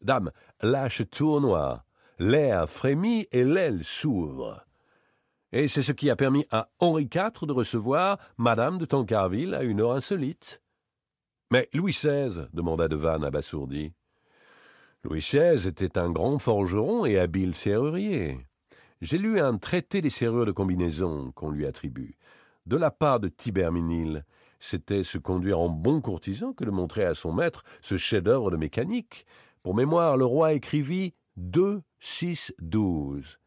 Dame, 0.02 0.32
lâche 0.62 1.04
tournoie, 1.10 1.84
l'air 2.20 2.70
frémit 2.70 3.28
et 3.32 3.44
l'aile 3.44 3.84
s'ouvre. 3.84 4.64
Et 5.52 5.68
c'est 5.68 5.82
ce 5.82 5.94
qui 5.94 6.10
a 6.10 6.16
permis 6.16 6.46
à 6.52 6.70
Henri 6.80 7.04
IV 7.04 7.48
de 7.48 7.54
recevoir 7.54 8.18
Madame 8.38 8.78
de 8.78 8.86
Tancarville 8.86 9.56
à 9.56 9.64
une 9.64 9.82
heure 9.82 9.94
insolite. 9.94 10.62
Mais 11.52 11.70
Louis 11.74 11.94
XVI 11.94 12.48
demanda 12.54 12.88
Devanne 12.88 13.24
abasourdi. 13.24 13.94
Louis 15.04 15.20
XVI 15.20 15.68
était 15.68 15.98
un 15.98 16.12
grand 16.12 16.38
forgeron 16.38 17.06
et 17.06 17.18
habile 17.18 17.56
serrurier. 17.56 18.46
J'ai 19.02 19.18
lu 19.18 19.40
un 19.40 19.58
traité 19.58 20.02
des 20.02 20.10
serrures 20.10 20.46
de 20.46 20.52
combinaison 20.52 21.32
qu'on 21.32 21.52
lui 21.52 21.66
attribue, 21.66 22.18
de 22.66 22.76
la 22.76 22.92
part 22.92 23.20
de 23.20 23.30
Tiberminil, 23.30 24.26
c'était 24.60 25.04
se 25.04 25.18
conduire 25.18 25.60
en 25.60 25.70
bon 25.70 26.02
courtisan 26.02 26.54
que 26.54 26.64
de 26.64 26.72
montrer 26.72 27.04
à 27.04 27.14
son 27.14 27.34
maître 27.34 27.64
ce 27.82 27.98
chef-d'œuvre 27.98 28.52
de 28.52 28.58
mécanique. 28.58 29.26
Pour 29.64 29.76
mémoire, 29.76 30.18
le 30.18 30.26
roi 30.26 30.54
écrivit 30.54 31.14
2, 31.38 31.82
6, 32.00 32.54
12, 32.60 33.40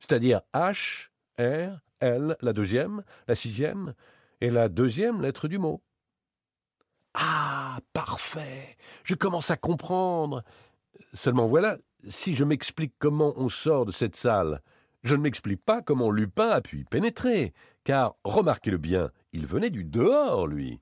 c'est-à-dire 0.00 0.40
H, 0.52 1.08
R, 1.38 1.80
L, 2.00 2.36
la 2.40 2.52
deuxième, 2.52 3.02
la 3.26 3.34
sixième 3.34 3.94
et 4.40 4.50
la 4.50 4.68
deuxième 4.68 5.22
lettre 5.22 5.48
du 5.48 5.58
mot. 5.58 5.82
Ah, 7.14 7.78
parfait. 7.92 8.76
Je 9.04 9.14
commence 9.14 9.50
à 9.50 9.56
comprendre. 9.56 10.44
Seulement 11.14 11.48
voilà, 11.48 11.78
si 12.08 12.34
je 12.34 12.44
m'explique 12.44 12.94
comment 12.98 13.34
on 13.36 13.48
sort 13.48 13.86
de 13.86 13.92
cette 13.92 14.16
salle, 14.16 14.62
je 15.02 15.14
ne 15.14 15.22
m'explique 15.22 15.64
pas 15.64 15.82
comment 15.82 16.10
Lupin 16.10 16.50
a 16.50 16.60
pu 16.60 16.80
y 16.80 16.84
pénétrer, 16.84 17.54
car, 17.84 18.16
remarquez-le 18.24 18.78
bien, 18.78 19.10
il 19.32 19.46
venait 19.46 19.70
du 19.70 19.84
dehors, 19.84 20.46
lui. 20.46 20.80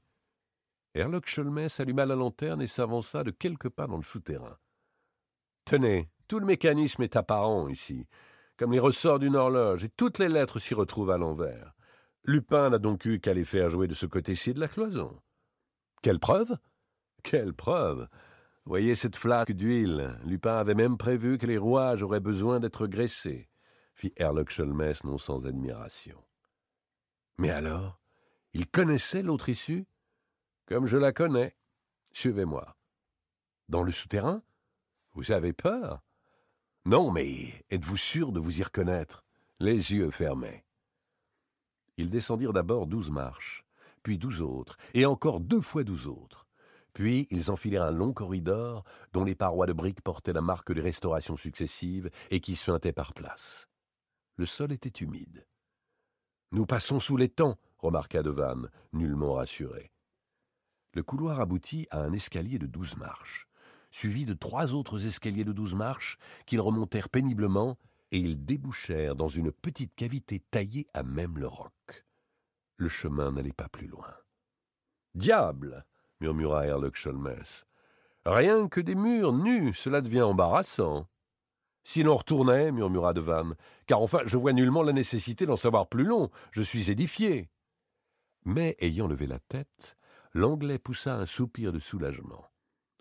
Herlock 0.94 1.26
Sholmès 1.26 1.78
alluma 1.80 2.06
la 2.06 2.14
lanterne 2.14 2.62
et 2.62 2.66
s'avança 2.66 3.22
de 3.22 3.30
quelques 3.30 3.68
pas 3.68 3.86
dans 3.86 3.98
le 3.98 4.02
souterrain. 4.02 4.56
Tenez, 5.64 6.08
tout 6.28 6.38
le 6.38 6.46
mécanisme 6.46 7.02
est 7.02 7.16
apparent 7.16 7.68
ici, 7.68 8.06
comme 8.56 8.72
les 8.72 8.78
ressorts 8.78 9.18
d'une 9.18 9.36
horloge, 9.36 9.84
et 9.84 9.88
toutes 9.90 10.18
les 10.18 10.28
lettres 10.28 10.58
s'y 10.58 10.74
retrouvent 10.74 11.10
à 11.10 11.18
l'envers. 11.18 11.74
Lupin 12.24 12.70
n'a 12.70 12.78
donc 12.78 13.04
eu 13.04 13.20
qu'à 13.20 13.34
les 13.34 13.44
faire 13.44 13.70
jouer 13.70 13.88
de 13.88 13.94
ce 13.94 14.06
côté-ci 14.06 14.54
de 14.54 14.60
la 14.60 14.68
cloison. 14.68 15.20
Quelle 16.02 16.18
preuve? 16.18 16.56
Quelle 17.22 17.52
preuve? 17.52 18.08
Voyez 18.64 18.94
cette 18.94 19.16
flaque 19.16 19.52
d'huile. 19.52 20.18
Lupin 20.24 20.56
avait 20.56 20.74
même 20.74 20.96
prévu 20.96 21.38
que 21.38 21.46
les 21.46 21.58
rouages 21.58 22.02
auraient 22.02 22.20
besoin 22.20 22.58
d'être 22.58 22.86
graissés, 22.86 23.48
fit 23.94 24.12
Herlock 24.16 24.50
Sholmès 24.50 25.04
non 25.04 25.18
sans 25.18 25.46
admiration. 25.46 26.22
Mais 27.38 27.50
alors? 27.50 28.00
Il 28.56 28.66
connaissait 28.66 29.20
l'autre 29.20 29.50
issue? 29.50 29.84
Comme 30.64 30.86
je 30.86 30.96
la 30.96 31.12
connais. 31.12 31.54
Suivez-moi. 32.12 32.74
Dans 33.68 33.82
le 33.82 33.92
souterrain? 33.92 34.42
Vous 35.12 35.30
avez 35.30 35.52
peur? 35.52 36.02
Non, 36.86 37.10
mais 37.10 37.66
êtes-vous 37.68 37.98
sûr 37.98 38.32
de 38.32 38.40
vous 38.40 38.58
y 38.58 38.62
reconnaître? 38.62 39.26
Les 39.60 39.92
yeux 39.92 40.10
fermés. 40.10 40.64
Ils 41.98 42.08
descendirent 42.08 42.54
d'abord 42.54 42.86
douze 42.86 43.10
marches, 43.10 43.62
puis 44.02 44.16
douze 44.16 44.40
autres, 44.40 44.78
et 44.94 45.04
encore 45.04 45.40
deux 45.40 45.60
fois 45.60 45.84
douze 45.84 46.06
autres. 46.06 46.46
Puis 46.94 47.26
ils 47.30 47.50
enfilèrent 47.50 47.82
un 47.82 47.90
long 47.90 48.14
corridor 48.14 48.84
dont 49.12 49.24
les 49.24 49.34
parois 49.34 49.66
de 49.66 49.74
briques 49.74 50.00
portaient 50.00 50.32
la 50.32 50.40
marque 50.40 50.72
des 50.72 50.80
restaurations 50.80 51.36
successives 51.36 52.08
et 52.30 52.40
qui 52.40 52.56
suintaient 52.56 52.94
par 52.94 53.12
places. 53.12 53.68
Le 54.36 54.46
sol 54.46 54.72
était 54.72 55.04
humide. 55.04 55.46
Nous 56.52 56.64
passons 56.64 57.00
sous 57.00 57.18
les 57.18 57.28
temps, 57.28 57.58
remarqua 57.78 58.22
Devanne, 58.22 58.70
nullement 58.92 59.34
rassuré. 59.34 59.90
Le 60.94 61.02
couloir 61.02 61.40
aboutit 61.40 61.86
à 61.90 62.00
un 62.00 62.12
escalier 62.12 62.58
de 62.58 62.66
douze 62.66 62.96
marches, 62.96 63.46
suivi 63.90 64.24
de 64.24 64.34
trois 64.34 64.72
autres 64.72 65.06
escaliers 65.06 65.44
de 65.44 65.52
douze 65.52 65.74
marches 65.74 66.18
qu'ils 66.46 66.60
remontèrent 66.60 67.08
péniblement, 67.08 67.78
et 68.12 68.18
ils 68.18 68.44
débouchèrent 68.44 69.16
dans 69.16 69.28
une 69.28 69.52
petite 69.52 69.94
cavité 69.94 70.40
taillée 70.50 70.86
à 70.94 71.02
même 71.02 71.38
le 71.38 71.48
roc. 71.48 72.06
Le 72.76 72.88
chemin 72.88 73.32
n'allait 73.32 73.52
pas 73.52 73.68
plus 73.68 73.88
loin. 73.88 74.14
Diable 75.14 75.84
murmura 76.20 76.66
Herlock 76.66 76.96
Sholmès. 76.96 77.64
Rien 78.24 78.68
que 78.68 78.80
des 78.80 78.94
murs 78.94 79.32
nus, 79.32 79.74
cela 79.74 80.00
devient 80.00 80.22
embarrassant. 80.22 81.06
Si 81.84 82.02
l'on 82.02 82.16
retournait, 82.16 82.72
murmura 82.72 83.12
Devanne, 83.12 83.54
car 83.86 84.02
enfin 84.02 84.20
je 84.26 84.36
vois 84.36 84.52
nullement 84.52 84.82
la 84.82 84.92
nécessité 84.92 85.46
d'en 85.46 85.56
savoir 85.56 85.86
plus 85.86 86.04
long, 86.04 86.30
je 86.50 86.62
suis 86.62 86.90
édifié. 86.90 87.48
Mais, 88.46 88.76
ayant 88.78 89.08
levé 89.08 89.26
la 89.26 89.40
tête, 89.40 89.96
l'Anglais 90.32 90.78
poussa 90.78 91.16
un 91.16 91.26
soupir 91.26 91.72
de 91.72 91.80
soulagement. 91.80 92.46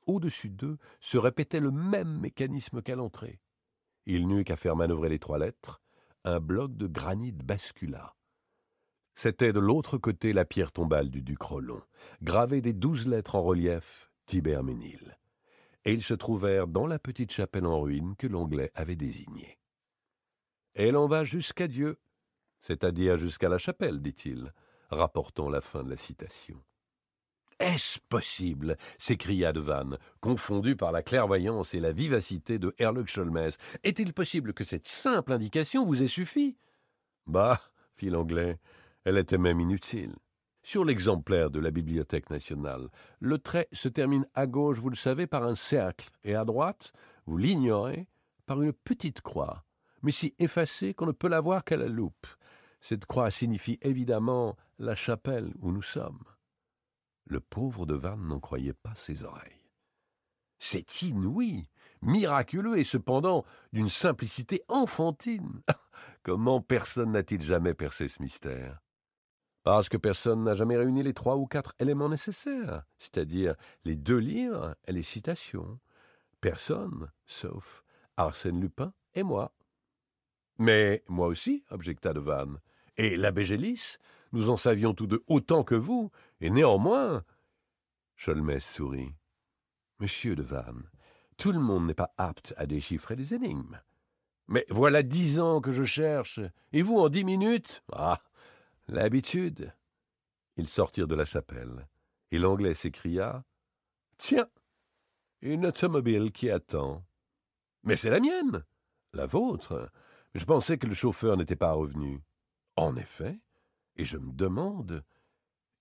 Au-dessus 0.08 0.50
d'eux 0.50 0.80
se 1.00 1.20
répétait 1.20 1.60
le 1.60 1.70
même 1.70 2.20
mécanisme 2.20 2.82
qu'à 2.82 2.96
l'entrée. 2.96 3.40
Il 4.08 4.28
n'eut 4.28 4.44
qu'à 4.44 4.56
faire 4.56 4.76
manœuvrer 4.76 5.08
les 5.08 5.20
trois 5.20 5.38
lettres. 5.38 5.84
Un 6.24 6.40
bloc 6.40 6.76
de 6.76 6.88
granit 6.88 7.32
bascula. 7.32 8.16
C'était 9.14 9.54
de 9.54 9.60
l'autre 9.60 10.00
côté 10.00 10.34
la 10.34 10.46
pierre 10.46 10.72
tombale 10.72 11.12
du 11.12 11.22
duc 11.22 11.44
Rollon, 11.44 11.84
gravée 12.24 12.62
des 12.62 12.74
douze 12.74 13.06
lettres 13.06 13.36
en 13.36 13.44
relief 13.44 14.12
Tiberménil. 14.26 15.16
Et 15.86 15.94
ils 15.94 16.04
se 16.04 16.16
trouvèrent 16.16 16.68
dans 16.68 16.88
la 16.88 16.98
petite 16.98 17.32
chapelle 17.32 17.68
en 17.68 17.82
ruine 17.82 18.16
que 18.16 18.26
l'Anglais 18.26 18.72
avait 18.74 18.96
désignée. 18.96 19.60
Elle 20.74 20.98
en 20.98 21.08
va 21.08 21.24
jusqu'à 21.24 21.68
Dieu, 21.68 22.00
c'est-à-dire 22.62 23.20
jusqu'à 23.20 23.48
la 23.48 23.60
chapelle, 23.60 24.02
dit-il 24.02 24.52
rapportant 24.90 25.50
la 25.50 25.62
fin 25.62 25.84
de 25.84 25.90
la 25.90 25.98
citation. 25.98 26.62
Est-ce 27.60 28.00
possible? 28.10 28.76
s'écria 28.98 29.54
Devanne, 29.54 29.98
confondu 30.20 30.76
par 30.76 30.92
la 30.92 31.02
clairvoyance 31.02 31.74
et 31.74 31.80
la 31.80 31.94
vivacité 31.94 32.60
de 32.60 32.74
Herlock 32.80 33.08
Sholmès. 33.08 33.58
Est-il 33.84 34.14
possible 34.14 34.54
que 34.54 34.66
cette 34.66 34.88
simple 34.88 35.32
indication 35.32 35.86
vous 35.86 36.04
ait 36.04 36.08
suffi? 36.08 36.58
Bah, 37.28 37.62
fit 37.96 38.10
l'anglais, 38.10 38.60
elle 39.06 39.18
était 39.18 39.38
même 39.38 39.62
inutile. 39.62 40.14
sur 40.66 40.84
l'exemplaire 40.84 41.52
de 41.52 41.60
la 41.60 41.70
Bibliothèque 41.70 42.32
nationale. 42.32 42.90
Le 43.20 43.38
trait 43.38 43.68
se 43.72 43.88
termine 43.88 44.26
à 44.34 44.48
gauche, 44.48 44.80
vous 44.80 44.90
le 44.90 44.96
savez, 44.96 45.28
par 45.28 45.44
un 45.44 45.54
cercle, 45.56 46.10
et 46.24 46.34
à 46.34 46.44
droite, 46.44 46.92
vous 47.28 47.38
l'ignorez, 47.38 48.08
par 48.48 48.60
une 48.62 48.74
petite 48.74 49.22
croix, 49.22 49.64
mais 50.02 50.12
si 50.12 50.34
effacée 50.40 50.96
qu'on 50.96 51.06
ne 51.06 51.12
peut 51.12 51.28
la 51.28 51.40
voir 51.40 51.64
qu'à 51.64 51.78
la 51.78 51.88
loupe. 51.88 52.26
Cette 52.88 53.08
croix 53.08 53.32
signifie 53.32 53.80
évidemment 53.82 54.56
la 54.78 54.96
chapelle 54.96 55.52
où 55.60 55.72
nous 55.72 55.82
sommes. 55.82 56.24
Le 57.26 57.40
pauvre 57.40 57.88
de 57.88 57.96
Vannes 57.96 58.28
n'en 58.28 58.40
croyait 58.40 58.76
pas 58.76 58.94
ses 58.94 59.24
oreilles. 59.24 59.72
C'est 60.60 61.02
inouï, 61.02 61.68
miraculeux 62.04 62.78
et 62.78 62.84
cependant 62.84 63.44
d'une 63.74 63.90
simplicité 63.90 64.62
enfantine. 64.68 65.64
Comment 66.22 66.62
personne 66.62 67.14
n'a-t-il 67.14 67.42
jamais 67.42 67.74
percé 67.74 68.08
ce 68.08 68.22
mystère? 68.22 68.84
Parce 69.64 69.90
que 69.90 69.98
personne 69.98 70.44
n'a 70.44 70.54
jamais 70.54 70.78
réuni 70.78 71.02
les 71.02 71.16
trois 71.16 71.38
ou 71.38 71.48
quatre 71.48 71.74
éléments 71.80 72.10
nécessaires, 72.10 72.84
c'est-à-dire 73.00 73.56
les 73.84 73.96
deux 73.96 74.20
livres 74.20 74.76
et 74.88 74.92
les 74.92 75.02
citations. 75.02 75.80
Personne, 76.40 77.12
sauf 77.26 77.84
Arsène 78.16 78.62
Lupin 78.62 78.94
et 79.16 79.24
moi. 79.24 79.56
Mais 80.60 81.04
moi 81.08 81.26
aussi, 81.26 81.64
objecta 81.72 82.14
Devanne. 82.14 82.60
Et 82.98 83.18
l'abbé 83.18 83.44
Gélis, 83.44 83.98
nous 84.32 84.50
en 84.50 84.58
savions 84.58 84.94
tous 84.94 85.08
deux 85.08 85.24
autant 85.28 85.64
que 85.64 85.76
vous, 85.76 86.12
et 86.42 86.50
néanmoins. 86.50 87.24
Cholmès 88.18 88.64
sourit. 88.64 89.14
Monsieur 90.00 90.36
Devanne, 90.36 90.90
tout 91.38 91.52
le 91.52 91.60
monde 91.60 91.88
n'est 91.88 91.94
pas 91.94 92.14
apte 92.18 92.54
à 92.58 92.66
déchiffrer 92.66 93.16
les 93.16 93.34
énigmes. 93.34 93.82
Mais 94.48 94.66
voilà 94.70 95.04
dix 95.04 95.40
ans 95.40 95.60
que 95.60 95.74
je 95.74 95.86
cherche, 95.86 96.40
et 96.72 96.82
vous 96.82 96.98
en 96.98 97.10
dix 97.10 97.26
minutes? 97.26 97.84
Ah 97.92 98.22
L'habitude 98.88 99.74
Ils 100.58 100.68
sortirent 100.68 101.08
de 101.08 101.16
la 101.16 101.26
chapelle, 101.26 101.88
et 102.32 102.38
l'anglais 102.38 102.76
s'écria 102.76 103.44
Tiens 104.18 104.48
Une 105.42 105.66
automobile 105.66 106.32
qui 106.32 106.50
attend. 106.50 107.04
Mais 107.84 107.96
c'est 107.96 108.10
la 108.10 108.20
mienne 108.20 108.64
La 109.14 109.26
vôtre 109.26 109.90
Je 110.36 110.46
pensais 110.46 110.78
que 110.78 110.88
le 110.88 110.94
chauffeur 110.94 111.38
n'était 111.38 111.56
pas 111.56 111.74
revenu. 111.74 112.22
En 112.76 112.96
effet, 112.96 113.40
et 113.96 114.06
je 114.06 114.18
me 114.18 114.32
demande. 114.34 115.04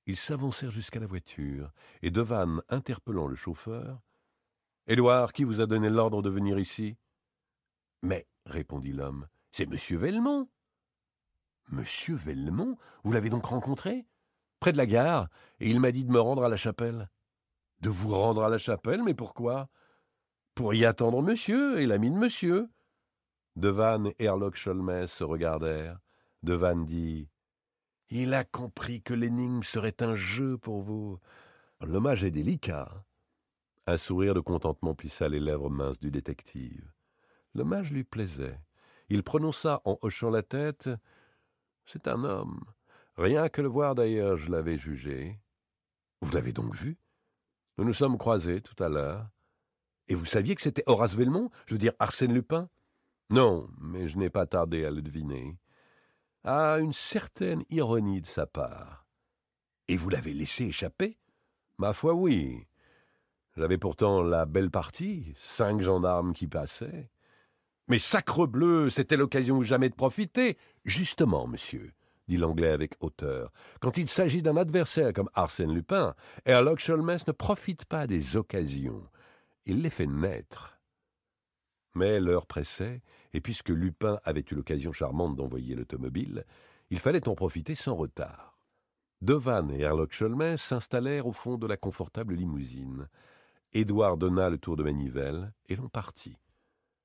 Ils 0.07 0.17
s'avancèrent 0.17 0.71
jusqu'à 0.71 1.01
la 1.01 1.07
voiture, 1.07 1.73
et 2.03 2.11
Devanne, 2.11 2.63
interpellant 2.69 3.27
le 3.27 3.37
chauffeur, 3.37 4.03
Édouard, 4.87 5.33
qui 5.33 5.45
vous 5.45 5.63
a 5.63 5.67
donné 5.67 5.89
l'ordre 5.89 6.21
de 6.21 6.29
venir 6.29 6.59
ici? 6.59 6.99
Mais, 8.03 8.27
répondit 8.45 8.93
l'homme, 8.93 9.27
c'est 9.51 9.67
monsieur 9.67 9.97
Velmont. 9.97 10.51
Monsieur 11.71 12.17
Velmont 12.17 12.77
Vous 13.03 13.13
l'avez 13.13 13.31
donc 13.31 13.47
rencontré? 13.47 14.05
Près 14.61 14.73
de 14.73 14.77
la 14.77 14.85
gare, 14.85 15.29
et 15.59 15.71
il 15.71 15.81
m'a 15.81 15.91
dit 15.91 16.05
de 16.05 16.13
me 16.13 16.21
rendre 16.21 16.45
à 16.45 16.51
la 16.51 16.59
chapelle. 16.59 17.09
De 17.81 17.89
vous 17.89 18.11
rendre 18.11 18.45
à 18.45 18.51
la 18.51 18.59
chapelle, 18.59 19.03
mais 19.03 19.15
pourquoi? 19.15 19.71
Pour 20.55 20.75
y 20.75 20.85
attendre 20.85 21.23
monsieur 21.23 21.81
et 21.81 21.87
l'ami 21.87 22.11
de 22.11 22.19
monsieur. 22.19 22.69
Devanne 23.57 24.09
et 24.19 24.25
Herlock 24.25 24.57
Sholmès 24.57 25.11
se 25.11 25.25
regardèrent. 25.25 25.99
Devanne 26.45 26.85
dit 26.85 27.31
Il 28.11 28.35
a 28.35 28.45
compris 28.45 29.01
que 29.01 29.15
l'énigme 29.15 29.63
serait 29.63 30.03
un 30.03 30.15
jeu 30.15 30.59
pour 30.59 30.83
vous. 30.83 31.19
L'hommage 31.81 32.23
est 32.23 32.31
délicat. 32.31 33.07
Un 33.87 33.97
sourire 33.97 34.35
de 34.35 34.41
contentement 34.41 34.95
plissa 34.95 35.27
les 35.31 35.41
lèvres 35.41 35.71
minces 35.71 36.01
du 36.01 36.11
détective. 36.11 36.93
L'hommage 37.55 37.91
lui 37.93 38.05
plaisait. 38.05 38.61
Il 39.09 39.23
prononça 39.23 39.81
en 39.87 39.97
hochant 40.03 40.29
la 40.29 40.43
tête 40.43 40.91
C'est 41.87 42.09
un 42.09 42.25
homme. 42.25 42.61
Rien 43.17 43.49
que 43.49 43.63
le 43.63 43.69
voir 43.69 43.95
d'ailleurs, 43.95 44.37
je 44.37 44.51
l'avais 44.51 44.77
jugé. 44.77 45.41
Vous 46.21 46.31
l'avez 46.33 46.53
donc 46.53 46.77
vu? 46.77 46.99
Nous 47.79 47.85
nous 47.85 47.95
sommes 47.95 48.19
croisés 48.19 48.61
tout 48.61 48.85
à 48.85 48.91
l'heure. 48.91 49.31
Et 50.09 50.15
vous 50.15 50.27
saviez 50.27 50.55
que 50.55 50.63
c'était 50.63 50.85
Horace 50.85 51.17
Velmont? 51.17 51.51
Je 51.67 51.73
veux 51.73 51.79
dire 51.79 51.95
Arsène 51.99 52.35
Lupin? 52.35 52.69
Non, 53.31 53.67
mais 53.81 54.09
je 54.09 54.19
n'ai 54.19 54.29
pas 54.29 54.45
tardé 54.45 54.85
à 54.85 54.91
le 54.91 55.01
deviner. 55.01 55.57
À 56.47 56.77
une 56.79 56.93
certaine 56.93 57.65
ironie 57.71 58.21
de 58.21 58.27
sa 58.27 58.47
part. 58.47 59.07
Et 59.89 59.97
vous 59.97 60.11
l'avez 60.11 60.35
laissé 60.35 60.65
échapper? 60.65 61.17
Ma 61.79 61.95
foi, 61.95 62.13
oui. 62.13 62.67
J'avais 63.57 63.79
pourtant 63.79 64.23
la 64.23 64.45
belle 64.45 64.71
partie, 64.71 65.33
cinq 65.39 65.81
gendarmes 65.81 66.35
qui 66.35 66.47
passaient. 66.47 67.09
Mais 67.89 67.99
sacrebleu, 67.99 68.91
c'était 68.91 69.17
l'occasion 69.17 69.63
jamais 69.63 69.89
de 69.89 69.95
profiter. 69.95 70.59
Justement, 70.85 71.47
monsieur, 71.47 71.93
dit 72.29 72.37
l'anglais 72.37 72.71
avec 72.71 72.93
hauteur, 73.01 73.51
quand 73.81 73.97
il 73.97 74.09
s'agit 74.09 74.43
d'un 74.43 74.59
adversaire 74.59 75.15
comme 75.15 75.31
Arsène 75.33 75.73
Lupin, 75.73 76.15
Herlock 76.45 76.79
Sholmès 76.79 77.27
ne 77.27 77.33
profite 77.33 77.87
pas 77.87 78.07
des 78.07 78.37
occasions. 78.37 79.09
Il 79.65 79.81
les 79.81 79.89
fait 79.89 80.07
naître. 80.07 80.74
Mais 81.95 82.21
l'heure 82.21 82.47
pressait, 82.47 83.03
et 83.33 83.41
puisque 83.41 83.69
Lupin 83.69 84.19
avait 84.25 84.45
eu 84.51 84.55
l'occasion 84.55 84.93
charmante 84.93 85.37
d'envoyer 85.37 85.75
l'automobile, 85.75 86.45
il 86.91 86.99
fallait 86.99 87.29
en 87.29 87.35
profiter 87.35 87.75
sans 87.75 87.95
retard. 87.95 88.59
Devanne 89.23 89.71
et 89.71 89.81
Herlock 89.81 90.13
Sholmès 90.13 90.61
s'installèrent 90.61 91.27
au 91.27 91.33
fond 91.33 91.57
de 91.57 91.67
la 91.67 91.77
confortable 91.77 92.35
limousine. 92.35 93.09
Édouard 93.73 94.17
donna 94.17 94.51
le 94.51 94.59
tour 94.59 94.77
de 94.77 94.83
manivelle, 94.83 95.53
et 95.69 95.77
l'on 95.77 95.89
partit. 95.89 96.37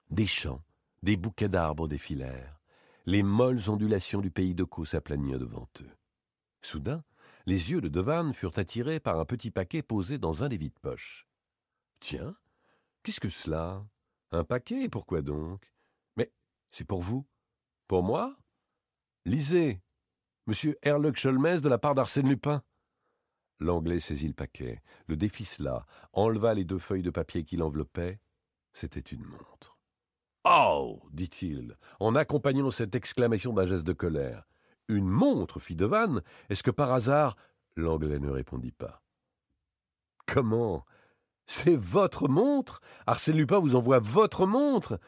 Des 0.09 0.27
champs, 0.27 0.63
des 1.01 1.17
bouquets 1.17 1.49
d'arbres 1.49 1.87
défilèrent. 1.87 2.59
Les 3.05 3.23
molles 3.23 3.69
ondulations 3.69 4.21
du 4.21 4.31
pays 4.31 4.53
de 4.53 4.63
Caux 4.63 4.85
s'aplanirent 4.85 5.39
devant 5.39 5.69
eux. 5.81 5.91
Soudain, 6.61 7.03
les 7.45 7.71
yeux 7.71 7.81
de 7.81 7.87
Devanne 7.87 8.33
furent 8.33 8.57
attirés 8.57 8.99
par 8.99 9.19
un 9.19 9.25
petit 9.25 9.49
paquet 9.49 9.81
posé 9.81 10.17
dans 10.17 10.43
un 10.43 10.49
des 10.49 10.57
vides-poches. 10.57 11.27
Tiens, 11.99 12.35
qu'est-ce 13.01 13.19
que 13.19 13.29
cela? 13.29 13.83
Un 14.31 14.43
paquet, 14.43 14.89
pourquoi 14.89 15.21
donc? 15.21 15.71
Mais 16.15 16.31
c'est 16.71 16.85
pour 16.85 17.01
vous 17.01 17.25
Pour 17.87 18.03
moi? 18.03 18.37
Lisez 19.25 19.81
Monsieur 20.45 20.77
Herlock 20.81 21.15
Sholmès 21.15 21.61
de 21.61 21.69
la 21.69 21.77
part 21.77 21.95
d'Arsène 21.95 22.29
Lupin. 22.29 22.63
L'anglais 23.59 23.99
saisit 23.99 24.27
le 24.27 24.33
paquet, 24.33 24.81
le 25.07 25.17
déficela, 25.17 25.85
enleva 26.13 26.53
les 26.53 26.63
deux 26.63 26.79
feuilles 26.79 27.03
de 27.03 27.09
papier 27.09 27.43
qui 27.43 27.57
l'enveloppaient. 27.57 28.19
C'était 28.71 28.99
une 28.99 29.25
montre. 29.25 29.77
Oh 30.45 31.01
dit-il, 31.11 31.77
en 31.99 32.15
accompagnant 32.15 32.71
cette 32.71 32.95
exclamation 32.95 33.53
d'un 33.53 33.67
geste 33.67 33.85
de 33.85 33.93
colère. 33.93 34.47
Une 34.87 35.07
montre, 35.07 35.59
fit 35.59 35.75
Devanne 35.75 36.23
Est-ce 36.49 36.63
que 36.63 36.71
par 36.71 36.91
hasard. 36.91 37.35
L'anglais 37.75 38.19
ne 38.19 38.29
répondit 38.29 38.71
pas. 38.71 39.03
Comment? 40.25 40.85
C'est 41.51 41.75
votre 41.75 42.27
montre 42.27 42.79
Arsène 43.07 43.35
Lupin 43.35 43.57
vous 43.57 43.75
envoie 43.75 43.97
votre 43.97 44.45
montre 44.45 44.99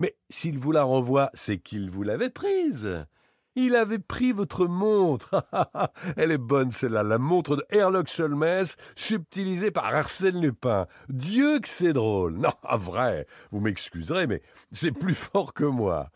Mais 0.00 0.16
s'il 0.28 0.58
vous 0.58 0.72
la 0.72 0.82
renvoie, 0.82 1.30
c'est 1.32 1.58
qu'il 1.58 1.90
vous 1.90 2.02
l'avait 2.02 2.28
prise. 2.28 3.06
Il 3.54 3.76
avait 3.76 4.00
pris 4.00 4.32
votre 4.32 4.66
montre. 4.66 5.46
Elle 6.16 6.32
est 6.32 6.38
bonne, 6.38 6.72
celle-là, 6.72 7.04
la 7.04 7.18
montre 7.18 7.54
de 7.54 7.64
Herlock 7.70 8.08
Sholmès, 8.08 8.76
subtilisée 8.96 9.70
par 9.70 9.84
Arsène 9.84 10.40
Lupin. 10.40 10.88
Dieu 11.08 11.60
que 11.60 11.68
c'est 11.68 11.92
drôle. 11.92 12.34
Non, 12.36 12.52
vrai, 12.78 13.28
vous 13.52 13.60
m'excuserez, 13.60 14.26
mais 14.26 14.42
c'est 14.72 14.90
plus 14.90 15.14
fort 15.32 15.54
que 15.54 15.64
moi. 15.64 16.10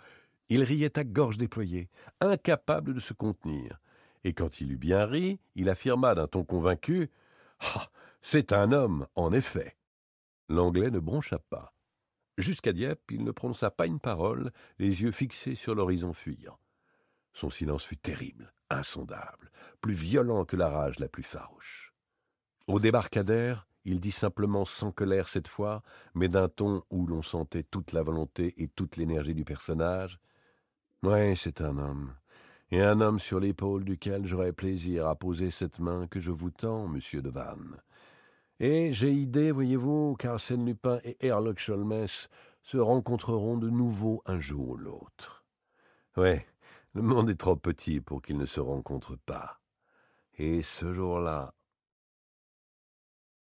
Il 0.48 0.64
riait 0.64 0.98
à 0.98 1.04
gorge 1.04 1.36
déployée, 1.36 1.88
incapable 2.20 2.92
de 2.92 3.00
se 3.00 3.12
contenir. 3.12 3.78
Et 4.24 4.32
quand 4.32 4.60
il 4.60 4.72
eut 4.72 4.78
bien 4.78 5.06
ri, 5.06 5.38
il 5.54 5.68
affirma 5.68 6.16
d'un 6.16 6.26
ton 6.26 6.42
convaincu 6.42 7.08
Ah, 7.60 7.86
c'est 8.22 8.52
un 8.52 8.72
homme, 8.72 9.06
en 9.14 9.32
effet. 9.32 9.76
L'anglais 10.48 10.90
ne 10.90 10.98
broncha 10.98 11.38
pas. 11.38 11.72
Jusqu'à 12.38 12.72
Dieppe, 12.72 13.10
il 13.10 13.24
ne 13.24 13.32
prononça 13.32 13.70
pas 13.70 13.86
une 13.86 14.00
parole, 14.00 14.50
les 14.78 15.02
yeux 15.02 15.12
fixés 15.12 15.54
sur 15.54 15.74
l'horizon 15.74 16.12
fuyant. 16.12 16.58
Son 17.32 17.50
silence 17.50 17.84
fut 17.84 17.96
terrible, 17.96 18.52
insondable, 18.70 19.50
plus 19.80 19.92
violent 19.92 20.44
que 20.44 20.56
la 20.56 20.68
rage 20.68 20.98
la 20.98 21.08
plus 21.08 21.22
farouche. 21.22 21.94
Au 22.66 22.78
débarcadère, 22.80 23.68
il 23.84 24.00
dit 24.00 24.12
simplement 24.12 24.64
sans 24.64 24.92
colère 24.92 25.28
cette 25.28 25.48
fois, 25.48 25.82
mais 26.14 26.28
d'un 26.28 26.48
ton 26.48 26.82
où 26.90 27.06
l'on 27.06 27.22
sentait 27.22 27.62
toute 27.62 27.92
la 27.92 28.02
volonté 28.02 28.54
et 28.62 28.68
toute 28.68 28.96
l'énergie 28.96 29.34
du 29.34 29.44
personnage. 29.44 30.18
Ouais, 31.02 31.34
c'est 31.36 31.60
un 31.60 31.78
homme, 31.78 32.14
et 32.70 32.82
un 32.82 33.00
homme 33.00 33.18
sur 33.18 33.40
l'épaule 33.40 33.84
duquel 33.84 34.26
j'aurais 34.26 34.52
plaisir 34.52 35.08
à 35.08 35.14
poser 35.14 35.50
cette 35.50 35.78
main 35.78 36.06
que 36.06 36.20
je 36.20 36.30
vous 36.30 36.50
tends, 36.50 36.88
monsieur 36.88 37.22
de 37.22 37.30
Vannes. 37.30 37.76
Et 38.62 38.92
j'ai 38.92 39.10
idée, 39.10 39.52
voyez-vous, 39.52 40.16
qu'Arsène 40.16 40.66
Lupin 40.66 41.00
et 41.02 41.16
Herlock 41.26 41.58
Sholmès 41.58 42.28
se 42.62 42.76
rencontreront 42.76 43.56
de 43.56 43.70
nouveau 43.70 44.22
un 44.26 44.38
jour 44.38 44.68
ou 44.68 44.76
l'autre. 44.76 45.46
Ouais, 46.18 46.46
le 46.92 47.00
monde 47.00 47.30
est 47.30 47.40
trop 47.40 47.56
petit 47.56 48.02
pour 48.02 48.20
qu'ils 48.20 48.36
ne 48.36 48.44
se 48.44 48.60
rencontrent 48.60 49.16
pas. 49.16 49.62
Et 50.36 50.62
ce 50.62 50.92
jour-là, 50.92 51.54